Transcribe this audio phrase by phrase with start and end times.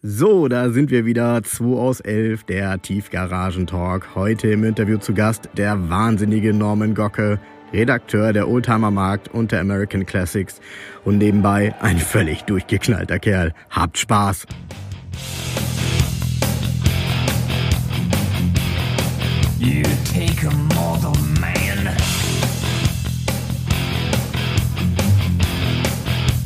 [0.00, 1.42] So, da sind wir wieder.
[1.42, 4.14] 2 aus 11, der Tiefgaragentalk.
[4.14, 7.40] Heute im Interview zu Gast der wahnsinnige Norman Gocke,
[7.72, 10.60] Redakteur der Oldtimer Markt und der American Classics
[11.04, 13.52] und nebenbei ein völlig durchgeknallter Kerl.
[13.70, 14.46] Habt Spaß!
[19.58, 21.88] You take a mortal man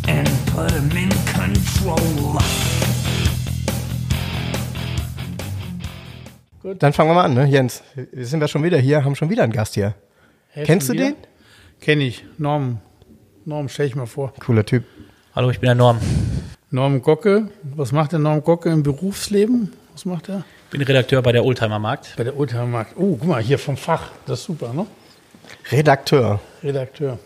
[0.08, 2.40] and put him in control.
[6.62, 6.82] Gut.
[6.82, 7.46] Dann fangen wir mal an, ne?
[7.46, 7.82] Jens.
[8.12, 9.94] Wir sind ja schon wieder hier, haben schon wieder einen Gast hier.
[10.50, 11.06] Hey, Kennst du wieder?
[11.06, 11.16] den?
[11.80, 12.24] Kenn ich.
[12.38, 12.78] Norm.
[13.44, 14.32] Norm, stell ich mal vor.
[14.38, 14.84] Cooler Typ.
[15.34, 15.98] Hallo, ich bin der Norm.
[16.70, 17.48] Norm Gocke.
[17.74, 19.72] Was macht der Norm Gocke im Berufsleben?
[19.92, 20.44] Was macht er?
[20.70, 22.14] Bin Redakteur bei der Oldtimer Markt.
[22.16, 22.92] Bei der Oldtimer Markt.
[22.96, 24.10] Oh, guck mal, hier vom Fach.
[24.26, 24.86] Das ist super, ne?
[25.70, 26.40] Redakteur.
[26.62, 27.18] Redakteur.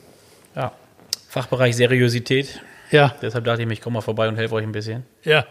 [0.55, 0.73] Ja.
[1.29, 2.61] Fachbereich Seriosität.
[2.91, 5.05] Ja, Deshalb dachte ich mir, ich komme mal vorbei und helfe euch ein bisschen.
[5.25, 5.45] ja.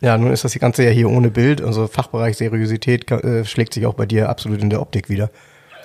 [0.00, 1.62] Ja, nun ist das Ganze ja hier ohne Bild.
[1.62, 5.30] Also Fachbereich Seriosität äh, schlägt sich auch bei dir absolut in der Optik wieder.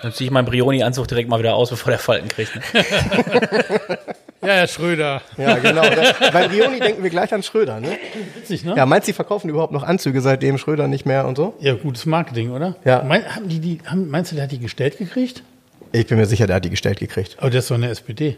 [0.01, 2.55] Dann ziehe ich meinen Brioni-Anzug direkt mal wieder aus, bevor der Falten kriegt.
[2.55, 2.61] Ne?
[4.43, 5.21] Ja, Herr Schröder.
[5.37, 5.83] Ja, genau.
[5.83, 7.89] Das, bei Rioni denken wir gleich an Schröder, ne?
[8.35, 8.73] Witzig, ne?
[8.75, 11.53] Ja, meinst du, die verkaufen überhaupt noch Anzüge seitdem Schröder nicht mehr und so?
[11.59, 12.75] Ja, gutes Marketing, oder?
[12.83, 13.03] Ja.
[13.03, 15.43] Mein, haben die, die, haben, meinst du, der hat die gestellt gekriegt?
[15.91, 17.35] Ich bin mir sicher, der hat die gestellt gekriegt.
[17.37, 18.37] Aber der ist doch eine SPD.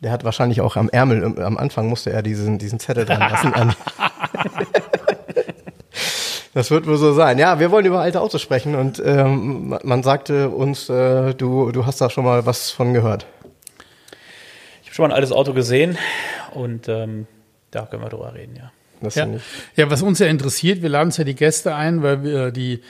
[0.00, 3.20] Der hat wahrscheinlich auch am Ärmel, am- am Anfang musste er diesen, diesen Zettel dran
[3.30, 3.52] lassen.
[6.54, 7.38] Das wird wohl so sein.
[7.38, 11.86] Ja, wir wollen über alte Autos sprechen und ähm, man- sagte uns, äh, du, du
[11.86, 13.24] hast da schon mal was von gehört.
[14.82, 15.96] Ich habe schon mal ein altes Auto gesehen
[16.52, 17.26] und ähm,
[17.70, 18.70] da können wir drüber reden, ja.
[19.00, 19.26] Das Ja.
[19.76, 22.82] ja, was uns ja interessiert, wir laden uns ja die Gäste ein, weil wir die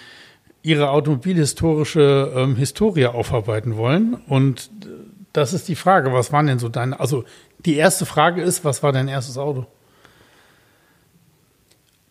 [0.62, 4.15] ihre automobilhistorische ähm, Historie aufarbeiten wollen.
[4.29, 4.89] Und äh,
[5.33, 7.23] das ist die Frage, was waren denn so deine, also
[7.65, 9.67] die erste Frage ist, was war dein erstes Auto?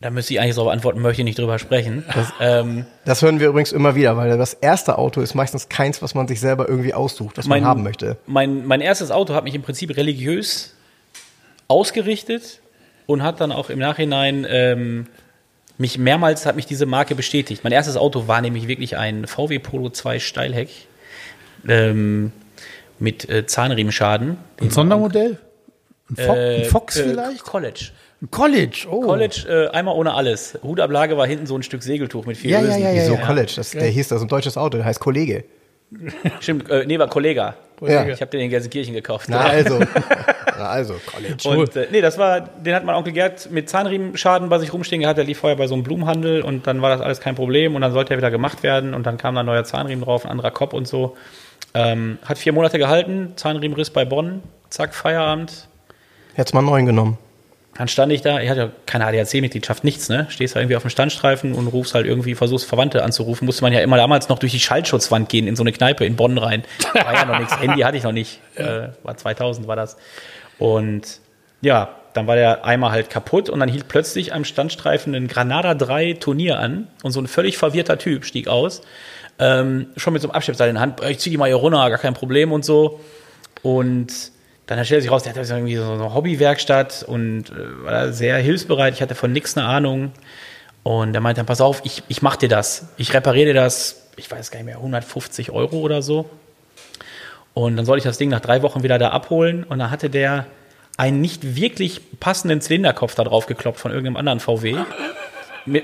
[0.02, 2.04] Da müsste ich eigentlich darauf antworten, möchte ich nicht drüber sprechen.
[2.40, 6.16] ähm, Das hören wir übrigens immer wieder, weil das erste Auto ist meistens keins, was
[6.16, 8.18] man sich selber irgendwie aussucht, was man haben möchte.
[8.26, 10.74] Mein, mein erstes Auto hat mich im Prinzip religiös
[11.68, 12.62] ausgerichtet
[13.06, 15.08] und hat dann auch im Nachhinein ähm,
[15.78, 17.64] mich mehrmals hat mich diese Marke bestätigt.
[17.64, 20.70] Mein erstes Auto war nämlich wirklich ein VW Polo 2 Steilheck
[21.68, 22.32] ähm,
[23.00, 24.38] mit äh, Zahnriemenschaden.
[24.60, 25.40] Ein Sondermodell?
[26.10, 27.44] Ein, Fo Äh, ein Fox äh, vielleicht?
[27.44, 27.92] College.
[28.30, 29.02] College, oh.
[29.02, 30.60] College, äh, einmal ohne alles.
[30.62, 32.82] Hutablage war hinten so ein Stück Segeltuch mit vier Ja, ja, Ösen.
[32.84, 33.26] ja, ja, Wieso ja.
[33.26, 33.54] College?
[33.56, 35.44] Das, der hieß das ein deutsches Auto, der heißt Kollege.
[36.40, 37.56] Stimmt, äh, nee, war Kollega.
[37.82, 38.08] Ja.
[38.08, 39.26] Ich habe den in Gelsenkirchen gekauft.
[39.28, 39.80] Na also.
[40.58, 41.50] Na also, College.
[41.50, 45.02] Und äh, nee, das war, den hat mein Onkel Gerd mit Zahnriemenschaden bei sich rumstehen
[45.02, 45.18] gehabt.
[45.18, 47.82] Der lief vorher bei so einem Blumenhandel und dann war das alles kein Problem und
[47.82, 50.32] dann sollte er wieder gemacht werden und dann kam da ein neuer Zahnriemen drauf, ein
[50.32, 51.18] anderer Kopf und so.
[51.74, 55.68] Ähm, hat vier Monate gehalten, Zahnriemenriss bei Bonn, zack, Feierabend.
[56.36, 57.18] Hättest mal einen neuen genommen.
[57.76, 60.28] Dann stand ich da, ich hatte ja keine ADAC-Mitgliedschaft, nichts, ne?
[60.30, 63.46] Stehst da irgendwie auf dem Standstreifen und rufst halt irgendwie, versuchst Verwandte anzurufen.
[63.46, 66.18] Musste man ja immer damals noch durch die Schaltschutzwand gehen in so eine Kneipe in
[66.18, 66.64] Bonn rein.
[66.94, 67.58] War ja noch nichts.
[67.62, 68.42] Handy hatte ich noch nicht.
[68.56, 69.96] Äh, war 2000 war das.
[70.60, 71.22] Und
[71.62, 75.74] ja, dann war der Eimer halt kaputt und dann hielt plötzlich am Standstreifen ein Granada
[75.74, 78.82] 3 Turnier an und so ein völlig verwirrter Typ stieg aus.
[79.40, 81.02] Ähm, schon mit so einem Abschleppseil in der Hand.
[81.06, 83.00] Ich zieh die mal hier runter, gar kein Problem und so.
[83.64, 84.12] Und
[84.78, 88.94] dann stellt sich raus, der hatte irgendwie so eine Hobbywerkstatt und äh, war sehr hilfsbereit.
[88.94, 90.12] Ich hatte von nichts eine Ahnung.
[90.84, 92.88] Und er meinte dann, pass auf, ich, ich mach dir das.
[92.98, 96.30] Ich repariere dir das, ich weiß gar nicht mehr, 150 Euro oder so.
[97.54, 99.64] Und dann soll ich das Ding nach drei Wochen wieder da abholen.
[99.64, 100.46] Und dann hatte der
[100.98, 104.78] einen nicht wirklich passenden Zylinderkopf da drauf geklopft von irgendeinem anderen VW.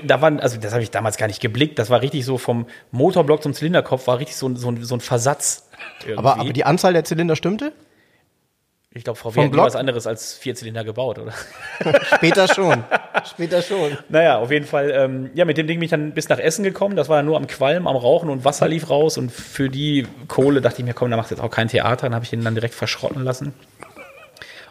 [0.04, 1.78] Da waren, also das habe ich damals gar nicht geblickt.
[1.78, 5.00] Das war richtig so vom Motorblock zum Zylinderkopf, war richtig so, ein- so, so ein
[5.00, 5.68] Versatz.
[6.00, 6.18] Irgendwie.
[6.18, 7.72] Aber, aber die Anzahl der Zylinder stimmte?
[8.94, 11.32] Ich glaube, VW hat was anderes als Vierzylinder gebaut, oder?
[12.16, 12.84] Später schon.
[13.28, 13.98] Später schon.
[14.08, 16.62] Naja, auf jeden Fall, ähm, ja, mit dem Ding bin ich dann bis nach Essen
[16.62, 16.96] gekommen.
[16.96, 19.18] Das war dann nur am Qualm, am Rauchen und Wasser lief raus.
[19.18, 22.06] Und für die Kohle dachte ich mir, komm, da macht jetzt auch kein Theater.
[22.06, 23.52] Dann habe ich ihn dann direkt verschrotten lassen.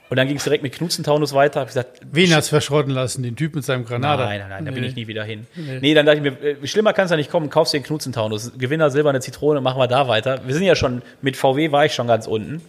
[0.10, 1.60] Und dann ging es direkt mit Knutzentaunus weiter.
[1.60, 3.24] Hab gesagt, Wen hast verschrotten lassen?
[3.24, 4.26] Den Typ mit seinem Granada?
[4.26, 5.48] Nein, nein, nein, da bin ich nie wieder hin.
[5.56, 8.54] Nee, dann dachte ich mir, äh, schlimmer kann es ja nicht kommen, kaufst den Knutzentaunus.
[8.58, 10.42] Gewinner, silberne Zitrone, machen wir da weiter.
[10.46, 12.62] Wir sind ja schon, mit VW war ich schon ganz unten.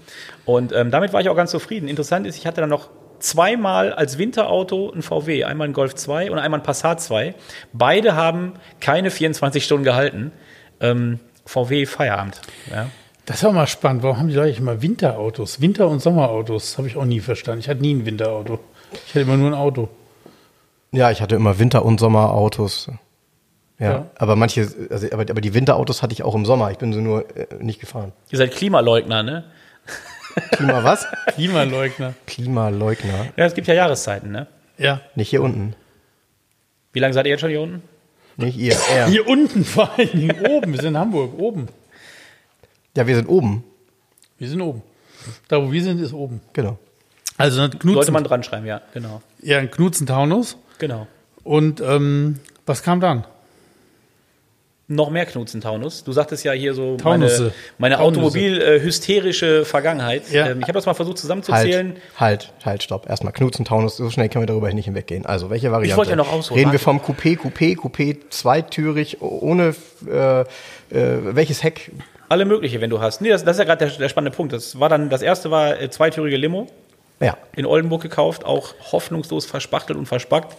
[0.44, 1.88] Und ähm, damit war ich auch ganz zufrieden.
[1.88, 2.90] Interessant ist, ich hatte dann noch
[3.20, 5.44] zweimal als Winterauto ein VW.
[5.44, 7.35] Einmal ein Golf 2 und einmal ein Passat 2.
[7.73, 10.32] Beide haben keine 24 Stunden gehalten.
[10.81, 12.40] Ähm, VW Feierabend.
[12.70, 12.88] Ja.
[13.28, 14.02] Das war mal spannend.
[14.02, 15.60] Warum haben die Leute immer Winterautos?
[15.60, 17.60] Winter- und Sommerautos habe ich auch nie verstanden.
[17.60, 18.58] Ich hatte nie ein Winterauto.
[19.06, 19.90] Ich hatte immer nur ein Auto.
[20.92, 22.90] Ja, ich hatte immer Winter- und Sommerautos.
[23.78, 24.06] Ja, Ja.
[24.16, 26.70] aber manche, also, aber, aber die Winterautos hatte ich auch im Sommer.
[26.70, 28.12] Ich bin sie nur äh, nicht gefahren.
[28.30, 29.44] Ihr seid Klimaleugner, ne?
[30.52, 31.06] Klima was?
[31.34, 32.14] Klimaleugner.
[32.26, 33.26] Klimaleugner.
[33.36, 34.46] Ja, es gibt ja Jahreszeiten, ne?
[34.78, 35.02] Ja.
[35.16, 35.75] Nicht hier unten.
[36.94, 37.82] Wie lange seid ihr jetzt schon hier unten?
[38.38, 39.06] Nicht ihr, er.
[39.08, 40.72] Hier unten vor allen Dingen oben.
[40.72, 41.69] Wir sind in Hamburg, oben.
[42.99, 43.62] Ja, wir sind oben.
[44.39, 44.83] Wir sind oben.
[45.47, 46.41] Da, wo wir sind, ist oben.
[46.53, 46.79] Genau.
[47.37, 49.23] Also ein Sollte Knutzen, man dran schreiben, ja, genau.
[49.41, 50.56] ja, ein Knutzen-Taunus.
[50.81, 51.06] Genau.
[51.45, 53.25] Und ähm, was kam dann?
[54.89, 56.03] Noch mehr Knutzen-Taunus.
[56.03, 57.53] Du sagtest ja hier so meine, Taunusse.
[57.79, 58.21] meine Taunusse.
[58.21, 60.29] automobil-hysterische Vergangenheit.
[60.33, 60.49] Ja.
[60.49, 61.99] Ähm, ich habe das mal versucht zusammenzuzählen.
[62.17, 63.09] Halt, halt, halt, stopp.
[63.09, 65.25] Erstmal Knutzen, Taunus, so schnell können wir darüber nicht hinweggehen.
[65.25, 65.97] Also, welche Variante?
[65.97, 70.47] wollte ja noch ausholen, Reden wir vom Coupé, Coupé, Coupé, zweitürig, ohne, äh, äh,
[70.91, 71.93] welches Heck?
[72.28, 73.20] Alle mögliche, wenn du hast.
[73.20, 74.52] Nee, das, das ist ja gerade der, der spannende Punkt.
[74.52, 76.66] Das war dann, das erste war äh, zweitürige Limo
[77.20, 80.56] Ja, in Oldenburg gekauft, auch hoffnungslos verspachtelt und verspackt.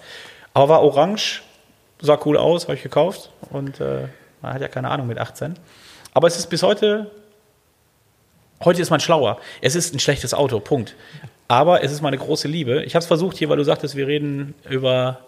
[0.53, 1.43] Aber war orange,
[2.01, 3.29] sah cool aus, habe ich gekauft.
[3.51, 4.07] Und äh,
[4.41, 5.55] man hat ja keine Ahnung mit 18.
[6.13, 7.11] Aber es ist bis heute,
[8.63, 9.39] heute ist man schlauer.
[9.61, 10.95] Es ist ein schlechtes Auto, Punkt.
[11.47, 12.83] Aber es ist meine große Liebe.
[12.83, 15.19] Ich habe es versucht hier, weil du sagtest, wir reden über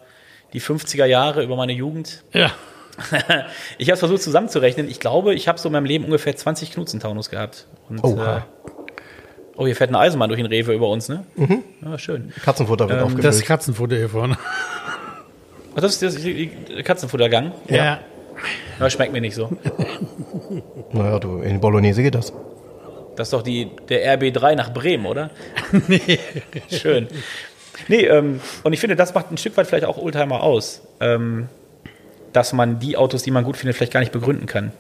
[0.54, 2.24] die 50er Jahre, über meine Jugend.
[2.34, 2.52] Ja.
[3.78, 4.88] Ich habe es versucht zusammenzurechnen.
[4.90, 7.68] Ich glaube, ich habe so in meinem Leben ungefähr 20 Knutzen-Taunus gehabt.
[7.90, 8.38] Und, Oha.
[8.38, 8.42] äh,
[9.58, 11.26] oh, hier fährt eine Eisenbahn durch den Rewe über uns, ne?
[11.36, 11.64] Mhm.
[11.84, 12.32] Ja, schön.
[12.44, 13.26] Katzenfutter wird Ähm, aufgefüllt.
[13.26, 14.38] Das Katzenfutter hier vorne.
[15.76, 16.52] Ach, das ist die
[16.84, 17.54] Katzenfuttergang.
[17.68, 18.00] Ja.
[18.80, 19.50] Das schmeckt mir nicht so.
[20.92, 22.34] naja, du, in Bolognese geht das.
[23.16, 25.30] Das ist doch die, der RB3 nach Bremen, oder?
[25.88, 26.20] nee.
[26.70, 27.08] Schön.
[27.88, 30.82] Nee, ähm, und ich finde, das macht ein Stück weit vielleicht auch Oldtimer aus.
[31.00, 31.50] Ähm,
[32.34, 34.72] dass man die Autos, die man gut findet, vielleicht gar nicht begründen kann.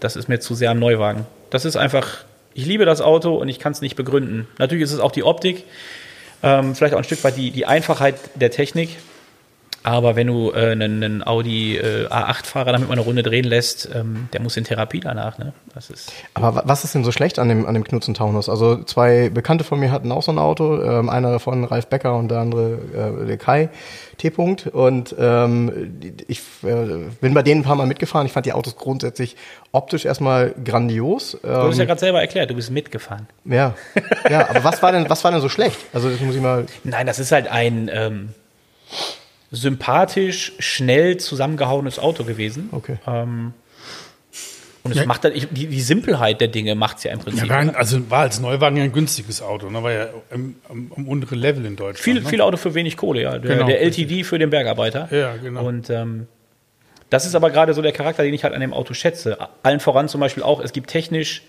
[0.00, 1.26] Das ist mir zu sehr am Neuwagen.
[1.50, 4.48] Das ist einfach, ich liebe das Auto und ich kann es nicht begründen.
[4.58, 5.64] Natürlich ist es auch die Optik,
[6.42, 8.90] ähm, vielleicht auch ein Stück weit die, die Einfachheit der Technik.
[9.86, 13.88] Aber wenn du äh, einen, einen Audi äh, A8-Fahrer damit mal eine Runde drehen lässt,
[13.94, 15.36] ähm, der muss in Therapie danach.
[15.36, 15.52] Ne?
[15.74, 18.48] Das ist Aber wa- was ist denn so schlecht an dem, an dem Knutzen Taunus?
[18.48, 22.16] Also zwei Bekannte von mir hatten auch so ein Auto, ähm, einer davon Ralf Becker
[22.16, 22.78] und der andere
[23.22, 23.68] äh, der Kai
[24.16, 24.28] T.
[24.30, 24.68] -Punkt.
[24.70, 25.92] Und ähm,
[26.28, 28.26] ich äh, bin bei denen ein paar Mal mitgefahren.
[28.26, 29.36] Ich fand die Autos grundsätzlich
[29.70, 31.36] optisch erstmal grandios.
[31.42, 33.26] Du hast ja Ähm, gerade selber erklärt, du bist mitgefahren.
[33.44, 33.74] ja,
[34.30, 35.76] ja, aber was war denn, was war denn so schlecht?
[35.92, 36.64] Also das muss ich mal.
[36.84, 38.30] Nein, das ist halt ein ähm,
[39.54, 42.68] sympathisch, schnell zusammengehauenes Auto gewesen.
[42.72, 42.96] Okay.
[43.06, 43.52] Ähm,
[44.82, 45.06] und es Ja.
[45.06, 47.48] macht halt, ich- die, die Simpelheit der Dinge macht es ja im Prinzip.
[47.48, 49.70] Ja, also war als Neuwagen ja ein günstiges Auto.
[49.70, 49.82] Ne?
[49.82, 51.98] War ja im, am, am unteren Level in Deutschland.
[52.00, 52.28] viel, ne?
[52.28, 53.38] viel Auto für wenig Kohle, ja.
[53.38, 55.08] Der, Genau, der LTD für den Bergarbeiter.
[55.10, 55.64] Ja, genau.
[55.66, 56.26] Und ähm,
[57.08, 59.38] das ist aber gerade so der Charakter, den ich halt an dem Auto schätze.
[59.62, 61.42] Allen voran zum Beispiel auch, es gibt technisch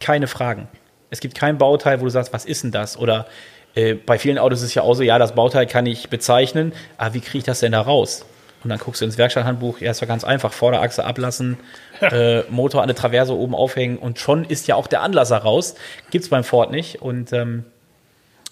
[0.00, 0.66] keine Fragen.
[1.10, 2.96] Es gibt kein Bauteil, wo du sagst, was ist denn das?
[2.96, 3.26] Oder
[3.74, 6.72] äh, bei vielen Autos ist es ja auch so, ja, das Bauteil kann ich bezeichnen,
[6.96, 8.24] aber wie kriege ich das denn da raus?
[8.62, 11.56] Und dann guckst du ins Werkstatthandbuch, ja, ist ja ganz einfach, Vorderachse ablassen,
[12.00, 15.76] äh, Motor an der Traverse oben aufhängen und schon ist ja auch der Anlasser raus.
[16.10, 17.00] Gibt's beim Ford nicht.
[17.00, 17.64] Und ähm,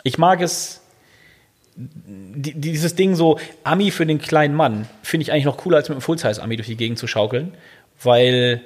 [0.05, 0.81] ich mag es,
[1.77, 5.89] die, dieses Ding so, Ami für den kleinen Mann, finde ich eigentlich noch cooler, als
[5.89, 7.53] mit einem Full-Size-Ami durch die Gegend zu schaukeln,
[8.03, 8.63] weil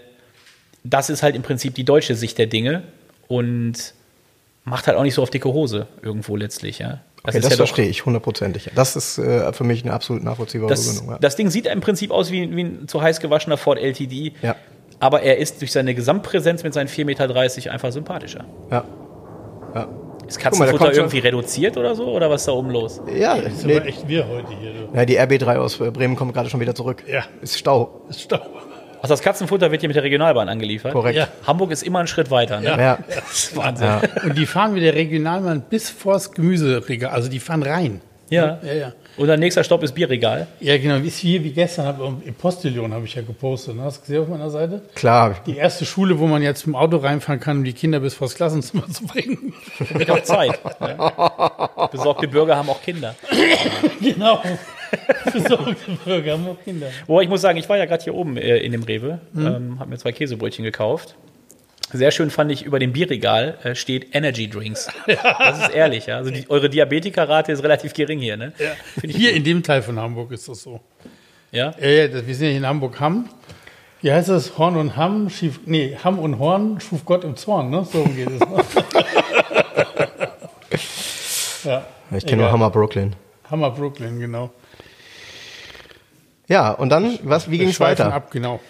[0.84, 2.84] das ist halt im Prinzip die deutsche Sicht der Dinge
[3.26, 3.94] und
[4.64, 7.00] macht halt auch nicht so auf dicke Hose irgendwo letztlich, ja.
[7.25, 8.70] Okay, das ja doch- verstehe ich hundertprozentig.
[8.75, 11.14] Das ist äh, für mich eine absolut nachvollziehbare das, Begründung.
[11.14, 11.19] Ja.
[11.20, 14.56] das Ding sieht im Prinzip aus wie, wie ein zu heiß gewaschener Ford LTD, Ja.
[14.99, 18.44] aber er ist durch seine Gesamtpräsenz mit seinen 4,30 Meter einfach sympathischer.
[18.70, 18.85] ja.
[19.75, 19.88] ja.
[20.29, 22.06] Ist mal, Katzenfutter schon- irgendwie reduziert oder so?
[22.06, 23.00] Oder was ist da oben los?
[23.14, 24.73] Ja, Das ist nee, aber echt wir heute hier.
[24.73, 24.97] Du.
[24.97, 27.03] ja, die RB3 aus Bremen kommt gerade schon wieder zurück.
[27.09, 27.25] Ja.
[27.43, 28.03] Ist Stau.
[28.06, 28.38] Das ist Stau.
[29.02, 30.92] Also das Katzenfutter wird hier mit der Regionalbahn angeliefert.
[30.92, 31.18] Korrekt.
[31.18, 31.26] Ja.
[31.47, 32.61] Hamburg ist immer einen Schritt weiter.
[32.61, 32.66] Ne?
[32.66, 32.80] Ja.
[32.80, 32.99] Ja.
[33.09, 33.87] Das ist Wahnsinn.
[33.88, 34.00] Ja.
[34.23, 37.11] Und die fahren mit der Regionalbahn bis vors Gemüseregal.
[37.11, 38.00] Also die fahren rein.
[38.30, 38.61] Ja.
[38.62, 38.92] Ja, ja.
[39.18, 40.47] Und der nächster Stopp ist Bierregal.
[40.61, 41.02] Ja, genau.
[41.02, 43.76] Wie ist hier wie gestern hab, im Postillon habe ich ja gepostet.
[43.76, 43.82] Ne?
[43.82, 44.80] Hast du gesehen auf meiner Seite?
[44.94, 45.37] Klar.
[45.47, 48.14] Die erste Schule, wo man jetzt mit dem Auto reinfahren kann, um die Kinder bis
[48.14, 49.52] vors Klassenzimmer zu bringen.
[49.80, 50.59] Wird auch Zeit.
[50.80, 50.97] ne?
[51.90, 53.14] Besorgte Bürger haben auch Kinder.
[54.00, 54.40] genau.
[55.32, 56.88] Besorgte Bürger haben auch Kinder.
[57.06, 59.46] Wobei ich muss sagen, ich war ja gerade hier oben äh, in dem Rewe, Mhm.
[59.46, 61.14] ähm, habe mir zwei Käsebrötchen gekauft.
[61.94, 64.88] Sehr schön fand ich, über dem Bierregal äh, steht Energy Drinks.
[65.06, 66.16] Das ist ehrlich, ja.
[66.16, 68.52] Also die, eure Diabetikerrate ist relativ gering hier, ne?
[69.02, 69.37] Ich Hier gut.
[69.38, 70.80] in dem Teil von Hamburg ist das so.
[71.50, 71.75] Ja?
[71.80, 73.28] Ja, ja, wir sind ja hier in Hamburg-Hamm.
[74.00, 74.56] Wie heißt das?
[74.58, 77.87] Horn und Hamm, schief, nee, Hamm und Horn schuf Gott im Zorn, ne?
[77.92, 78.40] So geht es.
[78.40, 78.64] Ne?
[81.64, 81.84] ja,
[82.16, 82.52] Ich kenne nur.
[82.52, 83.14] Hammer Brooklyn.
[83.50, 84.50] Hammer Brooklyn, genau.
[86.49, 88.12] Ja, und dann, was, wie ging es weiter?
[88.12, 88.61] Ab, genau.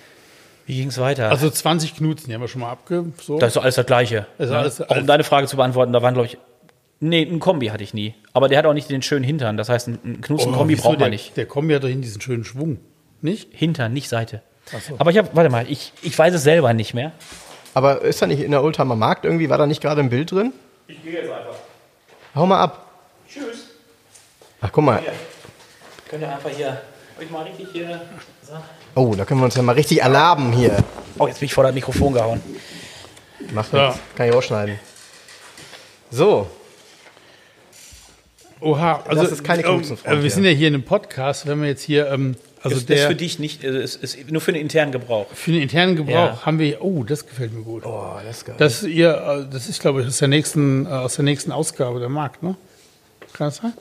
[0.67, 1.31] Wie ging es weiter?
[1.31, 3.07] Also 20 Knutzen, die haben wir schon mal abge...
[3.21, 3.39] So.
[3.39, 4.27] das ist doch alles das Gleiche.
[4.39, 4.59] Das ist ne?
[4.59, 6.39] alles- auch um deine Frage zu beantworten, da waren, glaube ich,
[7.01, 8.15] nee, ein Kombi hatte ich nie.
[8.33, 9.57] Aber der hat auch nicht den schönen Hintern.
[9.57, 11.37] Das heißt, ein- Knutzen-Kombi Oh, braucht der, man nicht.
[11.37, 12.79] Der Kombi hat doch hinten diesen schönen Schwung.
[13.21, 13.49] Nicht?
[13.53, 14.43] Hintern, nicht Seite.
[14.67, 14.95] so.
[14.99, 17.13] Aber ich habe, warte mal, ich, ich weiß es selber nicht mehr.
[17.75, 20.31] Aber ist da nicht in der Oldtimer Markt irgendwie, war da nicht gerade ein Bild
[20.31, 20.53] drin?
[20.87, 21.55] Ich gehe jetzt einfach.
[22.35, 22.87] Hau mal ab.
[23.29, 23.67] Tschüss.
[24.61, 25.03] Ach, guck mal.
[26.09, 26.81] Könnt ihr einfach hier
[27.21, 28.01] ich mal richtig hier.
[28.43, 28.53] So.
[28.95, 30.77] Oh, da können wir uns ja mal richtig erlaben hier.
[31.19, 32.41] Oh, jetzt bin ich vor das Mikrofon gehauen.
[33.53, 33.89] Macht Ja.
[33.89, 34.01] nichts.
[34.17, 34.79] Kann ich ausschneiden.
[36.11, 36.47] So,
[38.61, 41.47] Oha, also Das ist keine ähm, Knutsenfront äh, Wir sind ja hier in einem Podcast,
[41.49, 43.97] wenn wir jetzt hier, ähm, also das, der das ist für dich nicht, äh, ist,
[43.97, 45.27] ist nur für den internen Gebrauch.
[45.35, 46.47] für den internen Gebrauch Ja.
[46.47, 47.85] haben wir, oh, das gefällt mir gut.
[47.85, 48.55] oh, das ist geil.
[48.59, 49.11] Das ist ihr,
[49.49, 52.55] äh, das ist, glaube ich, aus der nächsten, aus der nächsten Ausgabe der Markt, ne?
[53.33, 53.73] Kann das sein?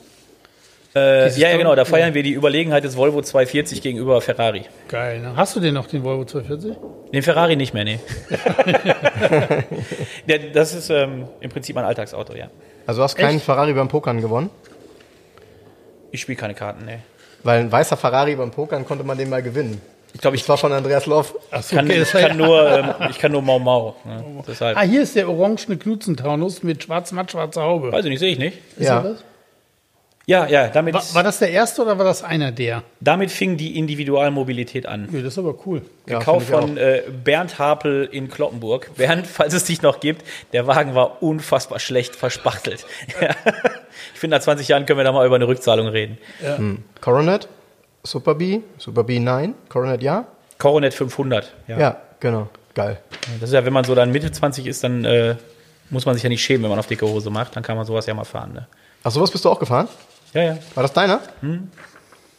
[0.94, 1.74] Äh, ja, ja, genau.
[1.74, 4.64] Da feiern wir die Überlegenheit des Volvo 240 gegenüber Ferrari.
[4.88, 5.32] Geil, ne?
[5.36, 6.76] Hast du den noch, den Volvo 240?
[7.12, 7.98] Den Ferrari nicht mehr, nee.
[10.28, 12.48] Der, das ist ähm, im Prinzip mein Alltagsauto, ja.
[12.86, 13.44] Also du hast keinen Echt?
[13.44, 14.50] Ferrari beim Pokern gewonnen?
[16.10, 16.98] Ich spiele keine Karten, nee.
[17.42, 19.80] Weil ein weißer Ferrari beim Pokern konnte man den mal gewinnen.
[20.14, 21.34] Ich glaube, ich Das war von Andreas Loff.
[21.50, 23.96] Achso, kann, ich, kann nur, ähm, ich kann nur Mau Mau.
[24.04, 24.22] Ne?
[24.74, 27.92] Ah, hier ist der orangene Knutzentaunus mit schwarz-matt schwarzer Haube.
[27.92, 28.58] Weiß ich nicht, sehe ich nicht.
[28.76, 28.98] Ist Ja.
[28.98, 29.24] er das?
[30.26, 32.84] Ja, ja, damit, War, war das der erste oder war das einer der?
[33.00, 35.08] damit fing die Individualmobilität an.
[35.10, 35.82] Ja, das ist aber cool.
[36.06, 38.90] Ja, Gekauft ich von äh, Bernd Harpel in Kloppenburg.
[38.96, 42.86] Bernd, falls es dich noch gibt, der Wagen war unfassbar schlecht verspachtelt.
[44.14, 46.18] ich finde, nach 20 Jahren können wir da mal über eine Rückzahlung reden.
[47.00, 47.48] Coronet,
[48.04, 50.26] Super B, Super B 9, Coronet ja?
[50.58, 51.52] Coronet 500.
[51.66, 51.78] Ja.
[51.78, 52.48] Ja, genau.
[52.74, 52.98] Geil.
[53.40, 55.34] Das ist ja, wenn man so dann Mitte 20 ist, dann äh,
[55.90, 57.56] muss man sich ja nicht schämen, wenn man auf dicke Hose macht.
[57.56, 58.52] Dann kann man sowas ja mal fahren.
[58.54, 58.66] Ne?
[59.02, 59.88] Ach, sowas bist du auch gefahren?
[60.32, 60.58] Ja, ja.
[60.74, 61.20] War das deiner?
[61.40, 61.70] Hm.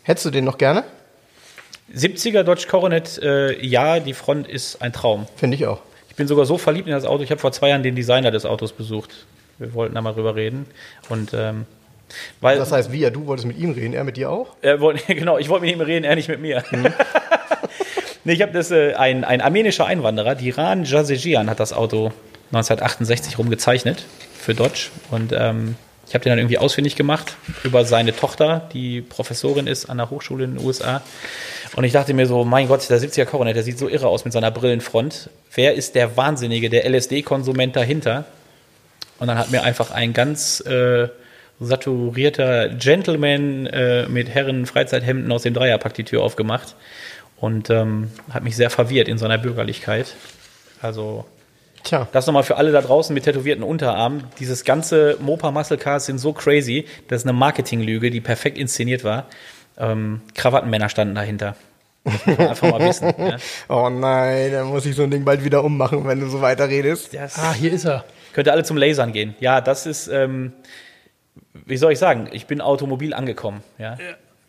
[0.04, 0.84] Hättest du den noch gerne?
[1.96, 5.28] 70er Dodge Coronet, äh, ja, die Front ist ein Traum.
[5.36, 5.82] Finde ich auch.
[6.10, 7.24] Ich bin sogar so verliebt in das Auto.
[7.24, 9.26] Ich habe vor zwei Jahren den Designer des Autos besucht.
[9.60, 10.66] Wir wollten da mal drüber reden.
[11.10, 11.66] Und ähm,
[12.42, 14.56] weil Das heißt, wir, du wolltest mit ihm reden, er mit dir auch?
[14.62, 16.64] er wollte, genau, ich wollte mit ihm reden, er nicht mit mir.
[18.24, 22.12] nee, ich habe das äh, ein, ein armenischer Einwanderer, Diran Jazejian, hat das Auto
[22.52, 25.76] 1968 rumgezeichnet für Dodge und ähm,
[26.14, 30.12] ich habe den dann irgendwie ausfindig gemacht über seine Tochter, die Professorin ist an der
[30.12, 31.02] Hochschule in den USA.
[31.76, 34.24] Und ich dachte mir so, mein Gott, der 70er Coronet, der sieht so irre aus
[34.24, 35.32] mit seiner Brillenfront.
[35.56, 38.26] Wer ist der Wahnsinnige, der LSD-Konsument dahinter?
[39.18, 41.08] Und dann hat mir einfach ein ganz äh,
[41.60, 46.76] saturierter Gentleman äh, mit Herren Freizeithemden aus dem Dreierpack die Tür aufgemacht
[47.38, 50.14] und ähm, hat mich sehr verwirrt in seiner Bürgerlichkeit.
[50.80, 51.26] Also
[51.84, 52.08] Tja.
[52.12, 54.24] das nochmal für alle da draußen mit tätowierten Unterarmen.
[54.40, 56.86] Dieses ganze Mopa Muscle Cars sind so crazy.
[57.08, 59.26] Das ist eine Marketinglüge, die perfekt inszeniert war.
[59.78, 61.56] Ähm, Krawattenmänner standen dahinter.
[62.26, 63.14] Einfach mal wissen.
[63.18, 63.38] Ja.
[63.70, 67.14] Oh nein, dann muss ich so ein Ding bald wieder ummachen, wenn du so weiterredest.
[67.14, 68.04] Das Ah, hier ist er.
[68.34, 69.36] könnte alle zum Lasern gehen.
[69.40, 70.52] Ja, das ist, ähm,
[71.66, 73.64] wie soll ich sagen, ich bin automobil angekommen.
[73.78, 73.98] Ja.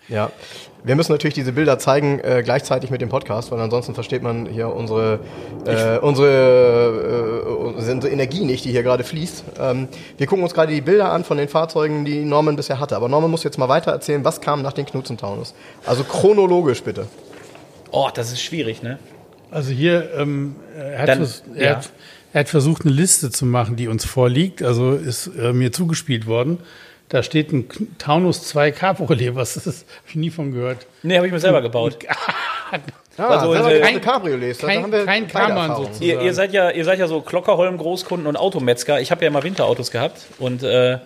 [0.08, 0.30] Ja,
[0.84, 4.44] wir müssen natürlich diese Bilder zeigen äh, gleichzeitig mit dem Podcast, weil ansonsten versteht man
[4.44, 5.20] hier unsere,
[5.66, 9.44] äh, unsere, äh, unsere Energie nicht, die hier gerade fließt.
[9.58, 12.96] Ähm, wir gucken uns gerade die Bilder an von den Fahrzeugen, die Norman bisher hatte.
[12.96, 15.54] Aber Norman muss jetzt mal weiter erzählen, was kam nach den Knutzentaunus.
[15.87, 17.06] Also chronologisch bitte.
[17.90, 18.99] Oh, das ist schwierig, ne?
[19.50, 21.76] Also hier, ähm, er, hat Dann- vers er, ja.
[21.76, 21.90] hat,
[22.34, 24.62] er hat versucht, eine Liste zu machen, die uns vorliegt.
[24.62, 26.58] Also ist äh, mir zugespielt worden.
[27.08, 27.68] Da steht ein
[27.99, 29.34] Taunus 2 Cabriolet.
[29.34, 29.80] Was ist das?
[29.99, 30.87] Habe ich nie von gehört.
[31.02, 31.99] Nee, habe ich mir selber gebaut.
[32.02, 32.16] Ja,
[33.16, 34.58] Also, selber äh, keine Cabriolets.
[34.58, 35.76] da kein- haben wir kein Erfahrungen.
[35.76, 36.02] sozusagen.
[36.04, 39.00] Ihr, ihr, seid ja, ihr seid ja so Klockerholm-Großkunden und Autometzger.
[39.00, 40.99] Ich habe ja immer Winterautos gehabt und äh,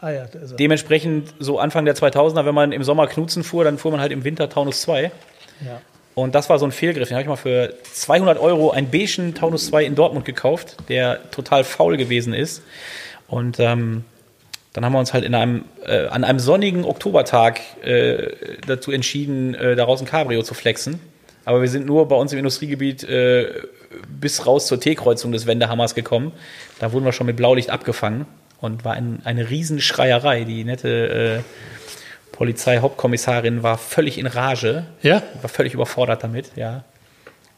[0.00, 3.64] Ah ja, da ist dementsprechend so Anfang der 2000er, wenn man im Sommer Knutzen fuhr,
[3.64, 5.04] dann fuhr man halt im Winter Taunus 2.
[5.64, 5.80] Ja.
[6.14, 7.08] Und das war so ein Fehlgriff.
[7.08, 11.30] Den habe ich mal für 200 Euro einen beigen Taunus 2 in Dortmund gekauft, der
[11.30, 12.62] total faul gewesen ist.
[13.28, 14.04] Und ähm,
[14.74, 18.32] dann haben wir uns halt in einem, äh, an einem sonnigen Oktobertag äh,
[18.66, 21.00] dazu entschieden, äh, daraus ein Cabrio zu flexen.
[21.44, 23.62] Aber wir sind nur bei uns im Industriegebiet äh,
[24.08, 26.32] bis raus zur T-Kreuzung des Wendehammers gekommen.
[26.80, 28.26] Da wurden wir schon mit Blaulicht abgefangen
[28.60, 30.42] und war ein, eine Riesenschreierei.
[30.42, 30.88] Die nette
[31.38, 35.22] äh, Polizeihauptkommissarin war völlig in Rage Ja?
[35.40, 36.82] war völlig überfordert damit, ja.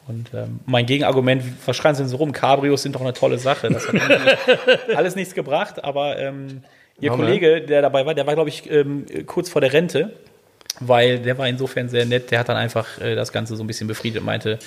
[0.07, 2.33] Und ähm, mein Gegenargument, was schreien Sie denn so rum?
[2.33, 3.71] Cabrios sind doch eine tolle Sache.
[3.71, 3.95] Das hat
[4.95, 6.63] alles nichts gebracht, aber ähm,
[7.01, 7.17] Ihr ne?
[7.17, 10.13] Kollege, der dabei war, der war, glaube ich, ähm, kurz vor der Rente,
[10.81, 12.31] weil der war insofern sehr nett.
[12.31, 14.59] Der hat dann einfach äh, das Ganze so ein bisschen befriedet und meinte,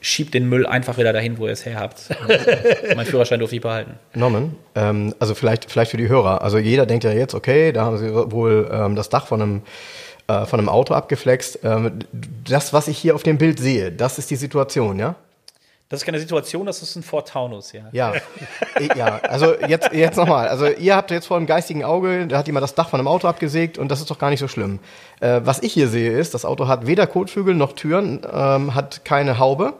[0.00, 2.10] schiebt den Müll einfach wieder dahin, wo ihr es her habt.
[2.94, 3.94] Mein Führerschein durfte ich behalten.
[4.14, 6.42] Norman, ähm, also vielleicht, vielleicht für die Hörer.
[6.42, 9.62] Also jeder denkt ja jetzt, okay, da haben sie wohl ähm, das Dach von einem,
[10.28, 11.60] äh, von einem Auto abgeflext.
[11.64, 15.16] Ähm, das, was ich hier auf dem Bild sehe, das ist die Situation, ja?
[15.94, 17.82] Das ist keine Situation, das ist ein Ford Taunus, ja.
[17.92, 18.14] Ja,
[18.96, 19.20] ja.
[19.22, 20.48] Also jetzt, jetzt nochmal.
[20.48, 23.06] Also ihr habt jetzt vor dem geistigen Auge, da hat jemand das Dach von einem
[23.08, 24.80] Auto abgesägt und das ist doch gar nicht so schlimm.
[25.20, 29.04] Äh, was ich hier sehe ist, das Auto hat weder Kotflügel noch Türen, ähm, hat
[29.04, 29.74] keine Haube.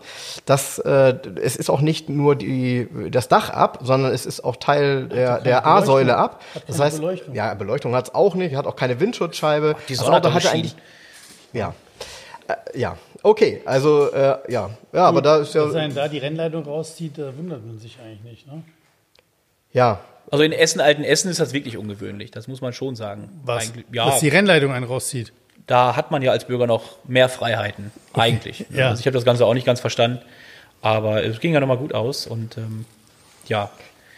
[0.47, 4.57] Das, äh, es ist auch nicht nur die, das Dach ab, sondern es ist auch
[4.57, 6.43] Teil der, der A-Säule ab.
[6.55, 7.35] Hat Das keine heißt, Beleuchtung.
[7.35, 9.75] ja, Beleuchtung hat es auch nicht, hat auch keine Windschutzscheibe.
[9.89, 10.77] die das Sonne Auto hat hatte eine eigentlich,
[11.53, 11.75] ja,
[12.47, 16.19] Äh, ja, okay, also äh, ja, ja, aber da ist ja, Dass einen da die
[16.19, 18.47] Rennleitung rauszieht, da wundert man sich eigentlich nicht.
[18.47, 18.63] Ne?
[19.73, 19.99] ja,
[20.31, 22.31] Also in Essen, alten Essen ist das wirklich ungewöhnlich.
[22.31, 23.29] Das muss man schon sagen.
[23.45, 23.65] Was?
[23.65, 25.33] Eigentlich, ja, Dass die Rennleitung einen rauszieht.
[25.67, 27.91] da hat man ja als Bürger noch mehr Freiheiten.
[28.13, 28.67] Eigentlich.
[28.71, 28.91] Ja.
[28.91, 30.21] Also ich habe das Ganze auch nicht ganz verstanden.
[30.81, 32.27] Aber es ging ja nochmal gut aus.
[32.27, 32.85] Und ähm,
[33.47, 33.71] ja,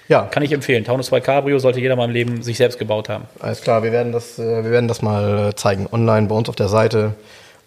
[0.09, 0.85] ja, kann ich empfehlen.
[0.85, 3.25] Taunus 2 Cabrio sollte jeder mal im Leben sich selbst gebaut haben.
[3.41, 6.49] alles klar, wir werden das, äh, wir werden das mal äh, zeigen, online bei uns
[6.49, 7.15] auf der Seite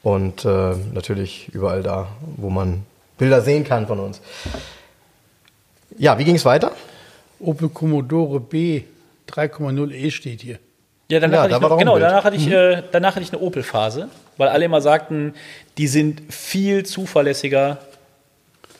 [0.03, 2.83] und äh, natürlich überall da, wo man
[3.17, 4.21] Bilder sehen kann von uns.
[5.97, 6.71] Ja, wie ging es weiter?
[7.39, 8.83] Opel Commodore B
[9.29, 10.59] 3,0 E steht hier.
[11.09, 13.33] Ja, danach Ja, hatte da ich noch, genau, danach hatte ich, äh, danach hatte ich
[13.33, 15.33] eine Opel-Phase, weil alle immer sagten,
[15.77, 17.79] die sind viel zuverlässiger.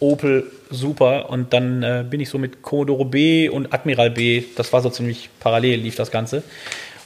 [0.01, 4.71] Opel super und dann äh, bin ich so mit Commodore B und Admiral B, das
[4.71, 6.41] war so ziemlich parallel, lief das Ganze.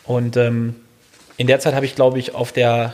[0.04, 0.76] Und ähm,
[1.38, 2.94] in der Zeit habe ich, glaube ich, auf der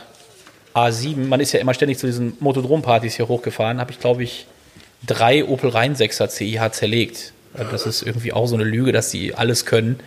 [0.74, 4.46] A7, man ist ja immer ständig zu diesen Motodrom-Partys hier hochgefahren, habe ich, glaube ich,
[5.06, 7.32] drei Opel Rhein 6er CIH zerlegt.
[7.54, 9.98] Also Das ist irgendwie auch so eine Lüge, dass die alles können.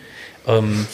[0.46, 0.86] Ähm,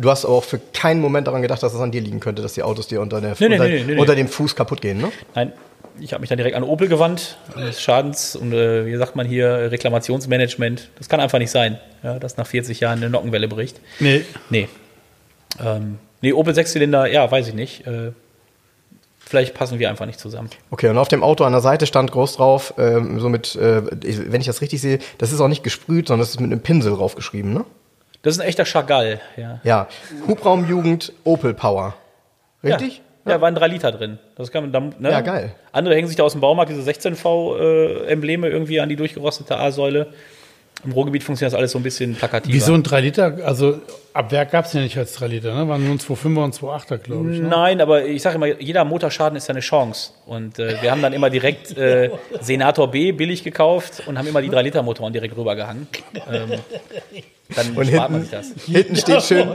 [0.00, 2.42] Du hast aber auch für keinen Moment daran gedacht, dass es an dir liegen könnte,
[2.42, 4.00] dass die Autos dir unter, der, Nee, nee, unter, nee, nee, nee.
[4.00, 5.12] unter dem Fuß kaputt gehen, ne?
[5.36, 5.52] Nein,
[6.00, 9.26] ich habe mich dann direkt an Opel gewandt, des Schadens und äh, wie sagt man
[9.26, 10.88] hier, Reklamationsmanagement.
[10.98, 13.80] Das kann einfach nicht sein, ja, dass nach 40 Jahren eine Nockenwelle bricht.
[14.00, 14.68] Nee, Nee.
[15.64, 17.86] Ähm, nee, Opel Sechszylinder, ja, weiß ich nicht.
[17.86, 18.12] Äh,
[19.28, 20.50] vielleicht passen wir einfach nicht zusammen.
[20.70, 23.82] Okay, und auf dem Auto an der Seite stand groß drauf, ähm, so mit, äh,
[24.30, 26.60] wenn ich das richtig sehe, das ist auch nicht gesprüht, sondern das ist mit einem
[26.60, 27.64] Pinsel draufgeschrieben, ne?
[28.22, 29.60] Das ist ein echter Chagall, ja.
[29.62, 29.88] Ja,
[30.26, 31.94] Hubraumjugend Opel Power.
[32.64, 33.02] Richtig?
[33.24, 34.18] Ja, ja waren drei Liter drin.
[34.36, 35.10] Das kann man dann, ne?
[35.12, 35.54] Ja, geil.
[35.70, 40.08] Andere hängen sich da aus dem Baumarkt diese 16V-Embleme irgendwie an die durchgerostete A-Säule.
[40.84, 42.54] Im Ruhrgebiet funktioniert das alles so ein bisschen plakativer.
[42.54, 43.80] wie so ein 3 Liter, also
[44.12, 45.68] ab Werk gab es ja nicht als 3 Liter, ne?
[45.68, 47.40] waren nur ein 2,5er und 2,8er, glaube ich.
[47.40, 47.48] Ne?
[47.48, 50.12] Nein, aber ich sage immer, jeder Motorschaden ist ja eine Chance.
[50.26, 54.40] Und äh, wir haben dann immer direkt äh, Senator B billig gekauft und haben immer
[54.40, 55.88] die 3-Liter-Motoren direkt rübergehangen.
[56.30, 56.60] Ähm,
[57.56, 58.64] dann Und spart man hinten, sich das.
[58.66, 59.48] hinten steht schön,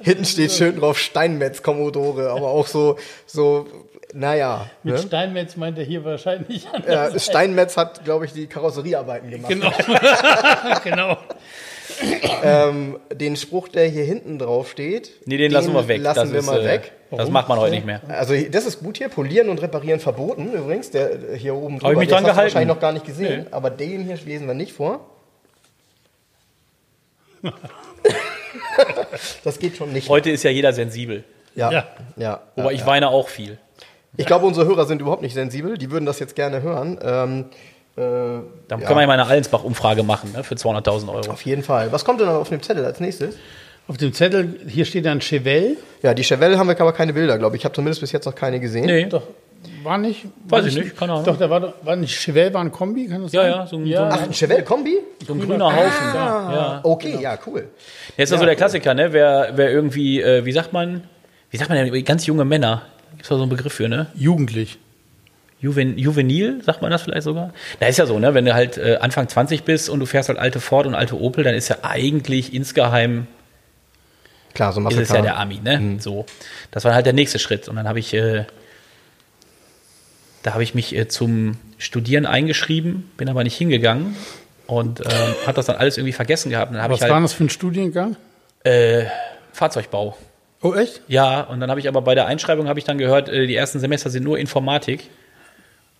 [0.00, 3.66] hinten steht schön drauf Steinmetz Commodore, aber auch so, so,
[4.12, 4.66] naja.
[4.82, 5.00] Mit Ne?
[5.02, 6.82] Steinmetz meint er hier wahrscheinlich an.
[6.86, 9.50] Ja, Steinmetz hat, glaube ich, die Karosseriearbeiten gemacht.
[9.52, 9.72] Genau.
[10.84, 11.16] genau.
[12.42, 16.00] Ähm, den Spruch, der hier hinten drauf steht, Nee, den, lassen wir weg.
[16.02, 16.92] Lassen das wir ist, mal äh, weg.
[17.10, 18.00] Das macht man heute nicht mehr.
[18.08, 20.90] Also das ist gut hier, polieren und reparieren verboten übrigens.
[20.90, 22.42] Der äh, hier oben Hab ich mich den dran gehalten.
[22.42, 23.48] wahrscheinlich noch gar nicht gesehen, Nee.
[23.50, 25.06] aber den hier lesen wir nicht vor.
[29.44, 30.08] das geht schon nicht.
[30.08, 31.24] Heute ist ja jeder sensibel.
[31.54, 31.86] Ja, ja.
[32.16, 32.16] Ja.
[32.16, 32.40] ja.
[32.56, 33.58] Wobei ich weine auch viel.
[34.16, 35.78] Ich glaube, unsere Hörer sind überhaupt nicht sensibel.
[35.78, 36.98] Die würden das jetzt gerne hören.
[37.02, 37.44] Ähm,
[37.96, 38.00] äh,
[38.68, 38.86] Dann Ja.
[38.86, 41.30] können wir ja mal eine Allensbach-Umfrage machen ne, für 200.000 Euro.
[41.30, 41.92] auf jeden Fall.
[41.92, 43.36] Was kommt denn auf dem Zettel als nächstes?
[43.88, 45.76] Auf dem Zettel, hier steht ein Chevelle.
[46.02, 47.62] Ja, die Chevelle haben wir aber keine Bilder, glaube ich.
[47.62, 48.86] Ich habe zumindest bis jetzt noch keine gesehen.
[48.86, 49.22] Nee, Doch,
[49.82, 50.24] war nicht.
[50.44, 51.24] Weiß war ich nicht, keine Ahnung.
[51.24, 53.50] Doch, da war, war nicht Chevelle, war ein Kombi, kann das Ja, sein?
[53.50, 54.98] ja, so ein- ja, so ein- Ach, ein Chevelle-Kombi?
[55.26, 56.14] so ein grüner Haufen.
[56.14, 56.80] Ja.
[56.84, 57.68] Okay, ja, cool.
[58.16, 59.12] Der ist ja so der Klassiker, ne?
[59.12, 61.04] Wer, wer irgendwie, äh, wie sagt man,
[61.50, 64.06] wie sagt man denn, ganz junge Männer, gibt es da so einen Begriff für, ne?
[64.14, 64.78] Jugendlich.
[65.60, 67.54] Juven, juvenil, sagt man das vielleicht sogar?
[67.78, 68.34] Da ist ja so, ne?
[68.34, 71.20] Wenn du halt äh, Anfang 20 bist und du fährst halt alte Ford und alte
[71.20, 73.28] Opel, dann ist ja eigentlich insgeheim
[74.54, 75.96] Klar, so ist Muscle es ja der Ami, ne?
[76.00, 76.26] So.
[76.72, 77.68] Das war halt der nächste Schritt.
[77.68, 78.44] Und dann habe ich, äh,
[80.42, 84.16] da habe ich mich äh, zum Studieren eingeschrieben, bin aber nicht hingegangen
[84.66, 86.74] und ähm, habe das dann alles irgendwie vergessen gehabt.
[86.74, 88.16] Dann Was ich war halt das für ein Studiengang?
[88.64, 89.04] äh,
[89.52, 90.16] Fahrzeugbau.
[90.62, 91.00] Oh, echt?
[91.08, 93.56] Ja, und dann habe ich aber bei der Einschreibung habe ich dann gehört, äh, die
[93.56, 95.08] ersten Semester sind nur Informatik.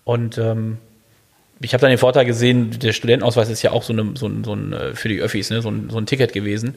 [0.04, 0.78] Und ähm,
[1.60, 4.44] ich habe dann den Vorteil gesehen, der Studentenausweis ist ja auch so, eine, so, ein,
[4.44, 6.74] so ein äh, für die Öffis, ne, so, ein, so ein Ticket gewesen.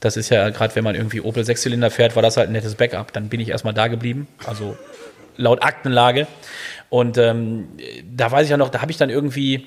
[0.00, 2.74] Das ist ja gerade, wenn man irgendwie Opel Sechszylinder fährt, war das halt ein nettes
[2.74, 3.12] Backup.
[3.12, 4.76] Dann bin ich erstmal da geblieben, also
[5.36, 6.26] laut Aktenlage.
[6.88, 7.68] Und ähm,
[8.16, 9.66] da weiß ich ja noch, da habe ich dann irgendwie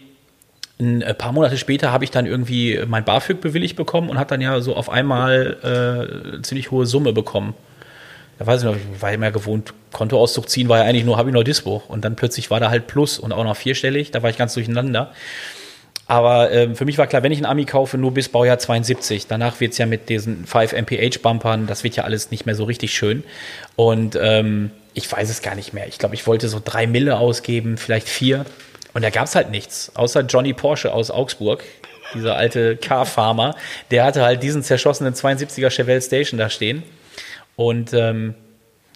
[0.79, 4.29] ein äh, paar Monate später habe ich dann irgendwie mein BAföG bewilligt bekommen und habe
[4.29, 7.53] dann ja so auf einmal äh, eine ziemlich hohe Summe bekommen.
[8.39, 11.29] Da weiß ich noch, ich war immer gewohnt, Kontoauszug ziehen war ja eigentlich nur, habe
[11.29, 11.83] ich noch Dispo.
[11.87, 14.55] Und dann plötzlich war da halt Plus und auch noch vierstellig, da war ich ganz
[14.55, 15.11] durcheinander.
[16.07, 19.27] Aber ähm, für mich war klar, wenn ich einen Ami kaufe, nur bis Baujahr 72.
[19.27, 22.93] Danach wird's ja mit diesen 5 MPH-Bumpern, das wird ja alles nicht mehr so richtig
[22.93, 23.23] schön.
[23.75, 25.87] Und ähm, ich weiß es gar nicht mehr.
[25.87, 28.45] Ich glaube, ich wollte so drei Mille ausgeben, vielleicht vier.
[28.93, 31.63] Und da gab's halt nichts, außer Johnny Porsche aus Augsburg,
[32.13, 33.55] dieser alte Car-Farmer.
[33.91, 36.83] Der hatte halt diesen zerschossenen 72er Chevelle Station da stehen.
[37.55, 38.35] Und ähm,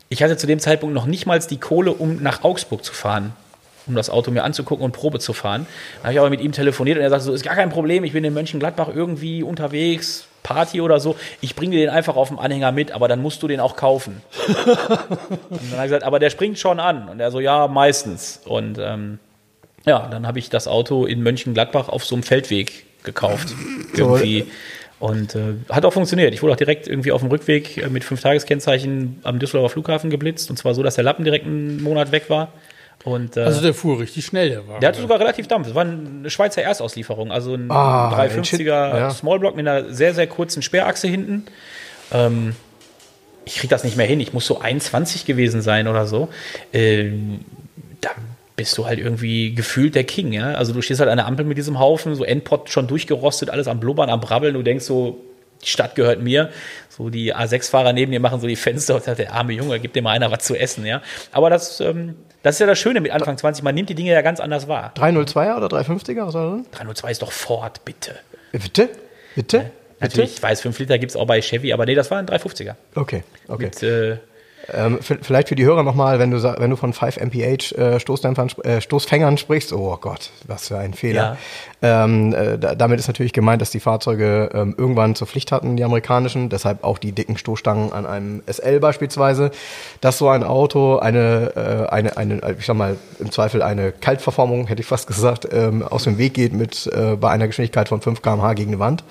[0.09, 3.33] ich hatte zu dem Zeitpunkt noch nicht mal die Kohle, um nach Augsburg zu fahren.
[3.87, 5.65] um das Auto mir anzugucken und Probe zu fahren.
[5.97, 8.03] Dann habe ich aber mit ihm telefoniert und er sagt so, ist gar kein Problem,
[8.03, 12.27] ich bin in Mönchengladbach irgendwie unterwegs, Party oder so, ich bringe dir den einfach auf
[12.27, 14.21] dem Anhänger mit, aber dann musst du den auch kaufen.
[14.47, 17.09] und dann habe ich gesagt, aber der springt schon an.
[17.09, 18.41] Und er so, ja, meistens.
[18.45, 19.19] Und ähm,
[19.85, 23.53] ja, dann habe ich das Auto in Mönchengladbach auf so einem Feldweg gekauft.
[23.95, 24.45] Irgendwie.
[24.99, 26.33] Und äh, hat auch funktioniert.
[26.33, 30.09] Ich wurde auch direkt irgendwie auf dem Rückweg äh, mit fünf Tageskennzeichen am Düsseldorfer Flughafen
[30.09, 30.49] geblitzt.
[30.49, 32.51] Und zwar so, dass der Lappen direkt einen Monat weg war.
[33.03, 34.81] Und, äh, Also der fuhr richtig schnell, der Wagen.
[34.81, 35.67] der hatte sogar relativ Dampf.
[35.67, 37.31] Das war eine Schweizer Erstauslieferung.
[37.31, 39.09] Also ein Ah, ein 350er Shit- ja.
[39.11, 41.45] Smallblock mit einer sehr, sehr kurzen Sperrachse hinten.
[42.11, 42.55] Ähm,
[43.45, 44.19] ich krieg das nicht mehr hin.
[44.19, 46.27] Ich muss so 21 gewesen sein oder so.
[46.73, 47.41] Ähm,
[48.01, 48.09] da
[48.57, 50.33] bist du halt irgendwie gefühlt der King.
[50.33, 50.55] Ja?
[50.55, 53.67] Also du stehst halt an der Ampel mit diesem Haufen, so Endpot schon durchgerostet, alles
[53.67, 54.55] am Blubbern, am Brabbeln.
[54.55, 55.23] Du denkst so,
[55.61, 56.49] die Stadt gehört mir.
[56.89, 59.93] So die A6-Fahrer neben dir machen so die Fenster und sagt, der arme Junge, gib
[59.93, 60.85] dir mal einer was zu essen.
[60.87, 61.03] Ja?
[61.31, 63.63] Aber das, ähm, das ist ja das Schöne mit Anfang 20.
[63.63, 64.91] Man nimmt die Dinge ja ganz anders wahr.
[64.95, 66.25] 302er oder 350er?
[66.25, 66.65] Was war da drin?
[66.71, 68.15] 302 ist doch Ford, bitte.
[68.51, 68.89] Bitte?
[69.35, 69.71] Bitte?
[69.99, 72.25] Natürlich, ich weiß, 5 Liter gibt es auch bei Chevy, aber nee, das war ein
[72.27, 72.75] 350er.
[72.95, 73.65] Okay, okay.
[73.65, 74.17] Mit, äh,
[74.73, 78.49] Ähm, vielleicht für die Hörer nochmal, wenn du, wenn du von 5 mph äh, Stoßdämpfern,
[78.63, 81.37] äh, Stoßfängern sprichst, oh Gott, was für ein Fehler.
[81.81, 85.77] Ähm, äh, da, damit ist natürlich gemeint, dass die Fahrzeuge ähm, irgendwann zur Pflicht hatten,
[85.77, 89.51] die amerikanischen, deshalb auch die dicken Stoßstangen an einem SL beispielsweise,
[90.01, 94.67] dass so ein Auto eine, äh, eine, eine, ich sag mal, im Zweifel eine Kaltverformung,
[94.67, 98.01] hätte ich fast gesagt, ähm, aus dem Weg geht mit äh, bei einer Geschwindigkeit von
[98.01, 99.03] 5 km/h gegen eine Wand.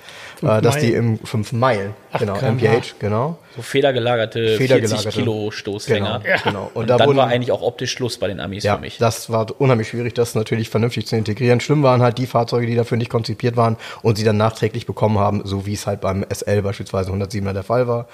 [0.43, 3.39] Äh, dass die im 5 Meilen, genau, mph, genau.
[3.57, 5.03] So federgelagerte, Federgelagerte.
[5.03, 6.21] 40 Kilo Stoßfänger.
[6.23, 6.71] Genau, genau.
[6.75, 8.99] Und, da dann wurden- war eigentlich auch optisch Schluss bei den Amis Ja, für mich.
[8.99, 11.61] das war unheimlich schwierig, das natürlich vernünftig zu integrieren.
[11.61, 15.19] Schlimm waren halt die Fahrzeuge, die dafür nicht konzipiert waren und sie dann nachträglich bekommen
[15.19, 18.07] haben, so wie es halt beim SL beispielsweise 107er der Fall war.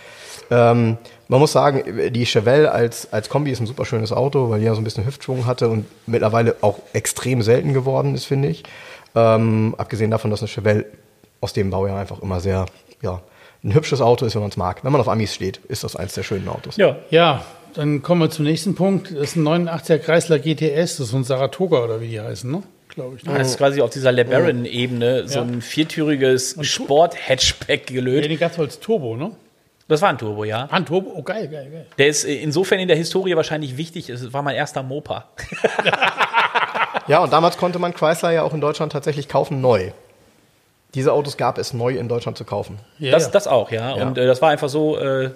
[0.51, 0.97] Ähm,
[1.29, 4.67] man muss sagen, die Chevelle als, als Kombi ist ein super schönes Auto, weil die
[4.67, 8.63] ja so ein bisschen Hüftschwung hatte und mittlerweile auch extrem selten geworden ist, finde ich.
[9.15, 10.85] Ähm, abgesehen davon, dass eine Chevelle
[11.41, 12.67] aus dem Baujahr einfach immer sehr,
[13.03, 13.21] ja,
[13.65, 14.83] ein hübsches Auto ist, wenn man es mag.
[14.85, 16.77] Wenn man auf Amis steht, ist das eins der schönen Autos.
[16.77, 17.45] ja, Ja,
[17.75, 19.11] dann kommen wir zum nächsten Punkt.
[19.13, 22.51] Das ist ein 89er Chrysler GTS, das ist so ein Saratoga oder wie die heißen,
[22.51, 22.63] ne?
[22.89, 23.25] Glaube ich.
[23.25, 23.39] Ne?
[23.39, 25.45] das ist quasi auf dieser LeBaron-Ebene so Ja.
[25.45, 28.25] ein viertüriges Sport-Hatchback Ja, gelöt.
[28.27, 29.31] den gab's als Turbo, ne?
[29.89, 30.69] Das war ein Turbo, ja.
[30.71, 31.87] Ah, ein Turbo, oh geil, geil, geil.
[31.99, 34.11] Der ist insofern in der Historie wahrscheinlich wichtig.
[34.11, 35.25] Es war mein erster Mopa.
[37.09, 39.91] Ja, und damals konnte man Chrysler ja auch in Deutschland tatsächlich kaufen, neu.
[40.95, 42.79] Diese Autos gab es neu in Deutschland zu kaufen.
[42.99, 43.31] Ja, das, ja.
[43.31, 43.93] das auch, ja.
[43.93, 45.31] Und äh, das war einfach so, äh,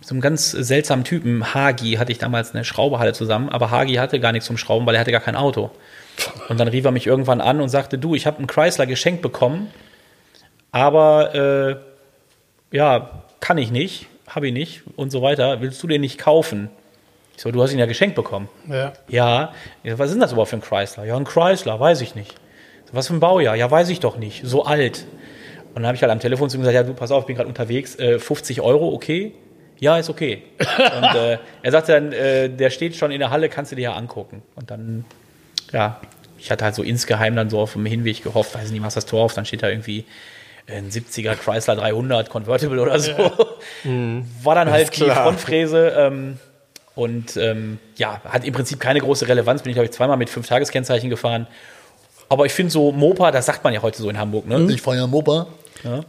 [0.00, 1.54] so einem ganz seltsamen Typen.
[1.54, 4.94] Hagi hatte ich damals eine Schrauberhalle zusammen, aber Hagi hatte gar nichts zum Schrauben, weil
[4.94, 5.70] er hatte gar kein Auto.
[6.48, 9.22] Und dann rief er mich irgendwann an und sagte, du, ich habe einen Chrysler geschenkt
[9.22, 9.68] bekommen,
[10.72, 15.60] aber äh, ja, kann ich nicht, habe ich nicht und so weiter.
[15.60, 16.70] Willst du den nicht kaufen?
[17.36, 18.48] Ich so, du hast ihn ja geschenkt bekommen.
[18.68, 18.92] ja.
[19.08, 21.04] Ja, ja, was ist denn das überhaupt für ein Chrysler?
[21.04, 22.34] Ja, ein Chrysler, weiß ich nicht.
[22.92, 23.56] Was für ein Baujahr?
[23.56, 24.42] Ja, weiß ich doch nicht.
[24.44, 25.06] So alt.
[25.68, 27.26] Und dann habe ich halt am Telefon zu ihm gesagt, ja, du, pass auf, ich
[27.26, 29.32] bin gerade unterwegs, äh, 50 Euro, okay?
[29.78, 30.42] Ja, ist okay.
[30.58, 33.82] Und äh, er sagte dann, äh, der steht schon in der Halle, kannst du dir
[33.82, 34.42] ja angucken.
[34.56, 35.04] Und dann,
[35.72, 36.00] ja,
[36.38, 39.06] ich hatte halt so insgeheim dann so auf dem Hinweg gehofft, weiß nicht, machst das
[39.06, 40.04] Tor auf, dann steht da irgendwie
[40.66, 43.12] ein 70er Chrysler 300 Convertible oder so.
[44.42, 45.10] War dann halt die.
[45.10, 45.94] Frontfräse.
[45.96, 46.38] Ähm,
[46.94, 49.62] und ähm, ja, hat im Prinzip keine große Relevanz.
[49.62, 51.46] Bin ich, glaube ich, zweimal mit fünf Tageskennzeichen gefahren.
[52.30, 54.66] Aber ich finde so Mopa, das sagt man ja heute so in Hamburg, ne?
[54.72, 55.46] Ich fahre ja Mopa.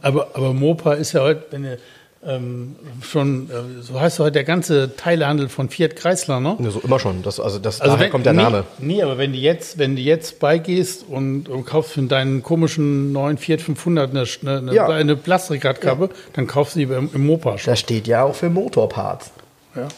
[0.02, 1.78] Aber, aber Mopa ist ja heute, wenn ihr
[2.24, 6.56] ähm, schon, äh, so heißt ja heute der ganze Teilehandel von Fiat Chrysler, ne?
[6.60, 7.22] Ja, so immer schon.
[7.22, 8.64] Das, also das, Also daher wenn- kommt der nee, Name.
[8.78, 13.10] Nee, aber wenn du jetzt, wenn du jetzt beigehst und, und kaufst für deinen komischen
[13.12, 14.86] neuen Fiat 500 eine, eine, eine, Ja.
[14.86, 17.72] eine Plastikradkappe, dann kaufst du die im, im Mopa schon.
[17.72, 19.32] Das steht ja auch für Motorparts.
[19.74, 19.88] Ja.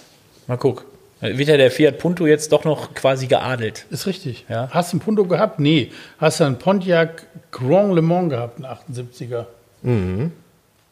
[0.46, 0.86] Mal guck.
[1.20, 3.86] Wird ja der Fiat Punto jetzt doch noch quasi geadelt.
[3.90, 4.44] Ist richtig.
[4.48, 4.68] Ja.
[4.70, 5.58] Hast du einen Punto gehabt?
[5.58, 5.90] Nee.
[6.18, 9.46] Hast du einen Pontiac Grand Le Mans gehabt, einen 78er?
[9.82, 10.32] Mhm.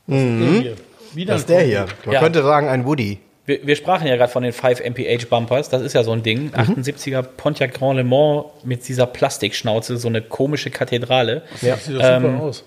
[0.06, 0.76] Das ist der hier.
[1.14, 1.86] Wieder Das ist ein der hier.
[2.06, 2.20] Man Ja.
[2.20, 3.18] könnte sagen, ein Woody.
[3.44, 5.68] Wir, wir sprachen ja gerade von den 5 MPH Bumpers.
[5.68, 6.50] Das ist ja so ein Ding.
[6.54, 11.42] 78er Pontiac Grand Le Mans mit dieser Plastikschnauze, so eine komische Kathedrale.
[11.60, 11.74] Ja.
[11.74, 12.64] Das sieht doch super Ähm, aus.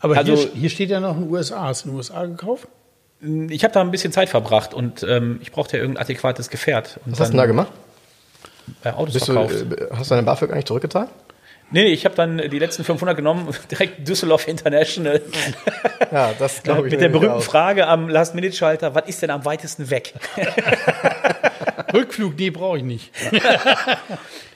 [0.00, 1.62] Aber also- hier, hier steht ja noch in den USA.
[1.68, 2.68] Hast du in den USA gekauft?
[3.20, 7.00] Ich habe da ein bisschen Zeit verbracht und ähm, ich brauchte ja irgendein adäquates Gefährt.
[7.04, 7.72] Und Was hast du denn da gemacht?
[8.84, 9.54] Bei Autos Bist du, verkauft.
[9.72, 11.08] äh, hast du deine BAföG eigentlich zurückgezahlt?
[11.70, 15.20] Nee, nee, ich habe dann die letzten 500 genommen, direkt Düsseldorf International.
[16.10, 16.92] Ja, das glaube ich.
[16.92, 17.42] Mit der berühmten auch.
[17.42, 20.14] Frage am Last-Minute-Schalter, was ist denn am weitesten weg?
[21.92, 23.10] Rückflug, nee, brauche ich nicht.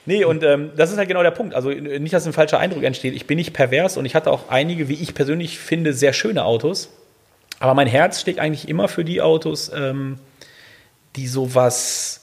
[0.07, 1.53] Nee, und ähm, das ist halt genau der Punkt.
[1.53, 3.13] Also äh, nicht, dass ein falscher Eindruck entsteht.
[3.13, 6.43] Ich bin nicht pervers und ich hatte auch einige, wie ich persönlich finde, sehr schöne
[6.43, 6.89] Autos.
[7.63, 10.19] Aber mein Herz schlägt eigentlich immer für die Autos, ähm,
[11.15, 12.19] die sowas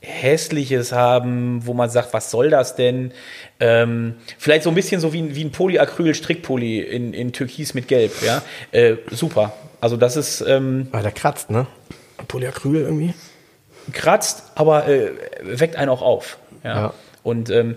[0.00, 3.12] Hässliches haben, wo man sagt, was soll das denn?
[3.58, 7.88] Ähm, vielleicht so ein bisschen so wie, ein- wie ein Polyacryl-Strickpulli in, in Türkis mit
[7.88, 8.42] Gelb, ja.
[8.72, 9.54] Äh, super.
[9.80, 11.66] Also das ist ähm, Weil der kratzt, ne?
[12.28, 13.14] Polyacryl irgendwie.
[13.94, 16.36] kratzt, aber äh, weckt einen auch auf.
[16.64, 16.74] Ja.
[16.76, 16.94] Ja.
[17.22, 17.76] Und ähm,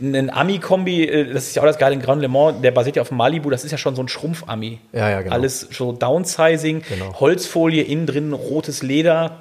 [0.00, 2.96] ein Ami-Kombi, äh, das ist ja auch das geile in Grand Le Mans, der basiert
[2.96, 4.78] ja auf dem Malibu, das ist ja schon so ein Schrumpf-Ami.
[4.92, 5.34] Ja, ja, genau.
[5.34, 7.20] Alles so Downsizing, Genau.
[7.20, 9.38] Holzfolie, innen drin rotes Leder.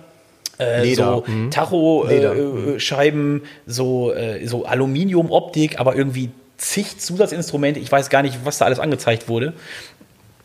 [0.60, 1.52] Äh, Leder, so mhm.
[1.52, 7.80] Tacho-Scheiben, äh, Scheiben, so, äh, so Aluminium-Optik, aber irgendwie zig Zusatzinstrumente.
[7.80, 9.54] Ich weiß gar nicht, was da alles angezeigt wurde.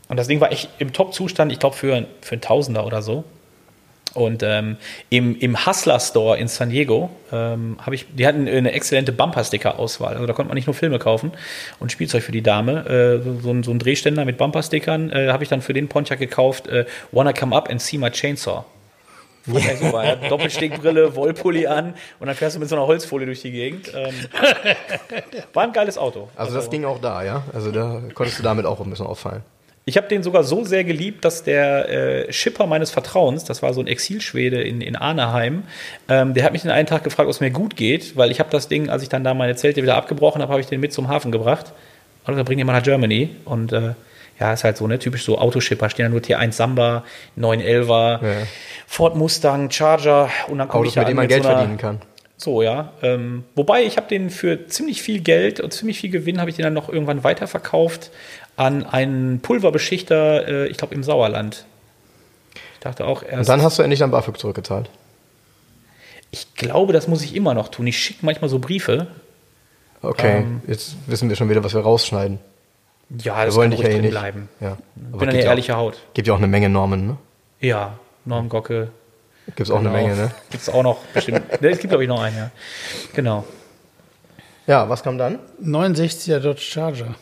[0.08, 3.24] Und das Ding war echt im Top-Zustand, ich glaube, für, für einen Tausender oder so.
[4.14, 4.76] Und ähm,
[5.10, 10.14] im, im Hustler Store in San Diego ähm, habe ich, die hatten eine exzellente Bumper-Sticker-Auswahl.
[10.14, 11.32] Also da konnte man nicht nur Filme kaufen
[11.80, 12.86] und Spielzeug für die Dame.
[12.86, 15.88] Äh, so, so, ein, so ein Drehständer mit Bumper-Stickern äh, habe ich dann für den
[15.88, 16.68] Pontiac gekauft.
[16.68, 18.64] Äh, Wanna come up and see my chainsaw.
[19.46, 20.04] Ich super.
[20.04, 20.16] Ja.
[20.28, 23.92] Doppelstickbrille, Wollpulli an und dann fährst du mit so einer Holzfolie durch die Gegend.
[23.94, 24.14] Ähm,
[25.52, 26.28] war ein geiles Auto.
[26.36, 27.42] Also das ging auch da, ja?
[27.52, 29.42] Also da konntest du damit auch ein bisschen auffallen.
[29.86, 33.74] Ich habe den sogar so sehr geliebt, dass der äh, Schipper meines Vertrauens, das war
[33.74, 35.64] so ein Exilschwede in, in Arnheim,
[36.08, 38.40] ähm, der hat mich den einen Tag gefragt, ob es mir gut geht, weil ich
[38.40, 40.80] habe das Ding, als ich dann da meine Zelte wieder abgebrochen habe, habe ich den
[40.80, 41.72] mit zum Hafen gebracht.
[42.26, 43.36] Und dann bring den mal nach Germany.
[43.44, 43.92] Und äh,
[44.40, 47.04] ja, ist halt so, ne, typisch so Autoschipper, stehen da nur T1 Samba,
[47.38, 48.46] 911er, Ja.
[48.86, 51.78] Ford Mustang, Charger und dann komme ich da mit an man Geld so einer, verdienen
[51.78, 52.00] kann.
[52.36, 52.92] so, ja.
[53.02, 56.56] Ähm, wobei, ich habe den für ziemlich viel Geld und ziemlich viel Gewinn habe ich
[56.56, 58.10] den dann noch irgendwann weiterverkauft
[58.56, 61.64] an einen Pulverbeschichter, äh, ich glaube im Sauerland.
[62.74, 64.88] Ich dachte auch Und erst, dann hast du endlich dein BAföG zurückgezahlt.
[66.30, 67.86] ich glaube, das muss ich immer noch tun.
[67.86, 69.06] Ich schicke manchmal so Briefe.
[70.02, 70.60] Okay, Ähm.
[70.66, 72.38] jetzt wissen wir schon wieder, was wir rausschneiden.
[73.18, 74.10] Ja, Wir das wollen kann ja ruhig drin nicht.
[74.10, 74.48] bleiben.
[74.60, 74.76] Ja.
[74.96, 75.98] Ich Aber bin eine gibt ja ehrliche auch, Haut.
[76.14, 77.16] Gibt ja auch eine Menge Normen, ne?
[77.60, 78.88] Ja, Norm Gocke.
[79.46, 80.30] Gibt es auch eine Menge, ne?
[80.50, 81.60] Gibt es auch noch bestimmt.
[81.60, 82.50] ne, es gibt, glaube ich, noch einen, ja.
[83.14, 83.44] Genau.
[84.66, 85.38] Ja, was kam dann?
[85.62, 87.14] 69er Dodge Charger.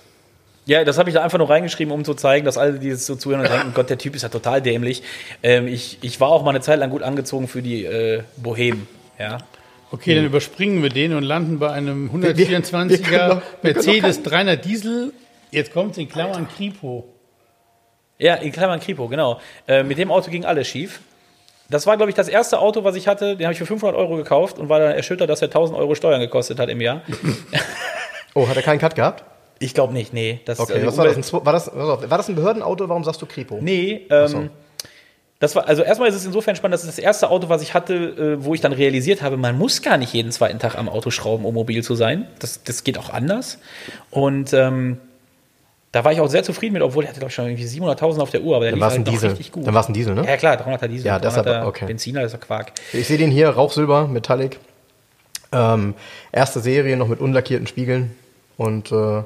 [0.65, 3.05] Ja, das habe ich da einfach nur reingeschrieben, um zu zeigen, dass alle, die es
[3.05, 5.03] so zuhören und denken, Gott, der Typ ist ja total dämlich.
[5.43, 8.87] Ähm, ich, ich war auch mal eine Zeit lang gut angezogen für die äh, Bohemen.
[9.19, 9.39] Ja.
[9.91, 13.73] Okay, dann überspringen wir den und landen bei einem wir- wir 124er können doch- wir
[13.75, 15.13] können Mercedes 300 Diesel.
[15.51, 17.09] Jetzt kommt in Klammern Kripo.
[18.19, 19.41] Ja, in Klammern Kripo, genau.
[19.67, 21.01] Äh, mit dem Auto ging alles schief.
[21.69, 23.37] Das war, glaube ich, das erste Auto, was ich hatte.
[23.37, 25.95] Den habe ich für 500 Euro gekauft und war dann erschüttert, dass er 1000 Euro
[25.95, 27.03] Steuern gekostet hat im Jahr.
[28.35, 29.25] Oh, hat er keinen Cut gehabt?
[29.63, 30.41] Ich glaube nicht, nee.
[30.45, 31.17] Das, Okay, äh, was war das?
[31.17, 32.89] Ein, war, das, war das ein Behördenauto?
[32.89, 33.59] Warum sagst du Kripo?
[33.61, 34.49] Nee, ähm, so.
[35.39, 37.73] das war, also erstmal ist es insofern spannend, das ist das erste Auto, was ich
[37.75, 40.89] hatte, äh, wo ich dann realisiert habe, man muss gar nicht jeden zweiten Tag am
[40.89, 42.27] Auto schrauben, um mobil zu sein.
[42.41, 43.59] Das, das geht auch anders.
[44.11, 44.99] Und ähm,
[45.93, 48.21] da war ich auch sehr zufrieden mit, obwohl er hatte, glaube ich, schon irgendwie 700.000
[48.21, 49.31] auf der Uhr, aber der Dann lief halt Diesel.
[49.31, 49.67] richtig gut.
[49.67, 50.25] Dann war es ein Diesel, ne?
[50.27, 51.87] Ja klar, 300er Diesel, Ja, deshalb, 300er okay.
[51.87, 52.73] Benziner, das ist ja Quark.
[52.93, 54.59] Ich sehe den hier, Rauchsilber, Metallic.
[55.53, 55.95] Ähm,
[56.33, 58.17] erste Serie noch mit unlackierten Spiegeln.
[58.57, 59.23] Und äh,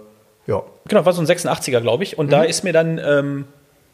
[0.47, 0.63] ja.
[0.89, 2.19] Genau, war so ein 86er, glaube ich.
[2.19, 3.45] Und da ist mir dann, ähm,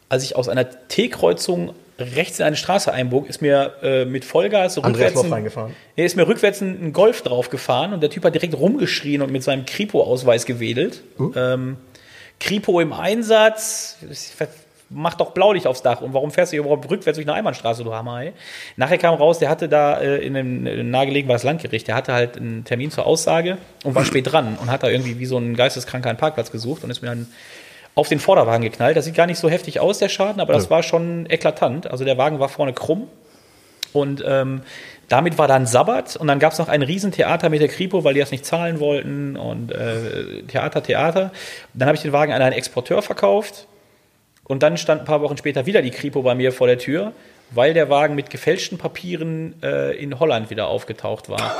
[0.09, 4.77] als ich aus einer T-Kreuzung rechts in eine Straße einbog, ist mir äh, mit Vollgas
[4.77, 5.73] Andreas rückwärts, reingefahren.
[5.95, 9.21] Nee, ist mir rückwärts ein ein Golf drauf gefahren und der Typ hat direkt rumgeschrien
[9.21, 11.01] und mit seinem Kripo-Ausweis gewedelt.
[11.35, 11.77] Ähm,
[12.39, 13.97] Kripo im Einsatz,
[14.93, 16.01] mach doch Blaulicht aufs Dach.
[16.01, 18.33] Und warum fährst du hier überhaupt rückwärts durch eine Einbahnstraße, du Hammer, ey?
[18.77, 21.95] Nachher kam raus, der hatte da äh, in einem äh, nahegelegen war das Landgericht, der
[21.95, 25.25] hatte halt einen Termin zur Aussage und war spät dran und hat da irgendwie wie
[25.25, 27.27] so ein Geisteskranker einen Parkplatz gesucht und ist mir dann
[27.95, 28.97] auf den Vorderwagen geknallt.
[28.97, 31.89] Das sieht gar nicht so heftig aus, der Schaden, aber das war schon eklatant.
[31.89, 33.07] Also der Wagen war vorne krumm
[33.93, 34.61] und ähm,
[35.09, 38.15] damit war dann Sabbat und dann gab es noch ein Riesentheater mit der Kripo, weil
[38.15, 41.31] die das nicht zahlen wollten und äh, Theater, Theater.
[41.73, 43.67] Dann habe ich den Wagen an einen Exporteur verkauft
[44.45, 47.13] und dann stand ein paar Wochen später wieder die Kripo bei mir vor der Tür,
[47.51, 51.55] weil der Wagen mit gefälschten Papieren äh, in Holland wieder aufgetaucht war.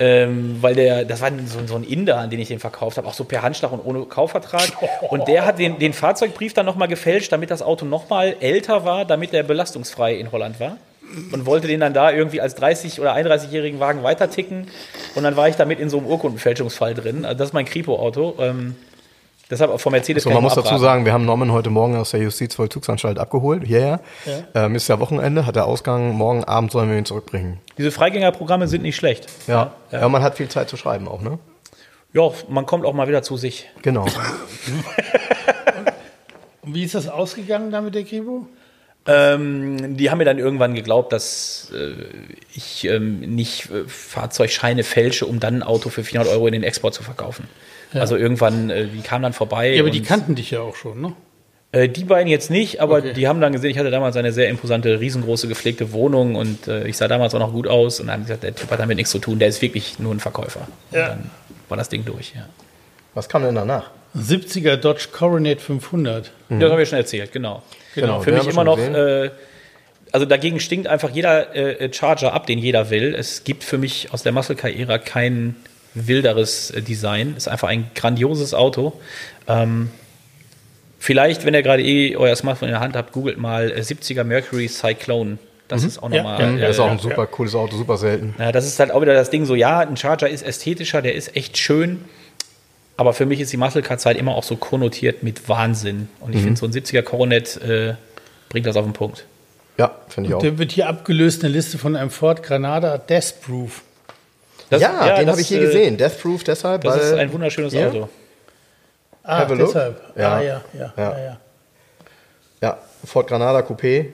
[0.00, 3.08] Ähm, weil der, das war so, so ein Inder, an den ich den verkauft habe,
[3.08, 4.70] auch so per Handschlag und ohne Kaufvertrag.
[5.10, 9.04] Und der hat den, den Fahrzeugbrief dann nochmal gefälscht, damit das Auto nochmal älter war,
[9.04, 10.76] damit der belastungsfrei in Holland war.
[11.32, 14.68] Und wollte den dann da irgendwie als 30- oder 31-jährigen Wagen weiterticken.
[15.16, 17.24] Und dann war ich damit in so einem Urkundenfälschungsfall drin.
[17.24, 18.36] Also das ist mein Kripo-Auto.
[18.38, 18.76] Ähm,
[19.50, 20.82] deshalb auch vom Mercedes So, kann man muss nur dazu abraten.
[20.82, 24.00] sagen, wir haben Norman heute Morgen aus der Justizvollzugsanstalt abgeholt, hierher.
[24.54, 27.60] Ähm, ist ja Wochenende, hat der Ausgang, morgen Abend sollen wir ihn zurückbringen.
[27.76, 29.26] Diese Freigängerprogramme sind nicht schlecht.
[29.46, 29.72] Ja.
[29.90, 30.08] ja.
[30.08, 31.38] man hat viel Zeit zu schreiben auch, ne?
[32.12, 33.68] Ja, man kommt auch mal wieder zu sich.
[33.82, 34.06] Genau.
[36.62, 38.46] Und wie ist das ausgegangen da mit der Kripo?
[39.06, 41.94] Ähm, die haben mir dann irgendwann geglaubt, dass äh,
[42.54, 46.62] ich ähm, nicht äh, Fahrzeugscheine fälsche, um dann ein Auto für 400 Euro in den
[46.62, 47.48] Export zu verkaufen.
[47.94, 49.72] Also irgendwann, äh, die kamen dann vorbei.
[49.74, 51.12] Ja, aber die und- kannten dich ja auch schon, ne?
[51.70, 53.12] Äh, die beiden jetzt nicht, aber Okay.
[53.12, 56.86] die haben dann gesehen, ich hatte damals eine sehr imposante, riesengroße, gepflegte Wohnung und äh,
[56.88, 58.80] ich sah damals auch noch gut aus und dann haben die gesagt, der Typ hat
[58.80, 60.66] damit nichts zu tun, der ist wirklich nur ein Verkäufer.
[60.90, 61.08] Und Ja.
[61.08, 61.30] dann
[61.68, 62.48] war das Ding durch, ja.
[63.14, 63.90] Was kam denn danach?
[64.16, 66.30] 70er Dodge Coronet 500.
[66.48, 67.62] Das haben wir schon erzählt, genau.
[67.94, 69.30] Genau, Für den mich immer noch, äh,
[70.12, 73.14] also dagegen stinkt einfach jeder äh, Charger ab, den jeder will.
[73.14, 75.56] Es gibt für mich aus der Muscle Car-Ära kein
[76.06, 77.34] wilderes äh, Design.
[77.36, 78.92] Ist einfach ein grandioses Auto.
[79.48, 79.90] Ähm,
[80.98, 84.24] vielleicht, wenn ihr gerade eh euer Smartphone in der Hand habt, googelt mal äh, 70er
[84.24, 85.38] Mercury Cyclone.
[85.68, 86.40] Das ist auch Ja, nochmal.
[86.40, 88.34] ja, äh, Das ist auch ja, ein super cooles Auto, super selten.
[88.38, 91.14] ja, das ist halt auch wieder das Ding so, ja, ein Charger ist ästhetischer, der
[91.14, 92.04] ist echt schön,
[92.96, 96.08] aber für mich ist die Muscle Car Zeit immer auch so konnotiert mit Wahnsinn.
[96.20, 97.94] Und ich finde, so ein 70er Coronet äh,
[98.48, 99.26] bringt das auf den Punkt.
[99.76, 100.40] Ja, finde ich auch.
[100.40, 103.82] Der wird hier abgelöst, eine Liste von einem Ford Granada Death Proof.
[104.70, 105.96] Das- ja, den das, habe ich hier äh, gesehen.
[105.96, 106.82] Death Proof deshalb.
[106.82, 107.88] Das ist weil- ein wunderschönes Ja?
[107.88, 108.08] Auto.
[109.22, 110.00] Ah, deshalb.
[110.16, 110.36] Ja.
[110.36, 110.92] Ah, ja, ja, Ja.
[110.96, 111.18] ja.
[111.24, 111.40] ja.
[112.60, 114.06] Ja, Ford Granada Coupé.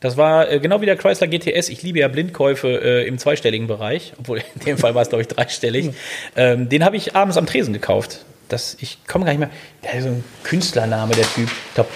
[0.00, 1.68] Das war äh, genau wie der Chrysler GTS.
[1.68, 5.22] Ich liebe ja Blindkäufe äh, im zweistelligen Bereich, obwohl in dem Fall war es, glaube
[5.22, 5.90] ich, dreistellig.
[6.36, 8.24] Ähm, den habe ich abends am Tresen gekauft.
[8.48, 9.50] Das, ich komme gar nicht mehr.
[9.82, 11.48] Der hat so ein Künstlername, der Typ.
[11.68, 11.90] Ich glaube,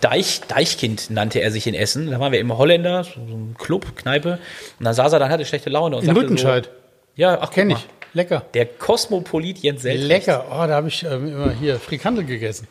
[0.00, 2.10] Deich, Deichkind nannte er sich in Essen.
[2.10, 4.38] Da waren wir im Holländer, so, so ein Club, Kneipe.
[4.78, 6.64] Und dann saß er, dann hatte schlechte Laune und In sagte Rüttenscheid.
[6.66, 6.70] So,
[7.16, 7.88] ja, ach, Kenn guck ich.
[8.14, 8.44] Lecker.
[8.54, 10.08] Der Kosmopolit Jens Seltrecht.
[10.08, 10.44] Lecker.
[10.50, 12.68] Oh, da habe ich ähm, immer hier Frikandel gegessen.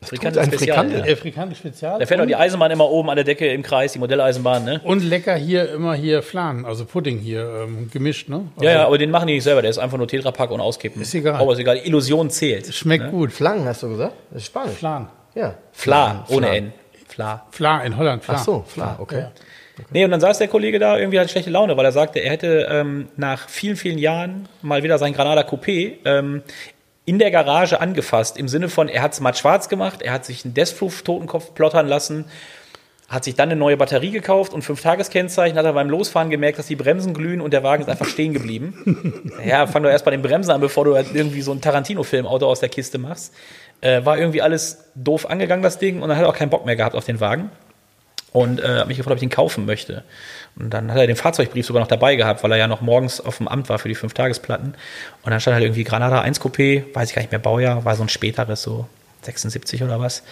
[0.00, 0.98] Frikandel ein Spezial, Frikandel.
[1.00, 1.06] Ja.
[1.06, 2.00] Äh, Frikandel Spezial.
[2.00, 4.64] Da fährt doch und, die Eisenbahn immer oben an der Decke im Kreis, die Modelleisenbahn,
[4.64, 4.80] ne?
[4.82, 8.46] und lecker hier immer hier Flan, also Pudding hier ähm, gemischt, ne?
[8.56, 9.62] Also, Ja, ja, aber den machen die nicht selber.
[9.62, 11.00] Der ist einfach nur Tetrapack und auskippen.
[11.00, 11.40] Ist egal.
[11.40, 11.78] Aber ist egal.
[11.78, 12.74] Illusion zählt.
[12.74, 13.32] Schmeckt gut.
[13.32, 14.14] Flangen, hast du gesagt?
[14.30, 14.74] Das ist Spanisch.
[14.74, 15.08] Flan.
[15.34, 15.54] Ja.
[15.72, 16.56] Fla, ohne Flan.
[16.56, 16.72] N.
[17.06, 17.46] Fla.
[17.50, 18.24] Fla in Holland.
[18.24, 18.34] Fla.
[18.34, 19.20] Ach so, Fla, okay.
[19.20, 19.32] Ja.
[19.90, 22.30] Nee, und dann saß der Kollege da, irgendwie hatte schlechte Laune, weil er sagte, er
[22.30, 26.42] hätte ähm, nach vielen, vielen Jahren mal wieder sein Granada Coupé ähm,
[27.04, 28.36] in der Garage angefasst.
[28.36, 31.88] Im Sinne von, er hat es matt schwarz gemacht, er hat sich einen Deathproof-Totenkopf plottern
[31.88, 32.26] lassen,
[33.08, 36.58] hat sich dann eine neue Batterie gekauft und fünf Tageskennzeichen, hat er beim Losfahren gemerkt,
[36.58, 39.32] dass die Bremsen glühen und der Wagen ist einfach stehen geblieben.
[39.46, 42.46] ja, fang doch erst bei den Bremsen an, bevor du halt irgendwie so ein Tarantino-Film-Auto
[42.46, 43.34] aus der Kiste machst.
[43.80, 46.64] Äh, war irgendwie alles doof angegangen, das Ding, und dann hat er auch keinen Bock
[46.64, 47.50] mehr gehabt auf den Wagen
[48.32, 50.04] und äh, hat mich gefragt, ob ich den kaufen möchte.
[50.56, 53.20] Und dann hat er den Fahrzeugbrief sogar noch dabei gehabt, weil er ja noch morgens
[53.20, 54.74] auf dem Amt war für die Fünf-Tagesplatten.
[55.22, 57.94] Und dann stand halt irgendwie Granada 1 Coupé, weiß ich gar nicht mehr, Baujahr, war
[57.96, 58.86] so ein späteres, so
[59.22, 60.22] 76 oder was.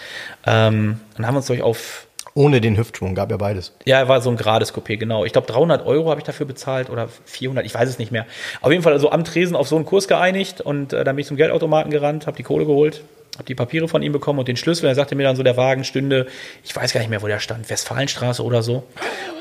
[0.45, 3.73] Ähm, dann haben wir uns durch auf, Ohne den Hüftschwung, gab ja beides.
[3.85, 5.25] ja, war so ein gerades Coupé, genau.
[5.25, 8.25] Ich glaube 300 Euro habe ich dafür bezahlt oder 400, ich weiß es nicht mehr.
[8.61, 11.21] Auf jeden Fall also am Tresen auf so einen Kurs geeinigt und äh, dann bin
[11.21, 13.01] ich zum Geldautomaten gerannt, habe die Kohle geholt,
[13.35, 14.87] habe die Papiere von ihm bekommen und den Schlüssel.
[14.87, 16.27] Er sagte mir dann so, der Wagen stünde,
[16.63, 18.83] ich weiß gar nicht mehr, wo der stand, Westfalenstraße oder so.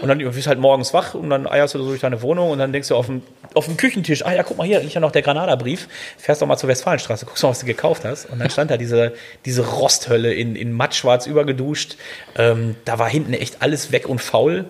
[0.00, 2.50] Und dann bist du halt morgens wach und dann eierst du so durch deine Wohnung
[2.50, 3.22] und dann denkst du auf dem,
[3.54, 5.88] auf dem Küchentisch, ah ja, guck mal hier, liegt ja noch der Granada-Brief.
[6.18, 8.30] Fährst doch mal zur Westfalenstraße, guckst mal, was du gekauft hast.
[8.30, 9.12] Und dann stand da diese,
[9.44, 11.96] diese Rosthölle in, in mattschwarz übergeduscht.
[12.36, 14.66] Ähm, da war hinten echt alles weg und faul.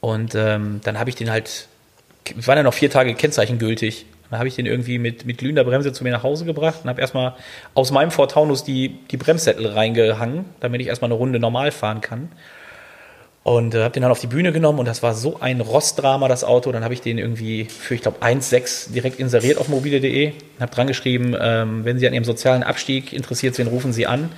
[0.00, 1.66] Und ähm, dann habe ich den halt,
[2.38, 4.04] es waren ja noch vier Tage Kennzeichen gültig.
[4.30, 6.90] Dann habe ich den irgendwie mit, mit glühender Bremse zu mir nach Hause gebracht und
[6.90, 7.34] habe erstmal
[7.74, 12.00] aus meinem Ford Taunus die, die Bremssättel reingehangen, damit ich erstmal eine Runde normal fahren
[12.00, 12.30] kann.
[13.46, 16.26] Und äh, habe den dann auf die Bühne genommen und das war so ein Rostdrama,
[16.26, 16.72] das Auto.
[16.72, 20.74] Dann habe ich den irgendwie für, ich glaube, 1,6 direkt inseriert auf mobile.de und habe
[20.74, 24.30] dran geschrieben, ähm, wenn Sie an Ihrem sozialen Abstieg interessiert sind, rufen Sie an.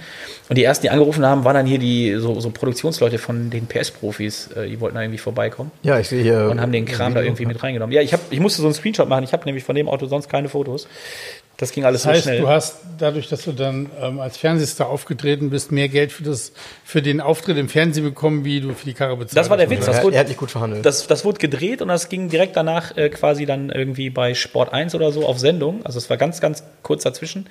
[0.51, 3.66] Und die ersten, die angerufen haben, waren dann hier die so, so Produktionsleute von den
[3.66, 4.49] PS-Profis.
[4.49, 6.51] Äh, die wollten da irgendwie vorbeikommen Ja, ich sehe hier.
[6.51, 7.94] und haben den Kram da irgendwie mit reingenommen.
[7.94, 9.25] Ja, ich, hab, ich musste so einen Screenshot machen.
[9.25, 10.87] Ich habe nämlich von dem Auto sonst keine Fotos.
[11.61, 12.40] Das ging alles Das heißt, so schnell.
[12.40, 16.53] du hast dadurch, dass du dann ähm, als Fernsehstar aufgetreten bist, mehr Geld für, das,
[16.85, 19.66] für den Auftritt im Fernsehen bekommen, wie du für die Karre bezahlt Das war der
[19.66, 19.73] hast.
[19.73, 19.87] Witz.
[19.88, 20.87] Er, Das wurde, er hat nicht gut verhandelt.
[20.87, 24.73] das, das wurde gedreht und das ging direkt danach äh, quasi dann irgendwie bei Sport
[24.73, 25.85] 1 oder so auf Sendung.
[25.85, 27.49] Also es war ganz, ganz kurz dazwischen.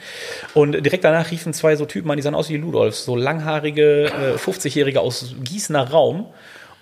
[0.54, 4.06] Und direkt danach riefen zwei so Typen an, die sahen aus wie Ludolfs, so langhaarige
[4.06, 6.28] äh, 50-Jährige aus Gießener Raum.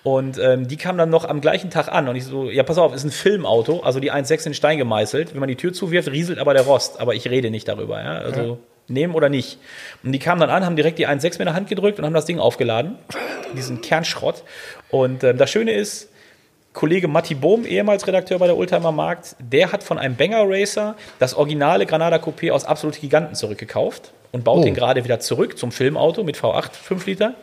[0.06, 2.78] Und ähm, die kamen dann noch am gleichen Tag an und ich so, ja pass
[2.78, 5.34] auf, ist ein Filmauto, also die 1,6 in Stein gemeißelt.
[5.34, 8.00] Wenn man die Tür zuwirft, rieselt aber der Rost, aber ich rede nicht darüber.
[8.04, 8.20] Ja?
[8.20, 9.58] Also nehmen oder nicht.
[10.04, 12.06] Und die kamen dann an, haben direkt die 1,6 mir in der Hand gedrückt und
[12.06, 13.00] haben das Ding aufgeladen,
[13.58, 14.44] diesen Kernschrott.
[14.92, 16.10] Und ähm, das Schöne ist,
[16.74, 20.96] Kollege Matti Bohm, ehemals Redakteur bei der Oldtimer Markt, der hat von einem Banger Racer
[21.18, 24.64] das originale Granada Coupé aus Absolute Giganten zurückgekauft und baut Oh.
[24.64, 27.34] den gerade wieder zurück zum Filmauto mit V8 5 Liter.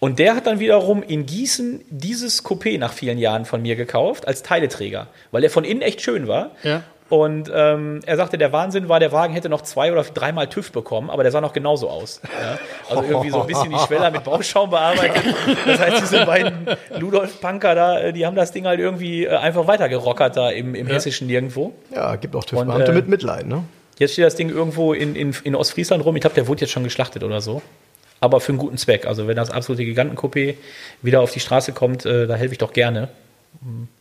[0.00, 4.28] Und der hat dann wiederum in Gießen dieses Coupé nach vielen Jahren von mir gekauft
[4.28, 6.52] als Teileträger, weil der von innen echt schön war.
[6.62, 6.82] Ja.
[7.08, 10.72] Und ähm, er sagte, der Wahnsinn war, der Wagen hätte noch zwei oder dreimal TÜV
[10.72, 12.20] bekommen, aber der sah noch genauso aus.
[12.24, 12.58] Ja?
[12.90, 15.34] Also irgendwie so ein bisschen die Schweller mit Bauschaum bearbeitet.
[15.66, 16.68] Das heißt, diese beiden
[16.98, 20.86] Ludolf-Punker da, äh, die haben das Ding halt irgendwie äh, einfach weitergerockert da im, im
[20.86, 21.72] hessischen Nirgendwo.
[21.94, 23.64] ja, gibt auch TÜV-Beamte äh, mit Mitleid, ne?
[23.98, 26.14] Jetzt steht das Ding irgendwo in, in, in Ostfriesland rum.
[26.14, 27.62] Ich glaube, der wurde jetzt schon geschlachtet oder so.
[28.20, 29.06] Aber für einen guten Zweck.
[29.06, 30.54] Also wenn das absolute Gigantencoupé
[31.02, 33.08] wieder auf die Straße kommt, äh, da helfe ich doch gerne.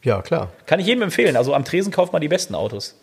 [0.03, 0.51] Ja, klar.
[0.65, 1.35] Kann ich jedem empfehlen.
[1.37, 2.95] Also am Tresen kauft man die besten Autos.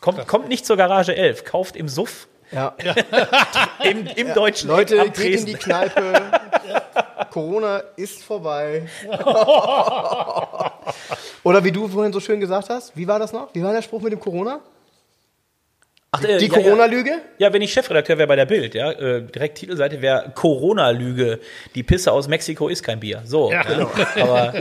[0.00, 2.74] Kommt, kommt nicht zur Garage 11, kauft im Suff Ja.
[3.82, 5.46] im, im deutschen Leute, am geht in Tresen.
[5.46, 6.22] die Kneipe.
[7.30, 8.86] Corona ist vorbei.
[11.42, 13.54] Oder wie du vorhin so schön gesagt hast, wie war das noch?
[13.54, 14.60] Wie war der Spruch mit dem Corona?
[16.16, 16.54] Ach, äh, Die ja.
[16.54, 17.10] Corona-Lüge?
[17.38, 21.40] Ja, wenn ich Chefredakteur wäre bei der Bild, ja, äh, direkt Titelseite wäre Corona-Lüge.
[21.74, 23.22] Die Pisse aus Mexiko ist kein Bier.
[23.24, 23.64] So, ja.
[24.20, 24.54] aber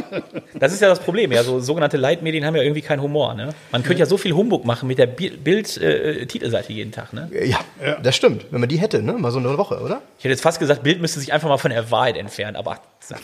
[0.53, 1.31] das ist ja das Problem.
[1.31, 3.33] Ja, so sogenannte Leitmedien haben ja irgendwie keinen Humor.
[3.33, 3.49] Ne?
[3.71, 7.13] Man könnte ja so viel Humbug machen mit der Bild-Titelseite jeden Tag.
[7.13, 7.29] Ne?
[7.43, 7.59] Ja,
[8.01, 8.45] das stimmt.
[8.51, 9.13] Wenn man die hätte, ne?
[9.13, 10.01] Mal so eine Woche, oder?
[10.17, 12.55] Ich hätte jetzt fast gesagt, Bild müsste sich einfach mal von der Wahrheit entfernen.
[12.55, 12.79] Aber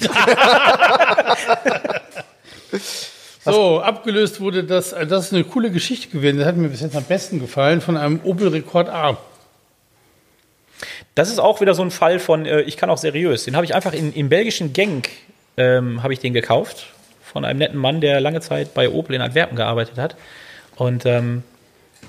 [3.43, 6.81] So, abgelöst wurde das, äh, das ist eine coole Geschichte gewesen, das hat mir bis
[6.81, 9.17] jetzt am besten gefallen, von einem Opel Rekord A.
[11.15, 13.45] Das ist auch wieder so ein Fall von, äh, ich kann auch seriös.
[13.45, 15.09] Den habe ich einfach in, im belgischen Genk,
[15.57, 16.87] ähm, habe ich den gekauft.
[17.23, 20.15] Von einem netten Mann, der lange Zeit bei Opel in Antwerpen gearbeitet hat.
[20.75, 21.43] Und ähm,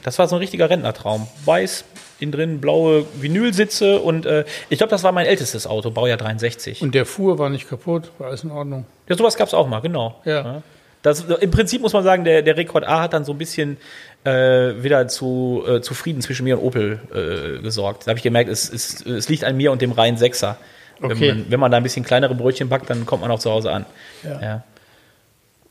[0.03, 1.29] das war so ein richtiger Rentnertraum.
[1.45, 1.85] Weiß,
[2.19, 6.83] innen drin blaue Vinylsitze und äh, ich glaube, das war mein ältestes Auto, Baujahr 63.
[6.83, 8.85] Und der fuhr, war nicht kaputt, war alles in Ordnung.
[9.09, 10.21] Ja, sowas gab es auch mal, genau.
[10.25, 10.63] Ja.
[11.03, 13.77] Das, Im Prinzip muss man sagen, der, der Rekord A hat dann so ein bisschen
[14.25, 18.07] äh, wieder zu, äh, zu Frieden zwischen mir und Opel äh, gesorgt.
[18.07, 20.59] Da habe ich gemerkt, es, es, es liegt an mir und dem reinen Sechser.
[21.01, 21.21] Okay.
[21.21, 23.51] Wenn, man, wenn man da ein bisschen kleinere Brötchen backt, dann kommt man auch zu
[23.51, 23.85] Hause an.
[24.23, 24.41] Ja.
[24.41, 24.63] Ja.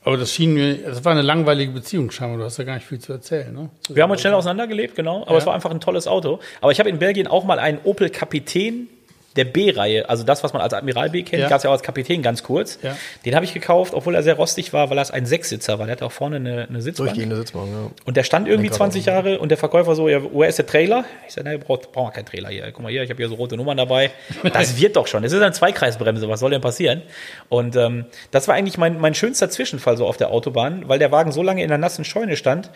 [0.03, 2.87] Aber das schien mir, das war eine langweilige Beziehung scheinbar, du hast ja gar nicht
[2.87, 3.69] viel zu erzählen, ne?
[3.87, 5.21] Wir haben uns schnell auseinandergelebt, genau.
[5.21, 5.37] Aber Ja.
[5.37, 6.39] es war einfach ein tolles Auto.
[6.59, 8.87] Aber ich habe in Belgien auch mal einen Opel Kapitän
[9.35, 11.47] der B-Reihe, also das, was man als Admiral B kennt, Ja.
[11.49, 12.79] gab es ja auch als Kapitän ganz kurz.
[12.81, 12.97] Ja.
[13.25, 15.85] Den habe ich gekauft, obwohl er sehr rostig war, weil das ein Sechssitzer war.
[15.85, 17.09] Der hatte auch vorne eine, eine Sitzbank.
[17.11, 17.91] Durchgehende Sitzbank, ja.
[18.05, 20.65] Und der stand irgendwie Lenkrad 20 Jahre und der Verkäufer so, ja, woher ist der
[20.65, 21.05] Trailer?
[21.27, 22.71] Ich sage, nein, braucht brauchen wir keinen Trailer hier.
[22.71, 24.11] Guck mal hier, ich habe hier so rote Nummern dabei.
[24.53, 25.23] Das wird doch schon.
[25.23, 27.01] Das ist eine Zweikreisbremse, was soll denn passieren?
[27.49, 31.11] Und ähm, das war eigentlich mein, mein schönster Zwischenfall so auf der Autobahn, weil der
[31.11, 32.69] Wagen so lange in der nassen Scheune stand,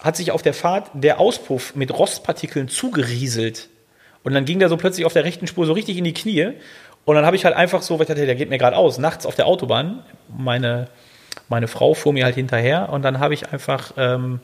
[0.00, 3.68] hat sich auf der Fahrt der Auspuff mit Rostpartikeln zugerieselt.
[4.24, 6.52] Und dann ging der so plötzlich auf der rechten Spur so richtig in die Knie.
[7.04, 8.98] Und dann habe ich halt einfach so, weil ich dachte, der geht mir gerade aus,
[8.98, 10.02] nachts auf der Autobahn.
[10.36, 10.88] Meine,
[11.48, 14.40] meine Frau fuhr mir halt hinterher und dann habe ich einfach ähm,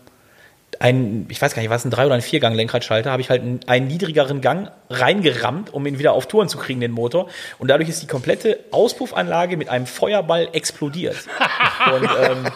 [0.80, 3.60] ein, ich weiß gar nicht, was ein Drei- oder ein Viergang-Lenkradschalter, habe ich halt einen,
[3.66, 7.28] einen niedrigeren Gang reingerammt, um ihn wieder auf Touren zu kriegen, den Motor.
[7.58, 11.16] Und dadurch ist die komplette Auspuffanlage mit einem Feuerball explodiert.
[11.94, 12.46] und ähm,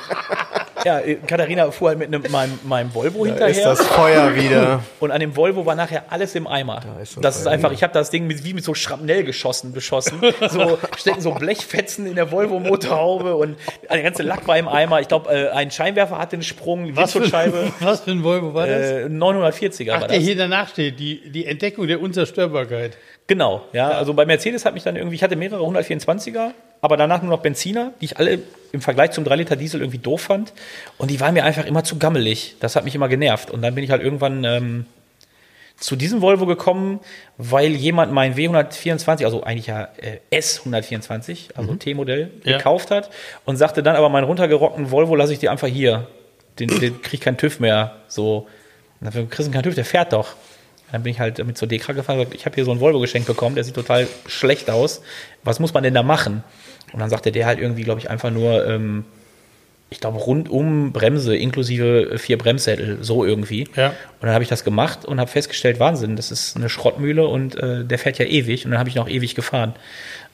[0.85, 3.64] ja, Katharina fuhr halt mit einem, meinem, meinem Volvo Ist hinterher.
[3.64, 4.83] das Feuer wieder.
[5.01, 6.83] Und an dem Volvo war nachher alles im Eimer.
[7.03, 10.20] ist das das ist einfach, ich habe das Ding mit, wie mit so Schrapnellgeschossen beschossen.
[10.51, 13.57] So stecken so Blechfetzen in der Volvo-Motorhaube und
[13.91, 15.01] der ganze Lack war im Eimer.
[15.01, 17.72] Ich glaube, äh, ein Scheinwerfer hatte einen Sprung, Was für, Windschutzscheibe.
[17.80, 18.91] was für ein Volvo war das?
[18.91, 20.26] Äh, 940er Ach, war der das.
[20.26, 22.97] hier danach steht, die, die Entdeckung der Unzerstörbarkeit.
[23.26, 26.51] Genau, ja, Also bei Mercedes hat mich dann irgendwie, ich hatte mehrere 124er,
[26.83, 28.41] aber danach nur noch Benziner, die ich alle
[28.72, 30.53] im Vergleich zum 3 Liter Diesel irgendwie doof fand.
[30.99, 32.57] Und die waren mir einfach immer zu gammelig.
[32.61, 33.51] Das hat mich immer genervt.
[33.53, 34.87] Und dann bin ich halt irgendwann ähm,
[35.78, 36.99] zu diesem Volvo gekommen,
[37.39, 42.57] weil jemand mein W124, also eigentlich ja äh, S124, also T-Modell, Ja.
[42.59, 43.11] gekauft hat
[43.45, 46.09] und sagte dann aber meinen runtergerockten Volvo lasse ich dir einfach hier.
[46.59, 47.97] Den, den kriegt kein TÜV mehr.
[48.09, 48.49] So,
[49.01, 50.35] und dann kriegst du keinen TÜV, der fährt doch.
[50.93, 52.80] Dann bin ich halt mit zur Dekra gefahren und gesagt, ich habe hier so ein
[52.80, 55.03] Volvo geschenkt bekommen, der sieht total schlecht aus.
[55.43, 56.45] Was muss man denn da machen?
[56.93, 59.05] Und dann sagte der halt irgendwie, glaube ich, einfach nur, ähm,
[59.88, 63.68] ich glaube, rundum Bremse, inklusive vier Bremssättel, so irgendwie.
[63.74, 63.88] Ja.
[63.88, 67.57] Und dann habe ich das gemacht und habe festgestellt, Wahnsinn, das ist eine Schrottmühle und
[67.57, 68.64] äh, der fährt ja ewig.
[68.64, 69.74] Und dann habe ich noch ewig gefahren.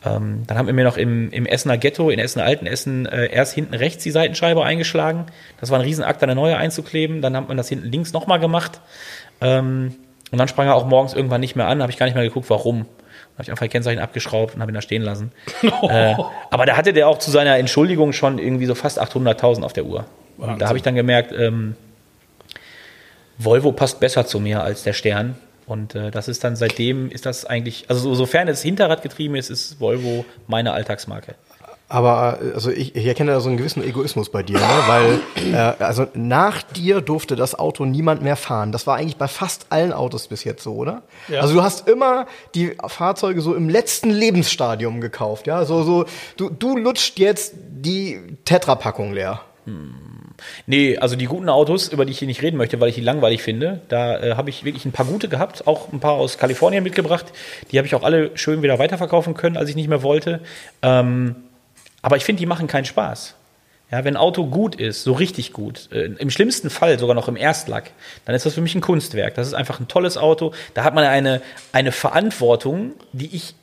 [0.04, 3.26] Ähm, dann haben wir mir noch im, im Essener Ghetto, in Essen Alten Essen, äh,
[3.32, 5.26] erst hinten rechts die Seitenscheibe eingeschlagen.
[5.60, 7.22] Das war ein Riesenakt, eine neue einzukleben.
[7.22, 8.80] Dann hat man das hinten links nochmal gemacht.
[9.40, 9.94] Ähm,
[10.30, 12.24] und dann sprang er auch morgens irgendwann nicht mehr an, habe ich gar nicht mehr
[12.24, 12.80] geguckt, warum.
[12.80, 15.32] Dann habe ich einfach die Kennzeichen abgeschraubt und habe ihn da stehen lassen.
[15.82, 16.14] äh,
[16.50, 19.84] aber da hatte der auch zu seiner Entschuldigung schon irgendwie so fast 800.000 auf der
[19.84, 20.06] Uhr.
[20.36, 21.74] Und da habe ich dann gemerkt, ähm,
[23.38, 25.36] Volvo passt besser zu mir als der Stern.
[25.66, 29.50] Und äh, das ist dann seitdem ist das eigentlich, also so, sofern es Hinterradgetrieben ist,
[29.50, 31.34] ist Volvo meine Alltagsmarke.
[31.88, 34.66] Aber äh, also ich, ich erkenne da so einen gewissen Egoismus bei dir, ne?
[34.86, 35.20] weil
[35.52, 38.72] äh, also nach dir durfte das Auto niemand mehr fahren.
[38.72, 41.02] Das war eigentlich bei fast allen Autos bis jetzt so, oder?
[41.28, 41.40] Ja.
[41.40, 45.64] Also du hast immer die Fahrzeuge so im letzten Lebensstadium gekauft, ja?
[45.64, 46.04] So so
[46.36, 49.40] du du lutscht jetzt die Tetra-Packung leer.
[50.66, 53.00] Nee, also die guten Autos, über die ich hier nicht reden möchte, weil ich die
[53.00, 56.38] langweilig finde, da äh, habe ich wirklich ein paar gute gehabt, auch ein paar aus
[56.38, 57.26] Kalifornien mitgebracht.
[57.70, 60.40] Die habe ich auch alle schön wieder weiterverkaufen können, als ich nicht mehr wollte.
[60.80, 61.36] Ähm,
[62.02, 63.34] aber ich finde, die machen keinen Spaß.
[63.90, 67.26] Ja, wenn ein Auto gut ist, so richtig gut, äh, im schlimmsten Fall sogar noch
[67.26, 67.92] im Erstlack,
[68.26, 69.34] dann ist das für mich ein Kunstwerk.
[69.34, 70.52] Das ist einfach ein tolles Auto.
[70.74, 71.40] Da hat man eine,
[71.72, 73.54] eine Verantwortung, die ich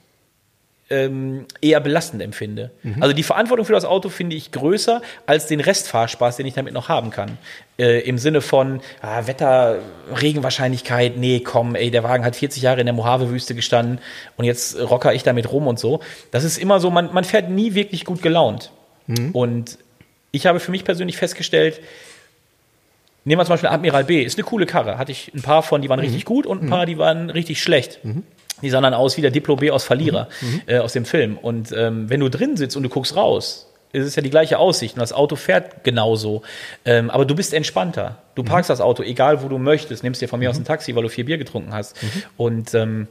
[0.90, 2.70] ähm, eher belastend empfinde.
[3.00, 6.74] Also die Verantwortung für das Auto finde ich größer als den Restfahrspaß, den ich damit
[6.74, 7.38] noch haben kann.
[7.80, 9.80] Äh, Im Sinne von ah, Wetter,
[10.22, 14.00] Regenwahrscheinlichkeit, nee, komm, ey, der Wagen hat 40 Jahre in der Mojave-Wüste gestanden
[14.38, 16.02] und jetzt rocker ich damit rum und so.
[16.30, 18.72] Das ist immer so, man, man fährt nie wirklich gut gelaunt.
[19.34, 19.80] Und
[20.32, 21.82] ich habe für mich persönlich festgestellt,
[23.28, 25.00] Nehmen wir zum Beispiel Admiral B, ist eine coole Karre.
[25.00, 27.60] Hatte ich ein paar von, die waren richtig gut und ein paar, die waren richtig
[27.60, 28.00] schlecht.
[28.66, 30.28] Die sahen dann aus wie der Diplo B aus Verlierer,
[30.66, 31.38] äh, aus dem Film.
[31.38, 34.58] Und ähm, wenn du drin sitzt und du guckst raus, ist es ja die gleiche
[34.58, 36.42] Aussicht und das Auto fährt genauso.
[36.84, 38.18] Ähm, aber du bist entspannter.
[38.34, 40.96] Du parkst das Auto, egal wo du möchtest, nimmst dir von mir aus ein Taxi,
[40.96, 41.96] weil du vier Bier getrunken hast.
[42.36, 43.08] Und ähm,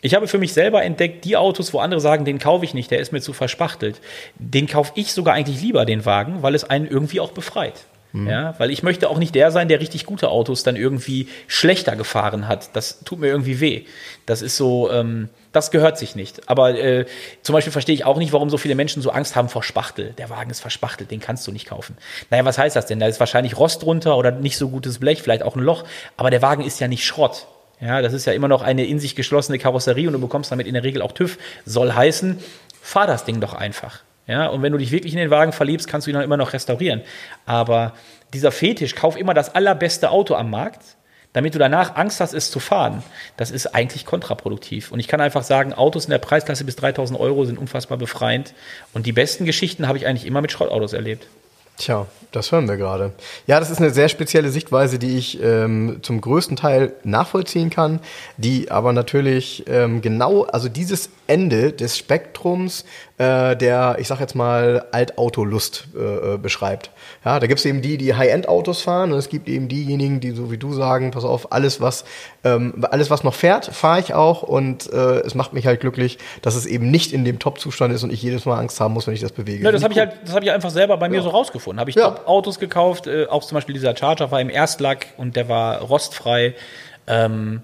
[0.00, 2.90] ich habe für mich selber entdeckt, die Autos, wo andere sagen, den kaufe ich nicht,
[2.90, 4.00] der ist mir zu verspachtelt,
[4.38, 7.86] den kaufe ich sogar eigentlich lieber, den Wagen, weil es einen irgendwie auch befreit.
[8.12, 11.94] Ja, weil ich möchte auch nicht der sein, der richtig gute Autos dann irgendwie schlechter
[11.94, 12.74] gefahren hat.
[12.74, 13.84] Das tut mir irgendwie weh.
[14.24, 16.48] Das ist so, ähm, das gehört sich nicht.
[16.48, 17.04] Aber äh,
[17.42, 20.14] zum Beispiel verstehe ich auch nicht, warum so viele Menschen so Angst haben vor Spachtel.
[20.16, 21.98] Der Wagen ist verspachtelt, den kannst du nicht kaufen.
[22.30, 22.98] Naja, was heißt das denn?
[22.98, 25.84] Da ist wahrscheinlich Rost drunter oder nicht so gutes Blech, vielleicht auch ein Loch.
[26.16, 27.46] Aber der Wagen ist ja nicht Schrott.
[27.80, 30.66] Ja, das ist ja immer noch eine in sich geschlossene Karosserie und du bekommst damit
[30.66, 31.38] in der Regel auch TÜV.
[31.64, 32.38] Soll heißen,
[32.80, 34.00] fahr das Ding doch einfach.
[34.28, 36.36] Ja, und wenn du dich wirklich in den Wagen verliebst, kannst du ihn dann immer
[36.36, 37.00] noch restaurieren.
[37.46, 37.94] Aber
[38.34, 40.82] dieser Fetisch, kauf immer das allerbeste Auto am Markt,
[41.32, 43.02] damit du danach Angst hast, es zu fahren,
[43.38, 44.92] das ist eigentlich kontraproduktiv.
[44.92, 48.52] Und ich kann einfach sagen, Autos in der Preisklasse bis 3000 Euro sind unfassbar befreiend.
[48.92, 51.26] Und die besten Geschichten habe ich eigentlich immer mit Schrottautos erlebt.
[51.78, 53.12] Tja, das hören wir gerade.
[53.46, 58.00] Ja, das ist eine sehr spezielle Sichtweise, die ich ähm, zum größten Teil nachvollziehen kann,
[58.36, 62.84] die aber natürlich ähm, genau, also dieses Ende des Spektrums
[63.18, 66.90] äh, der, ich sag jetzt mal, Altautolust äh, äh, beschreibt.
[67.24, 70.30] Ja, da gibt es eben die, die High-End-Autos fahren und es gibt eben diejenigen, die
[70.30, 72.04] so wie du sagen, pass auf, alles was,
[72.44, 76.18] ähm, alles was noch fährt, fahre ich auch und äh, es macht mich halt glücklich,
[76.42, 79.06] dass es eben nicht in dem Top-Zustand ist und ich jedes Mal Angst haben muss,
[79.06, 79.64] wenn ich das bewege.
[79.64, 81.80] Ja, das habe ich halt, das habe ich einfach selber bei mir so rausgefunden.
[81.80, 82.10] Habe ich Ja.
[82.10, 86.54] Top-Autos gekauft, äh, auch zum Beispiel dieser Charger war im Erstlack und der war rostfrei.
[87.06, 87.62] Ähm,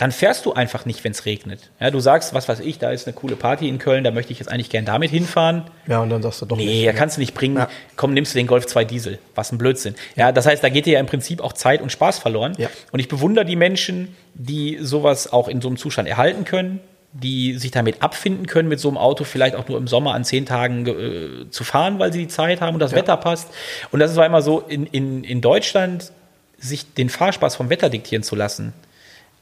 [0.00, 1.70] dann fährst du einfach nicht, wenn es regnet.
[1.78, 4.32] Ja, du sagst, was weiß ich, da ist eine coole Party in Köln, da möchte
[4.32, 5.64] ich jetzt eigentlich gern damit hinfahren.
[5.86, 6.86] Ja, und dann sagst du doch Nee, nicht.
[6.88, 7.56] da kannst du nicht bringen.
[7.58, 7.68] Ja.
[7.96, 9.18] Komm, nimmst du den Golf 2 Diesel.
[9.34, 9.94] Was ein Blödsinn.
[10.16, 12.54] Ja, das heißt, da geht dir ja im Prinzip auch Zeit und Spaß verloren.
[12.56, 12.68] Ja.
[12.92, 16.80] Und ich bewundere die Menschen, die sowas auch in so einem Zustand erhalten können,
[17.12, 20.24] die sich damit abfinden können, mit so einem Auto vielleicht auch nur im Sommer an
[20.24, 23.48] zehn Tagen äh, zu fahren, weil sie die Zeit haben und das Wetter passt.
[23.90, 26.10] Und das war immer so, in, in, in Deutschland
[26.56, 28.72] sich den Fahrspaß vom Wetter diktieren zu lassen,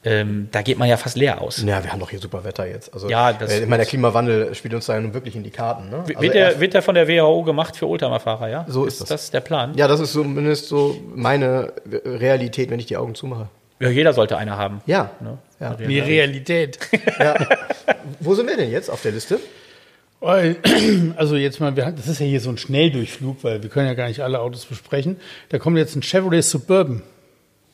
[0.05, 1.62] ähm, da geht man ja fast leer aus.
[1.66, 2.92] Ja, wir haben doch hier super Wetter jetzt.
[2.94, 5.42] Also, Ja, das- äh, ich meine, der Klimawandel spielt uns da ja nun wirklich in
[5.42, 5.90] die Karten.
[5.90, 5.96] Ne?
[5.99, 8.64] Also wird, er- der, wird der von der WHO gemacht für Oldtimerfahrer, ja?
[8.68, 9.09] So ist das.
[9.09, 9.72] das der Plan?
[9.76, 11.72] ja, das ist zumindest so meine
[12.05, 13.49] Realität, wenn ich die Augen zumache.
[13.80, 14.80] Ja, jeder sollte eine haben.
[14.86, 15.11] Ja.
[15.20, 15.38] Ne?
[15.61, 15.74] ja.
[15.74, 16.78] Die Realität.
[18.20, 19.38] Wo sind wir denn jetzt auf der Liste?
[21.16, 23.86] Also jetzt mal, wir, haben- das ist ja hier so ein Schnelldurchflug, weil wir können
[23.86, 25.16] ja gar nicht alle Autos besprechen.
[25.51, 27.03] Da kommt jetzt ein Chevrolet Suburban.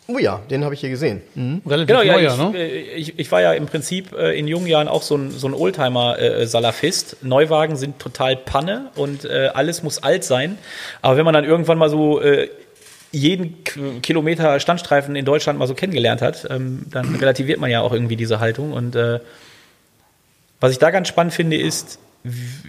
[0.07, 1.23] Oh ja, den habe ich hier gesehen.
[1.67, 2.59] Relativ Genau, ja, neuer, ich, ne?
[2.59, 5.47] äh, ich, ich war ja im Prinzip äh, in jungen Jahren auch so ein, so
[5.49, 7.19] ein Oldtimer-Salafist.
[7.23, 10.59] Neuwagen sind total Panne und äh, alles muss alt sein.
[11.01, 12.51] Aber wenn man dann irgendwann mal so äh,
[13.13, 17.81] jeden K Kilometer Standstreifen in Deutschland mal so kennengelernt hat, ähm, dann relativiert man ja
[17.81, 18.73] auch irgendwie diese Haltung.
[18.73, 19.21] Und äh,
[20.61, 21.99] was ich da ganz spannend finde, ist,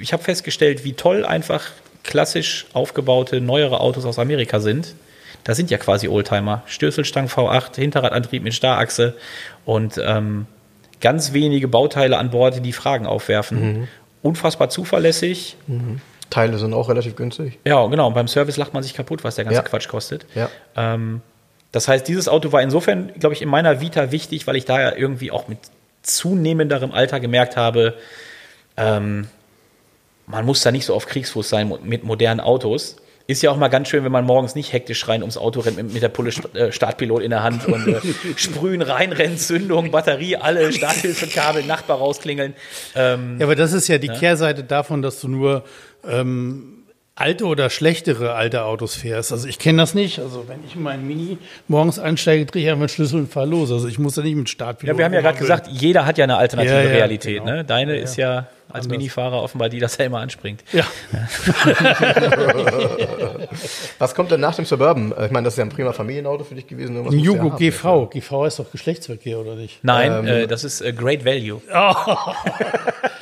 [0.02, 1.72] ich habe festgestellt, wie toll einfach
[2.04, 4.96] klassisch aufgebaute, neuere Autos aus Amerika sind.
[5.46, 6.64] Das sind ja quasi Oldtimer.
[6.66, 9.14] Stößelstangen V8, Hinterradantrieb mit Starrachse
[9.64, 10.48] und ähm,
[11.00, 13.88] ganz wenige Bauteile an Bord, die Fragen aufwerfen.
[14.22, 15.56] Unfassbar zuverlässig.
[16.32, 17.60] Teile sind auch relativ günstig.
[17.64, 18.10] Ja, genau.
[18.12, 19.64] Beim Service lacht man sich kaputt, was der ganze Ja.
[19.64, 20.26] Quatsch kostet.
[20.34, 20.50] Ja.
[20.76, 21.22] Ähm,
[21.72, 24.82] das heißt, dieses Auto war insofern, glaube ich, in meiner Vita wichtig, weil ich da
[24.82, 25.60] ja irgendwie auch mit
[26.02, 27.94] zunehmenderem Alter gemerkt habe,
[28.78, 29.28] ähm,
[30.26, 32.96] man muss da nicht so auf Kriegsfuß sein mit modernen Autos.
[33.28, 35.78] Ist ja auch mal ganz schön, wenn man morgens nicht hektisch rein ums Auto rennt
[35.94, 38.00] mit, der Pulle äh, Startpilot in der Hand und äh,
[38.36, 42.54] sprühen, reinrennen, Zündung, Batterie, alle, Starthilfekabel, Nachbar rausklingeln.
[42.96, 45.64] Ähm, Ja, aber das ist ja die Kehrseite davon, dass du nur
[46.08, 46.75] ähm,
[47.16, 49.32] alte oder schlechtere alte Autos fährst.
[49.32, 50.20] Also ich kenne das nicht.
[50.20, 51.38] Also wenn ich in meinen Mini
[51.70, 53.72] morgens einsteige, drehe ich einfach den Schlüssel und fahre los.
[53.72, 54.94] Also ich muss da nicht mit Startpilot.
[54.94, 57.40] Ja, wir haben ja gerade gesagt, jeder hat ja eine alternative Ja, ja, Realität.
[57.40, 57.52] genau.
[57.56, 57.64] Ne?
[57.64, 58.04] Deine Ja, ja.
[58.04, 58.98] ist ja als Anders.
[58.98, 60.62] Minifahrer offenbar die, dass er immer anspringt.
[60.74, 60.84] Ja.
[64.00, 65.14] Was kommt denn nach dem Suburban?
[65.24, 66.98] Ich meine, das ist ja ein prima Familienauto für dich gewesen.
[66.98, 67.58] Ein Jugo ja haben.
[67.60, 68.08] GV.
[68.10, 69.80] GV ist doch Geschlechtsverkehr, oder nicht?
[69.84, 71.62] Nein, äh, das ist äh, Great Value.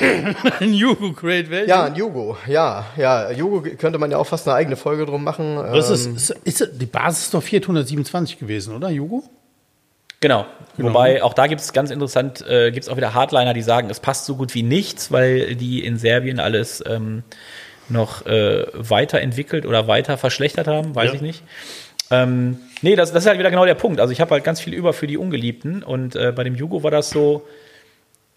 [0.60, 1.66] Ein Jugo Great Value.
[1.68, 2.36] Ja, ein Jugo.
[2.46, 3.30] Ja, ja.
[3.30, 5.56] Jugo könnte man ja auch fast eine eigene Folge drum machen.
[5.56, 9.24] Das Ähm, ist, ist, ist, die Basis ist doch 427 gewesen, oder, Jugo?
[10.20, 10.46] Genau.
[10.76, 13.88] Wobei auch da gibt es ganz interessant, äh, gibt es auch wieder Hardliner, die sagen,
[13.88, 17.22] es passt so gut wie nichts, weil die in Serbien alles ähm,
[17.88, 21.14] noch äh, weiterentwickelt oder weiter verschlechtert haben, weiß Ja.
[21.14, 21.42] ich nicht.
[22.10, 24.00] Ähm, nee, das, das ist halt wieder genau der Punkt.
[24.00, 26.82] Also ich habe halt ganz viel über für die Ungeliebten und äh, bei dem Jugo
[26.82, 27.46] war das so,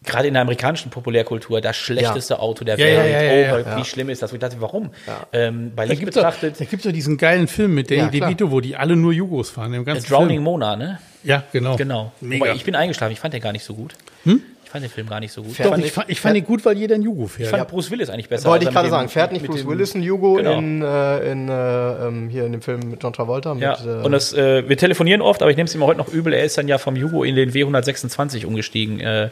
[0.04, 3.12] gerade in der amerikanischen Populärkultur, das schlechteste Auto der Ja, ja, Welt.
[3.14, 3.78] ja, ja, oh, ja.
[3.78, 4.32] wie schlimm ist das?
[4.32, 4.90] Und ich dachte, warum?
[5.32, 8.02] Ähm, bei Da Licht gibt es betrachtet, da gibt's doch diesen geilen Film mit Danny
[8.02, 8.08] Ja.
[8.28, 9.74] DeVito, wo die alle nur Jugos fahren.
[9.74, 10.44] Im ganzen Drowning Film.
[10.44, 11.00] Mona, ne?
[11.24, 11.76] Ja, genau.
[11.76, 12.12] Genau.
[12.20, 12.54] Mega.
[12.54, 13.94] Ich bin eingeschlafen, ich fand den gar nicht so gut.
[14.26, 15.60] Ich fand den Film gar nicht so gut.
[15.60, 17.50] Doch, fand, ich, fand, ich fand ihn gut, weil jeder ein Jugo fährt.
[17.52, 18.50] ich fand Bruce Willis eigentlich besser.
[18.50, 20.58] Wollte ich er gerade sagen, fährt nicht mit Bruce Willis ein Jugo Genau.
[20.58, 23.54] in, äh, in, äh, ähm, hier in dem Film mit John Travolta?
[23.54, 25.98] Mit, Ja, äh, und das, äh, wir telefonieren oft, aber ich nehme es ihm heute
[25.98, 26.32] noch übel.
[26.34, 29.30] Er ist dann ja vom Jugo in den W126 umgestiegen äh,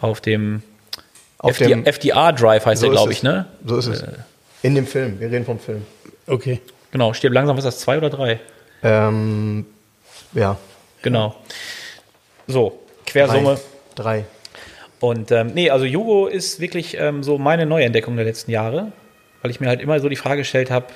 [0.00, 0.62] auf dem,
[1.38, 3.46] Auf FD, dem- FDR-Drive heißt so der, glaube ich, ne?
[3.64, 4.04] So ist es.
[4.62, 5.84] In dem Film, wir reden vom Film.
[6.26, 6.60] okay.
[6.92, 8.40] Genau, stirb langsam, was ist das, zwei oder drei?
[8.82, 9.66] Ähm,
[10.32, 10.56] ja,
[11.02, 11.34] Genau.
[12.46, 13.58] So, Quersumme.
[13.96, 14.24] drei.
[15.00, 18.92] Und ähm, nee, also Jugo ist wirklich ähm, so meine Neuentdeckung der letzten Jahre,
[19.42, 20.86] weil ich mir halt immer so die Frage gestellt habe,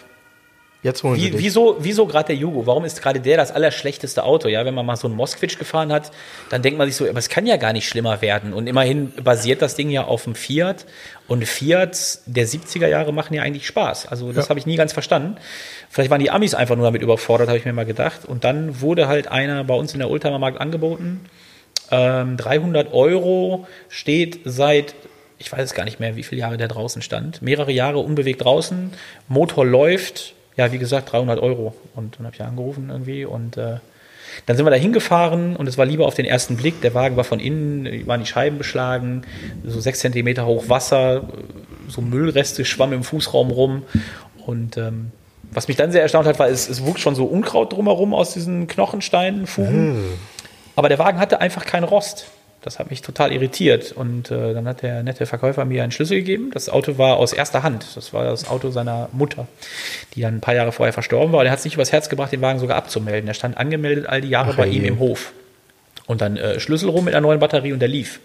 [0.83, 2.67] Jetzt holen Wie, wieso wieso gerade der Jugo?
[2.67, 4.49] Warum ist gerade der das allerschlechteste Auto?
[4.49, 6.11] Ja, wenn man mal so einen Moskwitsch gefahren hat,
[6.49, 8.55] dann denkt man sich so, aber es kann ja gar nicht schlimmer werden.
[8.55, 10.87] Und immerhin basiert das Ding ja auf dem Fiat.
[11.29, 14.07] Und Fiat der 70er Jahre machen ja eigentlich Spaß.
[14.07, 14.49] Also das Ja.
[14.49, 15.37] habe ich nie ganz verstanden.
[15.91, 18.25] Vielleicht waren die Amis einfach nur damit überfordert, habe ich mir mal gedacht.
[18.25, 21.27] Und dann wurde halt einer bei uns in der Oldtimer Markt angeboten.
[21.91, 24.95] Ähm, 300 Euro steht seit,
[25.39, 27.43] ich weiß es gar nicht mehr, wie viele Jahre der draußen stand.
[27.43, 28.93] Mehrere Jahre unbewegt draußen.
[29.29, 30.35] Motor läuft.
[30.61, 31.75] Ja, wie gesagt, 300 Euro.
[31.95, 33.77] Und dann habe ich angerufen irgendwie und äh,
[34.45, 36.83] dann sind wir da hingefahren und es war lieber auf den ersten Blick.
[36.83, 39.23] Der Wagen war von innen, waren die Scheiben beschlagen,
[39.65, 41.31] so sechs Zentimeter hoch Wasser,
[41.89, 43.85] so Müllreste schwammen im Fußraum rum.
[44.45, 45.13] Und ähm,
[45.51, 48.35] was mich dann sehr erstaunt hat, war, es, es wuchs schon so Unkraut drumherum aus
[48.35, 49.97] diesen Knochensteinen, Fugen.
[50.77, 52.27] Aber der Wagen hatte einfach keinen Rost.
[52.63, 53.93] Das hat mich total irritiert.
[53.93, 56.51] Und äh, dann hat der nette Verkäufer mir einen Schlüssel gegeben.
[56.53, 57.87] Das Auto war aus erster Hand.
[57.97, 59.47] Das war das Auto seiner Mutter,
[60.15, 61.41] die dann ein paar Jahre vorher verstorben war.
[61.41, 63.29] Und er hat es nicht übers Herz gebracht, den Wagen sogar abzumelden.
[63.29, 64.79] Er stand angemeldet all die Jahre bei je.
[64.79, 65.33] ihm im Hof.
[66.07, 68.21] Und dann äh, Schlüssel rum mit einer neuen Batterie und der lief.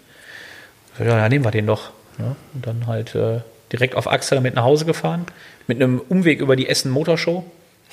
[0.98, 1.90] Ja, dann nehmen wir den doch.
[2.18, 2.36] Ne?
[2.52, 3.40] Und dann halt äh,
[3.72, 5.26] direkt auf Achse damit nach Hause gefahren.
[5.66, 7.44] Mit einem Umweg über die Essen Motorshow.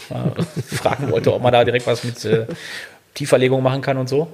[0.68, 2.48] Fragen wollte, ob man da direkt was mit äh,
[3.14, 4.28] Tieferlegung machen kann und so.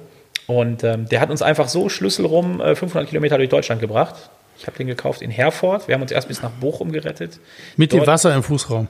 [0.50, 4.16] Und ähm, der hat uns einfach so Schlüssel rum äh, 500 Kilometer durch Deutschland gebracht.
[4.58, 5.88] Ich habe den gekauft in Herford.
[5.88, 7.40] Wir haben uns erst bis nach Bochum gerettet.
[7.78, 8.88] Mit dem Dort- Wasser im Fußraum.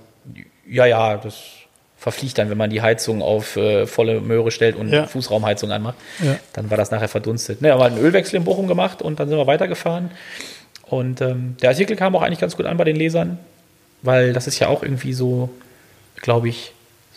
[0.65, 1.35] Ja, ja, das
[1.97, 5.05] verfliegt dann, wenn man die Heizung auf äh, volle Möhre stellt und Ja.
[5.05, 5.95] Fußraumheizung anmacht.
[6.23, 6.37] Ja.
[6.53, 7.61] Dann war das nachher verdunstet.
[7.61, 10.11] Ne, haben wir einen Ölwechsel in Bochum gemacht und dann sind wir weitergefahren.
[10.85, 13.37] Und ähm, der Artikel kam auch eigentlich ganz gut an bei den Lesern,
[14.01, 15.49] weil das ist ja auch irgendwie so,
[16.21, 16.71] glaube ich,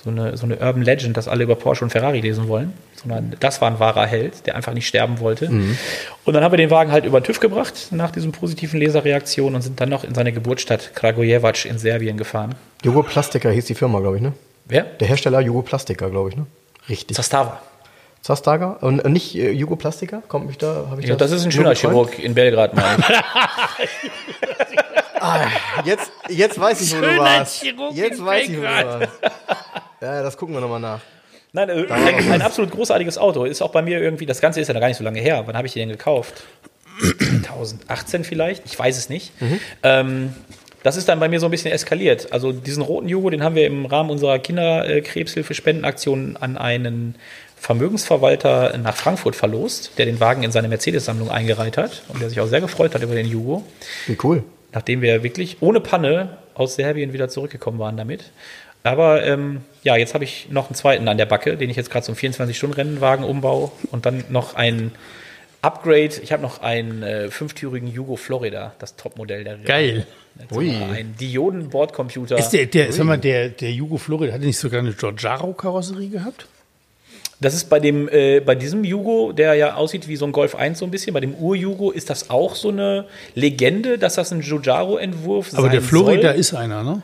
[0.04, 2.72] so eine, so eine Urban Legend, dass alle über Porsche und Ferrari lesen wollen.
[2.96, 5.46] Sondern das war ein wahrer Held, der einfach nicht sterben wollte.
[6.24, 9.54] Und dann haben wir den Wagen halt über den TÜV gebracht nach diesen positiven Leserreaktionen
[9.54, 12.54] und sind dann noch in seine Geburtsstadt Kragujevac in Serbien gefahren.
[12.84, 14.32] Jugo Plastica hieß die Firma, glaube ich, ne?
[14.66, 14.84] Wer?
[14.84, 16.46] Der Hersteller Jugo Plastica, glaube ich, ne?
[16.88, 17.16] Richtig.
[17.16, 17.60] Zastava.
[18.22, 18.78] Zastaga?
[18.80, 20.22] Und und nicht äh, Jugo Plastica?
[20.28, 20.86] Kommt mich da?
[20.90, 21.74] Hab ich Ja, das ist ein schöner?
[21.74, 23.88] Chirurg in Belgrad, meine ich.
[25.84, 27.62] Jetzt, jetzt weiß ich, wo du warst.
[27.62, 29.08] Chirurg Jetzt in weiß ich, wo du warst.
[30.02, 31.00] Ja, das gucken wir nochmal nach.
[31.52, 33.44] Nein, äh, ein, ein absolut großartiges Auto.
[33.44, 35.44] Ist auch bei mir irgendwie, das Ganze ist ja noch gar nicht so lange her.
[35.46, 36.42] Wann habe ich den gekauft?
[37.46, 38.64] 2018 vielleicht?
[38.66, 39.32] Ich weiß es nicht.
[39.82, 40.34] Ähm,
[40.82, 42.32] das ist dann bei mir so ein bisschen eskaliert.
[42.32, 47.14] Also diesen roten Jugo, den haben wir im Rahmen unserer Kinderkrebshilfe-Spendenaktion an einen
[47.56, 52.40] Vermögensverwalter nach Frankfurt verlost, der den Wagen in seine Mercedes-Sammlung eingereiht hat und der sich
[52.40, 53.62] auch sehr gefreut hat über den Jugo
[54.08, 54.42] Wie cool.
[54.72, 58.24] nachdem wir wirklich ohne Panne aus Serbien wieder zurückgekommen waren damit.
[58.84, 61.90] Aber ähm, ja, jetzt habe ich noch einen zweiten an der Backe, den ich jetzt
[61.90, 64.92] gerade zum 24-Stunden-Rennenwagen umbaue und dann noch ein
[65.60, 66.10] Upgrade.
[66.22, 70.06] Ich habe noch einen äh, fünftürigen Jugo Florida, das Topmodell der Geil.
[70.52, 70.74] Ui.
[70.74, 72.38] Ein Dioden-Bordcomputer.
[72.38, 76.08] Ist der, der, sag mal, der, der Jugo Florida, hat der nicht sogar eine Giorgiaro-Karosserie
[76.08, 76.46] gehabt?
[77.42, 80.54] Das ist bei dem, äh, bei diesem Jugo, der ja aussieht wie so ein Golf
[80.54, 84.32] 1 so ein bisschen, bei dem Ur-Jugo ist das auch so eine Legende, dass das
[84.32, 86.40] ein Giugiaro-Entwurf sein Aber der Florida soll.
[86.40, 87.02] ist einer, ne?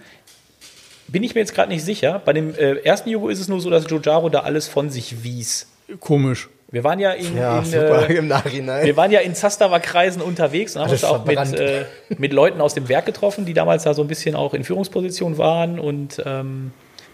[1.09, 2.21] Bin ich mir jetzt gerade nicht sicher.
[2.25, 5.23] Bei dem äh, ersten Jugo ist es nur so, dass Giugiaro da alles von sich
[5.25, 5.67] wies.
[6.01, 6.49] Komisch.
[6.71, 8.85] Wir waren ja in, Ja, in super äh, im Nachhinein.
[8.85, 11.87] wir waren ja in Zastava-Kreisen unterwegs und haben Alles uns auch mit, äh,
[12.19, 15.39] mit Leuten aus dem Werk getroffen, die damals da so ein bisschen auch in Führungsposition
[15.39, 16.73] waren und ähm,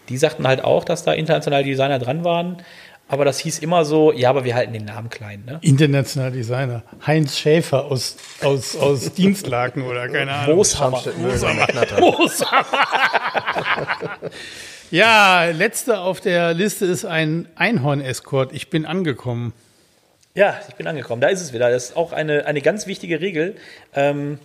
[0.09, 2.57] die sagten halt auch, dass da internationale Designer dran waren.
[3.07, 5.43] Aber das hieß immer so, ja, aber wir halten den Namen klein.
[5.45, 5.59] Ne?
[5.61, 6.83] Internationaler Designer.
[7.05, 10.55] Heinz Schäfer aus, aus, aus Dienstlaken oder keine Ahnung.
[10.55, 10.97] Mooshammer.
[10.97, 11.99] Scharmstedt-Mühlheimer Knatter.
[14.91, 18.53] Ja, letzte auf der Liste ist ein Einhorn-Escort.
[18.53, 19.53] Ich bin angekommen.
[20.35, 21.21] Ja, ich bin angekommen.
[21.21, 21.69] Da ist es wieder.
[21.69, 23.55] Das ist auch eine, eine ganz wichtige Regel.
[23.93, 24.39] Ähm,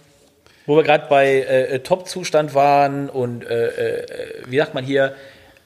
[0.66, 5.14] wo wir gerade bei äh, Top-Zustand waren und äh, äh, wie sagt man hier,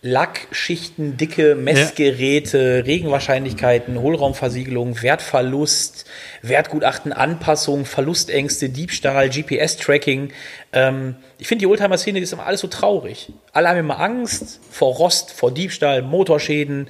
[0.07, 6.05] Lackschichten, dicke Messgeräte, Regenwahrscheinlichkeiten, Hohlraumversiegelung, Wertverlust,
[6.43, 10.31] Wertgutachten, Anpassung, Verlustängste, Diebstahl, GPS-Tracking.
[10.75, 13.33] Ähm, ich finde, die Oldtimer-Szene ist immer alles so traurig.
[13.53, 16.89] Alle haben immer Angst vor Rost, vor Diebstahl, Motorschäden.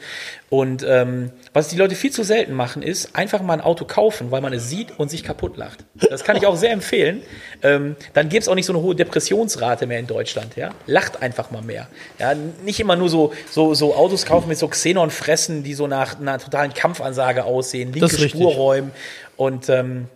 [0.49, 4.30] Und ähm, was die Leute viel zu selten machen, ist einfach mal ein Auto kaufen,
[4.30, 5.85] weil man es sieht und sich kaputt lacht.
[6.09, 7.22] Das kann ich auch sehr empfehlen.
[7.62, 10.57] Ähm, dann gibt es auch nicht so eine hohe Depressionsrate mehr in Deutschland.
[10.57, 10.70] Ja?
[10.87, 11.89] Lacht einfach mal mehr.
[12.18, 12.35] Ja?
[12.64, 16.39] Nicht immer nur so, so, so Autos kaufen mit so Xenon-Fressen, die so nach einer
[16.39, 18.30] totalen Kampfansage aussehen, linke richtig.
[18.30, 18.93] Spurräumen.
[19.37, 20.09] Und ähm,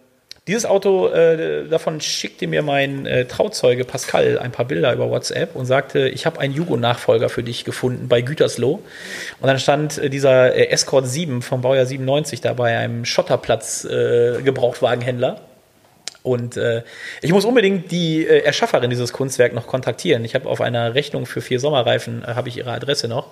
[0.48, 5.54] dieses Auto, äh, davon schickte mir mein äh, Trauzeuge Pascal ein paar Bilder über WhatsApp
[5.54, 8.82] und sagte, ich habe einen Jugo-Nachfolger für dich gefunden bei Gütersloh.
[9.40, 13.84] Und dann stand äh, dieser äh, Escort 7 vom Baujahr 97 da bei einem Schotterplatz
[13.84, 15.42] äh, Gebrauchtwagenhändler.
[16.22, 16.82] Und äh,
[17.22, 20.24] ich muss unbedingt die äh, Erschafferin dieses Kunstwerk noch kontaktieren.
[20.24, 23.28] Ich habe auf einer Rechnung für vier Sommerreifen, äh, habe ich ihre Adresse noch.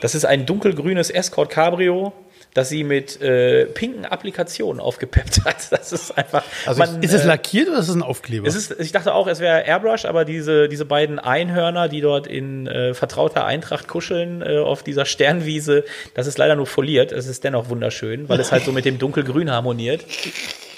[0.00, 2.12] Das ist ein dunkelgrünes Escort Cabrio,
[2.54, 5.70] das sie mit äh, pinken Applikationen aufgepeppt hat.
[5.70, 6.42] Das ist einfach.
[6.66, 8.46] Also man, Ist es äh, lackiert oder ist es ein Aufkleber?
[8.46, 12.26] es ist, ich dachte auch, es wäre Airbrush, aber diese, diese beiden Einhörner, die dort
[12.26, 15.84] in äh, vertrauter Eintracht kuscheln äh, auf dieser Sternwiese,
[16.14, 17.12] das ist leider nur foliert.
[17.12, 20.04] Es ist dennoch wunderschön, weil es halt so mit dem Dunkelgrün harmoniert.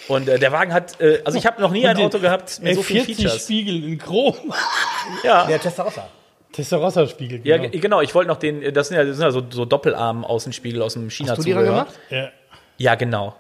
[0.08, 2.74] Und äh, der Wagen hat, äh, also ich habe noch nie ein Auto gehabt mit
[2.74, 3.42] so vielen 40 Features.
[3.44, 4.34] Spiegel in Chrom.
[5.22, 6.08] Ja, Der Testarossa.
[6.60, 7.40] Testarossa-Spiegel.
[7.44, 8.00] ja, ge- genau.
[8.00, 11.10] Ich wollte noch den, das sind ja, das sind ja so, so Doppelarm-Außenspiegel aus dem
[11.10, 11.98] china Hast du die gemacht?
[12.10, 12.28] Ja.
[12.78, 13.34] Ja, genau.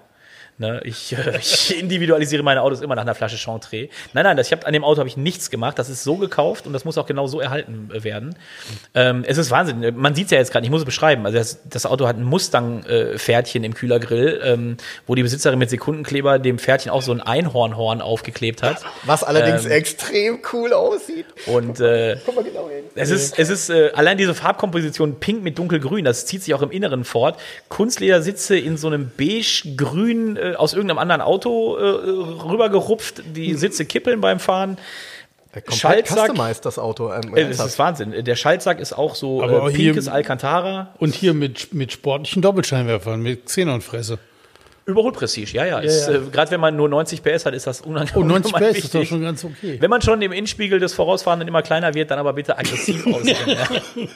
[0.60, 3.88] Ne, ich, äh, ich individualisiere meine Autos immer nach einer Flasche Chantre.
[4.12, 5.78] Nein, nein, das, ich hab, an dem Auto habe ich nichts gemacht.
[5.78, 8.36] Das ist so gekauft und das muss auch genau so erhalten äh, werden.
[8.94, 9.96] Ähm, es ist Wahnsinn.
[9.96, 11.24] Man sieht es ja jetzt gerade, ich muss es beschreiben.
[11.24, 16.38] Also das, das Auto hat ein Mustang-Pferdchen im Kühlergrill, ähm, wo die Besitzerin mit Sekundenkleber
[16.38, 18.82] dem Pferdchen auch so ein Einhornhorn aufgeklebt hat.
[19.04, 21.24] Was allerdings Ähm, extrem cool aussieht.
[21.46, 22.84] Und äh, Guck mal genau hin.
[22.96, 26.60] es ist, es ist äh, allein diese Farbkomposition pink mit dunkelgrün, das zieht sich auch
[26.60, 27.40] im Inneren fort.
[27.70, 31.82] Kunstledersitze in so einem beige-grün äh, aus irgendeinem anderen Auto äh,
[32.48, 34.78] rübergerupft, die Sitze kippeln beim Fahren.
[35.52, 36.28] Komplett Schaltsack.
[36.30, 37.12] customized, das Auto.
[37.12, 38.24] Ähm, Äh, das ist Wahnsinn.
[38.24, 40.94] Der Schaltsack ist auch so Aber äh, hier- pinkes Alcantara.
[40.98, 44.18] Und hier mit, mit sportlichen Doppelscheinwerfern, mit Xenonfresse.
[44.90, 45.78] Überholprestige, ja, ja.
[45.80, 46.14] Ist, ja.
[46.16, 48.22] Äh, Gerade wenn man nur 90 PS hat, ist das unangenehm.
[48.22, 49.08] Oh, 90 ungemein PS ist doch wichtig.
[49.08, 49.76] schon ganz okay.
[49.80, 53.36] Wenn man schon im Innenspiegel des Vorausfahrenden immer kleiner wird, dann aber bitte aggressiv aussehen.
[53.46, 54.06] ja.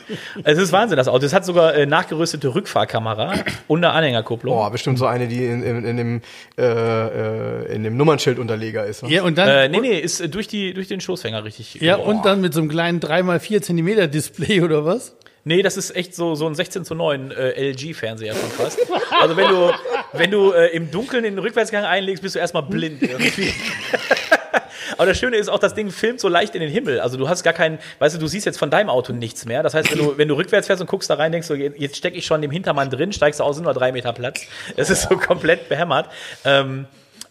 [0.44, 1.24] Es ist Wahnsinn, das Auto.
[1.24, 3.34] Es hat sogar äh, nachgerüstete Rückfahrkamera
[3.68, 4.54] und eine Anhängerkupplung.
[4.54, 6.20] Boah, bestimmt so eine, die in, in, in, dem,
[6.58, 9.02] äh, äh, in dem Nummernschildunterleger ist.
[9.02, 9.10] Ne?
[9.10, 11.74] Ja, und dann, Äh, nee, nee, ist äh, durch, die, durch den Schoßfänger richtig.
[11.80, 12.16] ja, geworden.
[12.18, 15.14] und dann mit so einem kleinen 3x4 Zentimeter Display oder was?
[15.44, 18.78] Nee, das ist echt so, so ein 16 zu 9 äh, LG-Fernseher schon fast.
[19.20, 19.70] Also wenn du,
[20.14, 23.52] wenn du äh, im Dunkeln den Rückwärtsgang einlegst, bist du erstmal blind irgendwie.
[24.96, 27.00] Aber das Schöne ist auch, das Ding filmt so leicht in den Himmel.
[27.00, 29.62] Also du hast gar keinen, weißt du, du siehst jetzt von deinem Auto nichts mehr.
[29.62, 31.96] Das heißt, wenn du, wenn du rückwärts fährst und guckst da rein, denkst du, jetzt
[31.96, 34.46] stecke ich schon im Hintermann drin, steigst du aus, sind nur drei Meter Platz.
[34.76, 36.08] Es ist so komplett behämmert.
[36.44, 36.86] Ähm,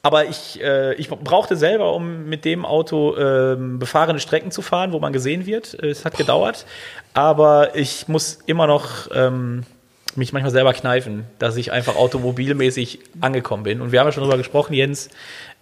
[0.06, 4.92] aber ich, äh, ich brauchte selber, um mit dem Auto ähm, befahrene Strecken zu fahren,
[4.92, 5.74] wo man gesehen wird.
[5.76, 6.66] Es hat gedauert.
[7.14, 9.64] Aber ich muss immer noch ähm,
[10.18, 13.80] mich manchmal selber kneifen, dass ich einfach automobilmäßig angekommen bin.
[13.80, 15.10] Und wir haben ja schon drüber gesprochen, Jens.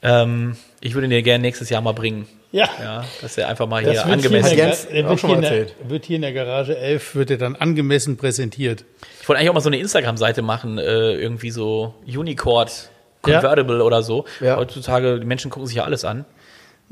[0.02, 2.28] Ähm, ich würde ihn dir gerne nächstes Jahr mal bringen.
[2.52, 2.68] Ja.
[2.82, 5.30] Ja, dass er einfach mal Das hier angemessen hier, in Jens der, der wird, schon
[5.30, 5.90] hier in mal der, erzählt.
[5.90, 8.86] wird hier in der Garage 11, wird er dann angemessen präsentiert.
[9.22, 12.90] Ich wollte eigentlich auch mal so eine Instagram-Seite machen, äh, irgendwie so Unicord
[13.26, 13.40] Ja.
[13.40, 14.26] Convertible oder so.
[14.40, 14.58] Ja.
[14.58, 16.26] Heutzutage, die Menschen gucken sich ja alles an.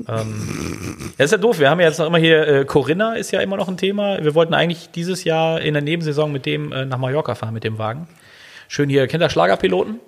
[0.08, 1.58] Ähm, das ist ja doof.
[1.58, 4.22] Wir haben ja jetzt noch immer hier, äh, Corinna ist ja immer noch ein Thema.
[4.22, 7.64] Wir wollten eigentlich dieses Jahr in der Nebensaison mit dem äh, nach Mallorca fahren mit
[7.64, 8.08] dem Wagen.
[8.68, 10.00] Schön hier, kennt ihr Schlagerpiloten?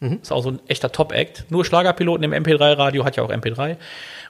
[0.00, 1.46] Ist auch so ein echter Top-Act.
[1.50, 3.76] Nur Schlagerpiloten im MP3-Radio, hat ja auch MP3.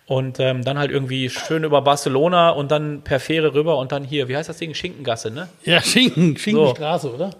[0.07, 4.03] Und ähm, dann halt irgendwie schön über Barcelona und dann per Fähre rüber und dann
[4.03, 4.72] hier, wie heißt das Ding?
[4.72, 5.49] Schinkengasse, ne?
[5.64, 7.30] Ja, Schinken, Schinkenstraße, oder?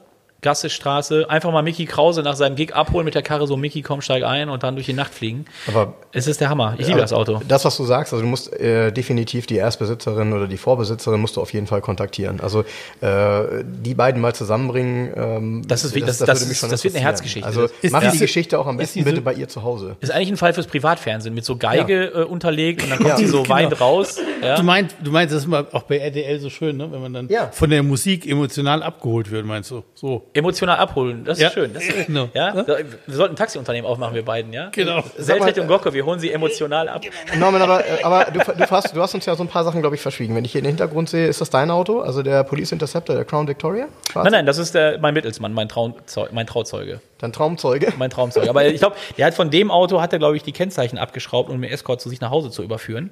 [0.41, 3.82] Gasse Straße, einfach mal Mickey Krause nach seinem Gig abholen mit der Karre, so Mickey,
[3.82, 5.47] komm, steig ein und dann durch die Nacht fliegen.
[5.66, 6.74] Aber Es ist der Hammer.
[6.78, 7.41] Ich liebe das Auto.
[7.49, 11.34] Das, was du sagst, also du musst äh, definitiv die Erstbesitzerin oder die Vorbesitzerin musst
[11.36, 12.41] du auf jeden Fall kontaktieren.
[12.41, 12.61] Also
[13.01, 15.12] äh, die beiden mal zusammenbringen.
[15.16, 17.03] Ähm, Das ist das- würde das ist- das wird eine.
[17.05, 17.47] Herzgeschichte.
[17.47, 19.97] Also Das- mach ist die Geschichte auch am ist besten bitte bei ihr zu Hause.
[20.01, 23.16] Ist eigentlich ein Fall fürs Privatfernsehen mit so Geige äh, unterlegt und dann kommt Ja,
[23.16, 23.55] sie so genau.
[23.55, 24.18] weint raus.
[24.43, 24.57] Ja?
[24.57, 26.91] Du meinst, du meinst, das ist mal auch bei RTL so schön, ne?
[26.91, 27.49] wenn man dann Ja.
[27.53, 29.82] von der Musik emotional abgeholt wird, meinst du?
[29.95, 30.26] So.
[30.34, 31.51] Emotional abholen, das ist Ja.
[31.51, 31.72] schön.
[31.74, 32.28] Das ist, Genau.
[32.34, 32.55] ja?
[32.66, 34.70] Wir sollten ein Taxiunternehmen aufmachen, wir beiden, ja?
[34.72, 35.03] Genau.
[35.39, 37.03] Mal, und Gocke, wir holen sie emotional ab.
[37.39, 39.80] Norman, aber, äh, aber du, du, hast, du hast uns ja so ein paar Sachen,
[39.80, 40.34] glaube ich, verschwiegen.
[40.34, 42.01] Wenn ich hier den Hintergrund sehe, ist das dein Auto?
[42.01, 43.89] Also der Police Interceptor, der Crown Victoria?
[44.11, 44.24] Schwarz?
[44.24, 47.01] Nein, nein, das ist der, mein Mittelsmann, mein, Trauzeu mein Trauzeuge.
[47.19, 47.93] Dein Traumzeuge.
[47.99, 48.49] mein Traumzeug.
[48.49, 51.51] Aber ich glaube, der hat von dem Auto hat er, glaube ich, die Kennzeichen abgeschraubt,
[51.51, 53.11] um den Escort zu sich nach Hause zu überführen.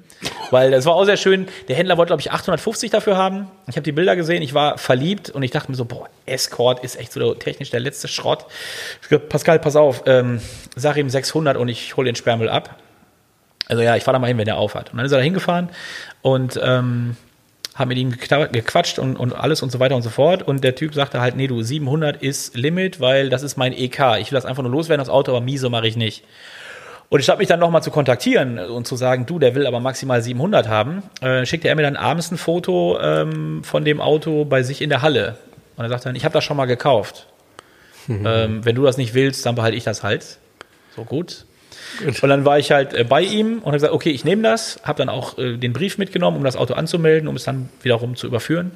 [0.49, 1.47] Weil das war auch sehr schön.
[1.67, 3.51] Der Händler wollte, glaube ich, 850 dafür haben.
[3.67, 6.83] Ich habe die Bilder gesehen, ich war verliebt und ich dachte mir so, boah, Escort
[6.83, 8.45] ist echt so technisch der letzte Schrott.
[9.01, 10.39] Ich gesagt, Pascal, pass auf, ähm,
[10.75, 12.77] sag ihm 600 und ich hole den Sperrmüll ab.
[13.67, 14.91] Also ja, ich fahre da mal hin, wenn der aufhat.
[14.91, 15.69] Und dann ist er da hingefahren
[16.21, 17.17] und ähm,
[17.77, 20.41] haben mit ihm gequatscht und, und alles und so weiter und so fort.
[20.41, 24.17] Und der Typ sagte halt, nee, du, 700 ist Limit, weil das ist mein EK.
[24.19, 26.23] Ich will das einfach nur loswerden, das Auto, aber miese mache ich nicht.
[27.09, 30.21] Und statt mich dann nochmal zu kontaktieren und zu sagen, du, der will aber maximal
[30.21, 34.63] 700 haben, äh, schickte er mir dann abends ein Foto ähm, von dem Auto bei
[34.63, 35.37] sich in der Halle.
[35.77, 37.27] Und er sagte dann, ich habe das schon mal gekauft.
[38.25, 40.37] ähm, wenn du das nicht willst, dann behalte ich das halt.
[40.95, 41.45] So gut.
[42.21, 44.79] Und dann war ich halt äh, bei ihm und habe gesagt, okay, ich nehme das,
[44.83, 48.15] habe dann auch äh, den Brief mitgenommen, um das Auto anzumelden, um es dann wiederum
[48.15, 48.71] zu überführen.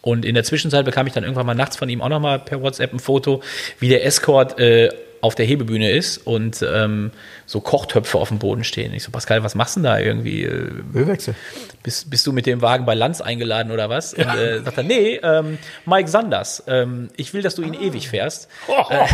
[0.00, 2.60] Und in der Zwischenzeit bekam ich dann irgendwann mal nachts von ihm auch nochmal per
[2.60, 3.42] WhatsApp ein Foto,
[3.78, 4.90] wie der Escort äh,
[5.22, 7.12] auf der Hebebühne ist und ähm,
[7.46, 8.92] so Kochtöpfe auf dem Boden stehen.
[8.92, 10.42] Ich so, Pascal, was machst du denn da irgendwie?
[10.42, 11.36] Äh, Ölwechsel.
[11.84, 14.14] bist, bist du mit dem Wagen bei Lanz eingeladen oder was?
[14.14, 18.08] Und äh, sagt er, nee, ähm, Mike Sanders, ähm, ich will, dass du ihn ewig
[18.08, 18.48] fährst.
[18.66, 19.06] Äh,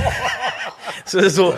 [1.04, 1.54] so, so,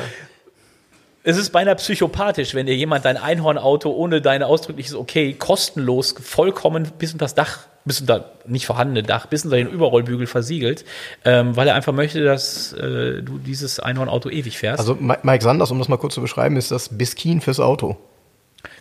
[1.22, 6.88] es ist beinahe psychopathisch, wenn dir jemand dein Einhornauto ohne dein ausdrückliches Okay kostenlos vollkommen
[6.98, 10.84] bis unter das Dach, bis unter nicht vorhandene Dach, bis unter den Überrollbügel versiegelt,
[11.24, 14.80] ähm, weil er einfach möchte, dass äh, du dieses Einhornauto ewig fährst.
[14.80, 17.96] Also Mi- Mike Sanders, um das mal kurz zu beschreiben, ist das Biskin fürs Auto.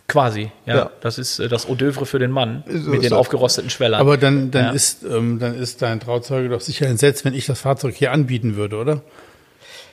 [0.08, 0.76] Quasi, ja.
[0.76, 0.90] Ja.
[1.00, 4.00] Das ist äh, das Eau d'oeuvre für den Mann So mit den aufgerosteten Schwellern.
[4.00, 4.70] Aber dann, dann, Ja.
[4.72, 8.56] ist, ähm, dann ist dein Trauzeuge doch sicher entsetzt, wenn ich das Fahrzeug hier anbieten
[8.56, 9.02] würde, oder?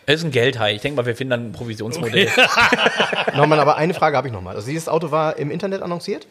[0.10, 0.74] Es ist ein Geldhai.
[0.74, 2.30] Ich denke mal, wir finden dann ein Provisionsmodell.
[3.36, 4.56] Nochmal, aber eine Frage habe ich nochmal.
[4.56, 6.28] Also dieses Auto war im Internet annonciert?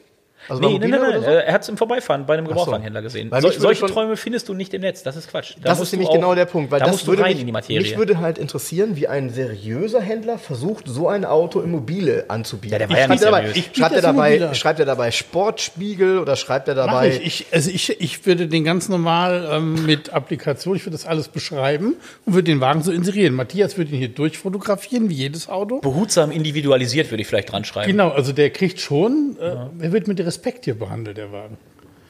[0.49, 1.20] Also Nee, nein, nein, nein.
[1.22, 1.26] so?
[1.26, 2.51] Er hat es im Vorbeifahren bei einem so.
[2.51, 3.30] Gebrauchtwagenhändler gesehen.
[3.40, 5.03] So, solche schon- Träume findest du nicht im Netz.
[5.03, 5.55] Das ist Quatsch.
[5.61, 7.40] Da Das ist nämlich genau der Punkt, weil da das musst du würde rein mich,
[7.40, 7.80] in die Materie.
[7.80, 12.72] mich würde halt interessieren, wie ein seriöser Händler versucht, so ein Auto im Mobile anzubieten.
[12.72, 16.18] Ja, der war ja schreibt, nicht er dabei, schreibt, er dabei, schreibt er dabei Sportspiegel
[16.18, 17.24] oder schreibt er dabei ich.
[17.42, 17.47] ich.
[17.53, 21.94] Also ich, ich würde den ganz normal ähm, mit Applikation, ich würde das alles beschreiben
[22.24, 23.34] und würde den Wagen so inserieren.
[23.34, 25.80] Matthias würde ihn hier durchfotografieren, wie jedes Auto.
[25.80, 27.90] Behutsam individualisiert, würde ich vielleicht dran schreiben.
[27.90, 31.57] Genau, also der kriegt schon, äh, er wird mit Respekt hier behandelt, der Wagen.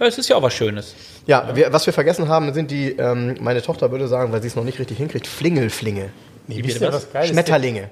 [0.01, 0.95] Ja, es ist ja auch was Schönes.
[1.27, 4.49] Ja, wir, was wir vergessen haben, sind die, ähm, meine Tochter würde sagen, weil sie
[4.49, 6.11] es noch nicht richtig hinkriegt, Flingelflinge.
[6.49, 7.13] Nee, wisst ihr, was?
[7.13, 7.31] geil ist?
[7.31, 7.89] Schmetterlinge.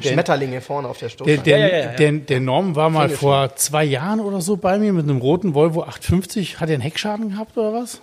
[0.00, 1.42] Schmetterlinge vorne auf der Der, Stoßstange.
[1.42, 4.78] der, Ja, ja, ja, der, der Norm war mal vor zwei Jahren oder so bei
[4.78, 6.60] mir mit einem roten Volvo 850.
[6.60, 8.00] Hat er einen Heckschaden gehabt oder was?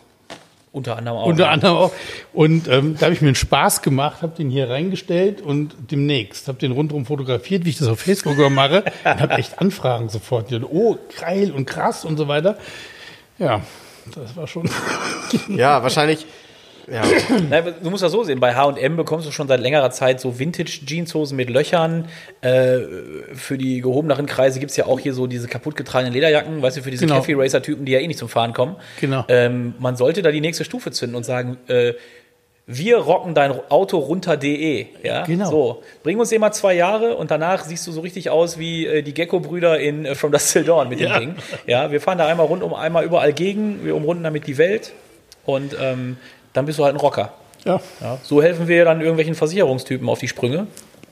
[0.72, 1.26] Unter anderem auch.
[1.26, 1.92] Unter anderem auch.
[2.34, 6.48] Und ähm, da habe ich mir einen Spaß gemacht, habe den hier reingestellt und demnächst
[6.48, 8.84] habe den rundherum fotografiert, wie ich das auf Facebook immer mache.
[9.04, 10.52] Und habe echt Anfragen sofort.
[10.52, 12.58] Die, oh, geil und krass und so weiter.
[13.40, 13.62] Ja,
[14.14, 14.70] das war schon.
[15.50, 16.26] Ja, wahrscheinlich.
[16.92, 17.04] Ja,
[17.84, 18.40] du musst das so sehen.
[18.40, 22.06] Bei H&M bekommst du schon seit längerer Zeit so Vintage-Jeanshosen mit Löchern.
[22.42, 22.80] Äh,
[23.34, 26.92] für die gehobeneren Kreise gibt's ja auch hier so diese kaputtgetragenen Lederjacken, weißt du, für
[26.92, 27.18] diese Genau.
[27.20, 28.78] Cafe Racer-Typen, die ja eh nicht zum Fahren kommen.
[29.02, 29.26] Genau.
[29.28, 31.94] Ähm, man sollte da die nächste Stufe zünden und sagen, äh,
[32.70, 34.88] wir rocken dein Auto runter.de.
[35.02, 35.24] Ja?
[35.26, 35.50] Genau.
[35.50, 39.02] So, bring uns mal zwei Jahre und danach siehst du so richtig aus wie äh,
[39.04, 41.20] die Gecko-Brüder in äh, From Dust Till Dawn mit dem Ja.
[41.20, 41.36] Ding.
[41.66, 44.92] Ja, wir fahren da einmal rund um einmal überall gegen, wir umrunden damit die Welt
[45.46, 46.18] und ähm,
[46.58, 47.34] dann bist du halt ein Rocker.
[47.66, 47.80] Ja.
[48.02, 50.68] Ja, so helfen wir dann irgendwelchen Versicherungstypen auf die Sprünge.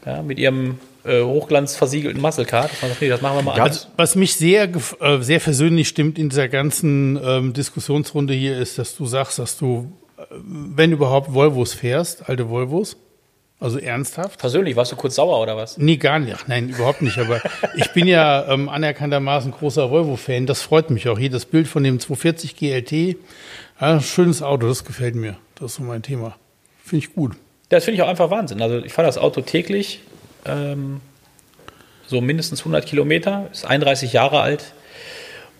[0.06, 2.72] Ja, mit ihrem äh, hochglanzversiegelten Muscle Card.
[2.72, 3.86] Dass man sagt, nee, das machen wir mal anders.
[3.86, 4.70] Also, was mich sehr,
[5.00, 9.58] äh, sehr versöhnlich stimmt in dieser ganzen ähm, Diskussionsrunde hier ist, dass du sagst, dass
[9.58, 12.98] du, äh, wenn überhaupt, Volvos fährst, alte Volvos.
[13.58, 14.40] Also ernsthaft.
[14.40, 15.78] Persönlich, warst du kurz sauer oder was?
[15.78, 16.36] Nee, gar nicht.
[16.38, 17.18] Ach, nein, überhaupt nicht.
[17.18, 17.42] Aber
[17.76, 20.46] ich bin ja ähm, anerkanntermaßen großer Volvo-Fan.
[20.46, 21.18] Das freut mich auch.
[21.18, 23.18] Hier das Bild von dem 240 GLT.
[23.80, 25.36] Ja, schönes Auto, das gefällt mir.
[25.56, 26.36] Das ist so mein Thema.
[26.84, 27.34] Finde ich gut.
[27.70, 28.62] Das finde ich auch einfach Wahnsinn.
[28.62, 30.02] Also ich fahre das Auto täglich,
[30.46, 31.02] ähm,
[32.08, 34.74] so mindestens 100 Kilometer, ist 31 Jahre alt.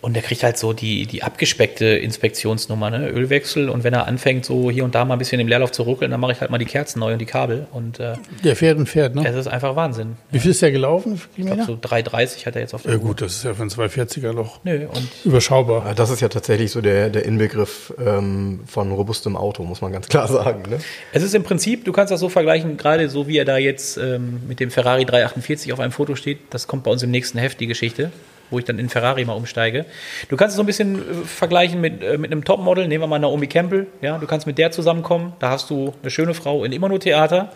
[0.06, 3.08] Und der kriegt halt so die, die abgespeckte Inspektionsnummer, ne?
[3.08, 3.68] Ölwechsel.
[3.68, 6.12] Und wenn er anfängt, so hier und da mal ein bisschen im Leerlauf zu ruckeln,
[6.12, 7.66] dann mache ich halt mal die Kerzen neu und die Kabel.
[7.72, 9.26] Und äh, Der fährt und fährt, ne?
[9.26, 10.16] es ist einfach Wahnsinn.
[10.30, 11.20] Wie viel ist der gelaufen?
[11.36, 13.62] Ich glaube, so 3,30 hat er jetzt auf der Ja gut, das ist ja für
[13.62, 15.92] einen 240er noch Nö, und überschaubar.
[15.96, 20.06] das ist ja tatsächlich so der, der Inbegriff ähm, von robustem Auto, muss man ganz
[20.06, 20.70] klar sagen.
[20.70, 20.78] Ne?
[21.14, 23.96] Es ist im Prinzip, du kannst das so vergleichen, gerade so wie er da jetzt
[23.96, 26.38] ähm, mit dem Ferrari 348 auf einem Foto steht.
[26.50, 28.12] Das kommt bei uns im nächsten Heft, die Geschichte,
[28.50, 29.86] wo ich dann in Ferrari mal umsteige.
[30.28, 32.88] Du kannst es so ein bisschen äh, vergleichen mit, äh, mit einem Topmodel.
[32.88, 33.86] Nehmen wir mal Naomi Campbell.
[34.00, 35.32] Ja, du kannst mit der zusammenkommen.
[35.38, 37.52] Da hast du eine schöne Frau in immer nur Theater.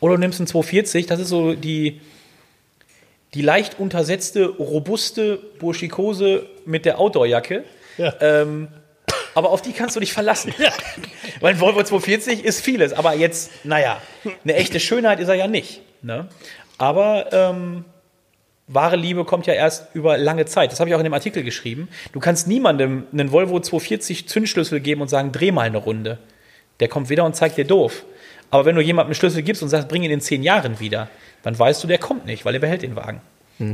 [0.00, 1.06] Oder du nimmst einen 240.
[1.06, 2.00] Das ist so die,
[3.34, 7.64] die leicht untersetzte, robuste Burschikose mit der Outdoorjacke.
[7.98, 8.14] Ja.
[8.20, 8.68] Ähm,
[9.34, 10.54] aber auf die kannst du dich verlassen.
[11.40, 14.00] Weil ein Volvo 240 ist vieles, aber jetzt, naja,
[14.44, 15.82] eine echte Schönheit ist er ja nicht.
[16.02, 16.28] Ne?
[16.78, 17.84] Aber ähm,
[18.68, 20.72] wahre Liebe kommt ja erst über lange Zeit.
[20.72, 21.88] Das habe ich auch in dem Artikel geschrieben.
[22.12, 26.18] Du kannst niemandem einen Volvo 240 Zündschlüssel geben und sagen, dreh mal eine Runde.
[26.80, 28.04] Der kommt wieder und zeigt dir doof.
[28.50, 31.08] Aber wenn du jemandem einen Schlüssel gibst und sagst, bring ihn in zehn Jahren wieder,
[31.42, 33.20] dann weißt du, der kommt nicht, weil er behält den Wagen.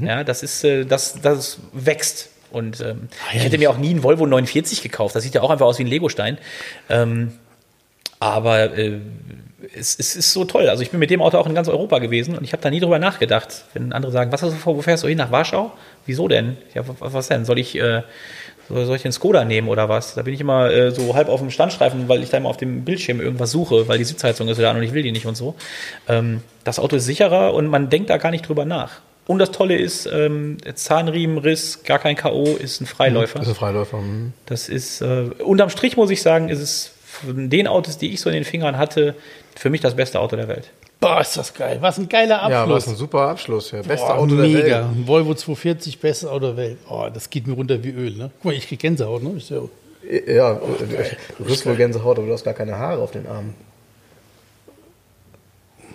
[0.06, 2.30] Ja, das ist, äh, das, das wächst.
[2.50, 5.16] Und ähm, ich hätte mir auch nie einen Volvo 49 gekauft.
[5.16, 6.38] Das sieht ja auch einfach aus wie ein Legostein.
[6.90, 7.32] Ähm,
[8.20, 9.00] aber äh,
[9.74, 10.68] es, es ist so toll.
[10.68, 12.70] Also ich bin mit dem Auto auch in ganz Europa gewesen und ich habe da
[12.70, 13.64] nie drüber nachgedacht.
[13.74, 15.18] Wenn andere sagen, was hast du vor, wo fährst du hin?
[15.18, 15.72] Nach Warschau?
[16.06, 16.56] Wieso denn?
[16.74, 17.44] Ja, was, denn?
[17.44, 18.02] Soll ich, äh,
[18.68, 20.14] soll, ich den Skoda nehmen oder was?
[20.14, 22.56] Da bin ich immer äh, so halb auf dem Standstreifen, weil ich da immer auf
[22.56, 25.26] dem Bildschirm irgendwas suche, weil die Sitzheizung ist wieder an und ich will die nicht
[25.26, 25.54] und so.
[26.08, 29.00] Ähm, das Auto ist sicherer und man denkt da gar nicht drüber nach.
[29.26, 33.38] Und das Tolle ist, ähm, Zahnriemenriss, gar kein K.O., ist ein Freiläufer.
[33.38, 33.98] Das ist ein Freiläufer.
[33.98, 34.32] hm.
[34.46, 38.20] Das ist, äh, unterm Strich muss ich sagen, ist es von den Autos, die ich
[38.20, 39.14] so in den Fingern hatte,
[39.56, 40.70] für mich das beste Auto der Welt.
[41.00, 41.78] Boah, ist das geil.
[41.80, 42.76] Was ein geiler Ja, Abschluss.
[42.86, 43.70] was ein super Abschluss.
[43.72, 43.82] Ja.
[43.82, 44.58] Beste Boah, Auto mega.
[44.60, 44.74] der Welt.
[44.96, 46.78] Ein Volvo 240, bestes Auto der Welt.
[46.88, 48.30] Oh, das geht mir runter wie Öl, ne?
[48.36, 49.30] Guck mal, ich krieg Gänsehaut, ne?
[49.36, 49.60] Ist ja,
[50.32, 50.54] Ja,
[51.38, 53.54] du kriegst wohl Gänsehaut, aber du hast gar keine Haare auf den Armen.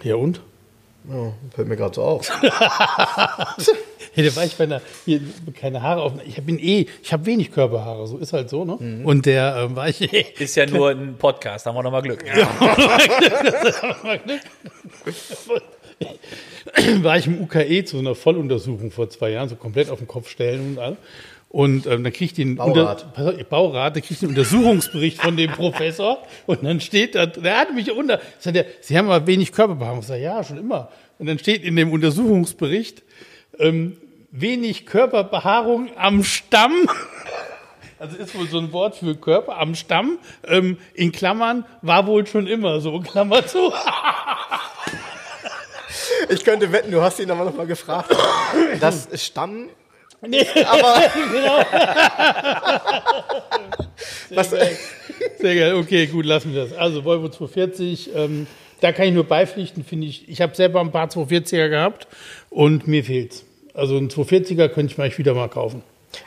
[0.03, 0.41] ja und?
[1.09, 2.29] Ja, fällt mir gerade so auf.
[4.17, 5.21] Hey, da war ich bei einer, hier,
[5.53, 9.03] keine Haare auf, ich bin eh, ich habe wenig Körperhaare, so ist halt so, ne?
[9.03, 10.01] Und der ähm, war ich,
[10.39, 12.25] Ist ja nur ein Podcast, haben wir nochmal Glück.
[17.03, 20.07] war ich im UKE zu so einer Volluntersuchung vor zwei Jahren, so komplett auf den
[20.07, 20.97] Kopf stellen und all.
[21.49, 23.05] Und ähm, dann krieg ich den Baurat.
[23.15, 27.27] Unter, auf, Baurat, da krieg ich den Untersuchungsbericht von dem Professor und dann steht da,
[27.27, 29.99] der hat mich unter, sagt er, Sie haben aber wenig Körperbehaarung.
[29.99, 30.89] Ich sage, ja, schon immer.
[31.19, 33.03] Und dann steht in dem Untersuchungsbericht,
[33.59, 33.97] ähm,
[34.31, 36.73] wenig Körperbehaarung am Stamm.
[37.99, 40.19] Also ist wohl so ein Wort für Körper am Stamm.
[40.45, 43.73] Ähm, in Klammern war wohl schon immer so, Klammer zu.
[46.29, 48.15] Ich könnte wetten, du hast ihn aber noch mal gefragt.
[48.79, 49.69] Das Stamm.
[50.21, 51.01] Nee, Aber
[51.31, 51.57] genau.
[54.29, 55.73] was, Sehr geil.
[55.73, 56.73] Okay, gut, lassen wir das.
[56.73, 58.47] Also Volvo 240, ähm,
[58.79, 60.29] da kann ich nur beipflichten, finde ich.
[60.29, 62.07] Ich habe selber ein paar 240er gehabt
[62.51, 63.46] und mir fehlt's.
[63.77, 65.83] Also ein 240er könnte ich mal wieder mal kaufen.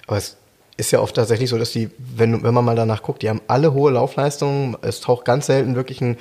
[0.06, 0.36] aber es
[0.76, 3.42] ist ja oft tatsächlich so, dass die, wenn, wenn man mal danach guckt, die haben
[3.48, 4.76] alle hohe Laufleistungen.
[4.80, 6.16] Es taucht ganz selten wirklich ein,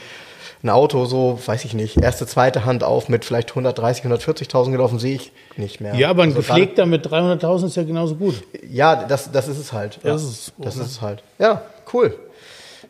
[0.63, 4.99] ein Auto so, weiß ich nicht, erste, zweite Hand auf mit vielleicht 130, 140.000 gelaufen,
[4.99, 5.95] sehe ich nicht mehr.
[5.95, 8.43] Ja, aber ein Also gepflegter mit 300.000 ist ja genauso gut.
[8.69, 9.99] Ja, das, das ist es halt.
[10.03, 10.53] Ja, Das ist es.
[10.57, 11.23] das ist es halt.
[11.37, 11.61] Ja,
[11.93, 12.17] cool.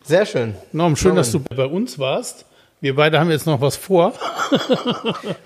[0.02, 0.54] Sehr schön.
[0.72, 2.46] Norm, schön, dass du bei uns warst.
[2.82, 4.14] Wir beide haben jetzt noch was vor.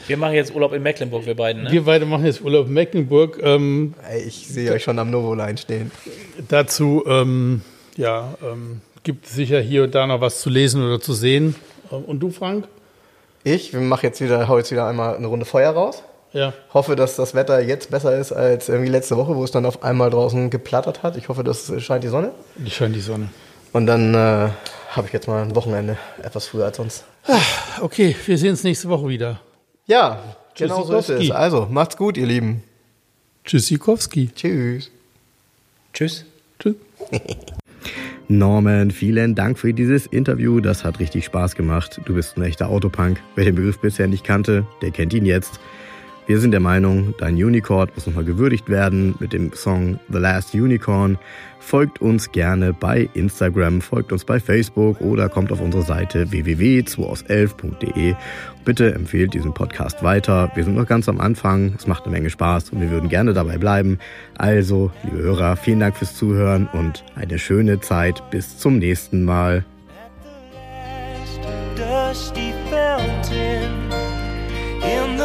[0.06, 1.64] Wir machen jetzt Urlaub in Mecklenburg, wir beiden.
[1.64, 1.72] Ne?
[1.72, 3.40] Wir beide machen jetzt Urlaub in Mecklenburg.
[3.42, 5.90] Ähm, ich sehe euch schon am Novoline stehen.
[6.48, 7.62] dazu ähm,
[7.96, 11.56] ja, ähm, gibt es sicher hier und da noch was zu lesen oder zu sehen.
[11.90, 12.68] Ähm, Und du, Frank?
[13.42, 16.04] Ich mache jetzt wieder, hau jetzt wieder einmal eine Runde Feuer raus.
[16.32, 16.52] Ja.
[16.72, 19.82] Hoffe, dass das Wetter jetzt besser ist als irgendwie letzte Woche, wo es dann auf
[19.82, 21.16] einmal draußen geplattert hat.
[21.16, 22.30] Ich hoffe, das scheint die Sonne.
[22.56, 23.28] Die scheint die Sonne.
[23.74, 24.50] Und dann äh,
[24.90, 27.04] habe ich jetzt mal ein Wochenende etwas früher als sonst.
[27.80, 29.40] Okay, wir sehen uns nächste Woche wieder.
[29.86, 30.22] Ja,
[30.54, 31.32] genau so ist es.
[31.32, 32.62] Also, macht's gut, ihr Lieben.
[33.44, 34.30] Tschüssikowski.
[34.32, 34.92] Tschüss.
[35.92, 36.24] Tschüss.
[36.60, 36.76] Tschüss.
[38.28, 40.60] Norman, vielen Dank für dieses Interview.
[40.60, 42.00] Das hat richtig Spaß gemacht.
[42.04, 43.20] Du bist ein echter Autopunk.
[43.34, 45.58] Wer den Begriff bisher nicht kannte, der kennt ihn jetzt.
[46.26, 50.54] Wir sind der Meinung, dein Unicorn muss nochmal gewürdigt werden mit dem Song The Last
[50.54, 51.18] Unicorn.
[51.58, 58.14] Folgt uns gerne bei Instagram, folgt uns bei Facebook oder kommt auf unsere Seite www.2aus11.de.
[58.64, 60.50] Bitte empfehlt diesen Podcast weiter.
[60.54, 61.74] Wir sind noch ganz am Anfang.
[61.76, 63.98] Es macht eine Menge Spaß und wir würden gerne dabei bleiben.
[64.38, 68.22] Also, liebe Hörer, vielen Dank fürs Zuhören und eine schöne Zeit.
[68.30, 69.62] Bis zum nächsten Mal.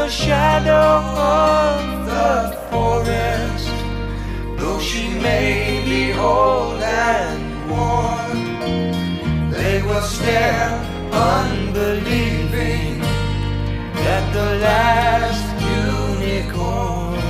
[0.09, 3.69] shadow of the forest,
[4.57, 10.71] though she may be old and worn, they will stare
[11.11, 13.01] unbelieving
[14.15, 17.28] at the last unicorn.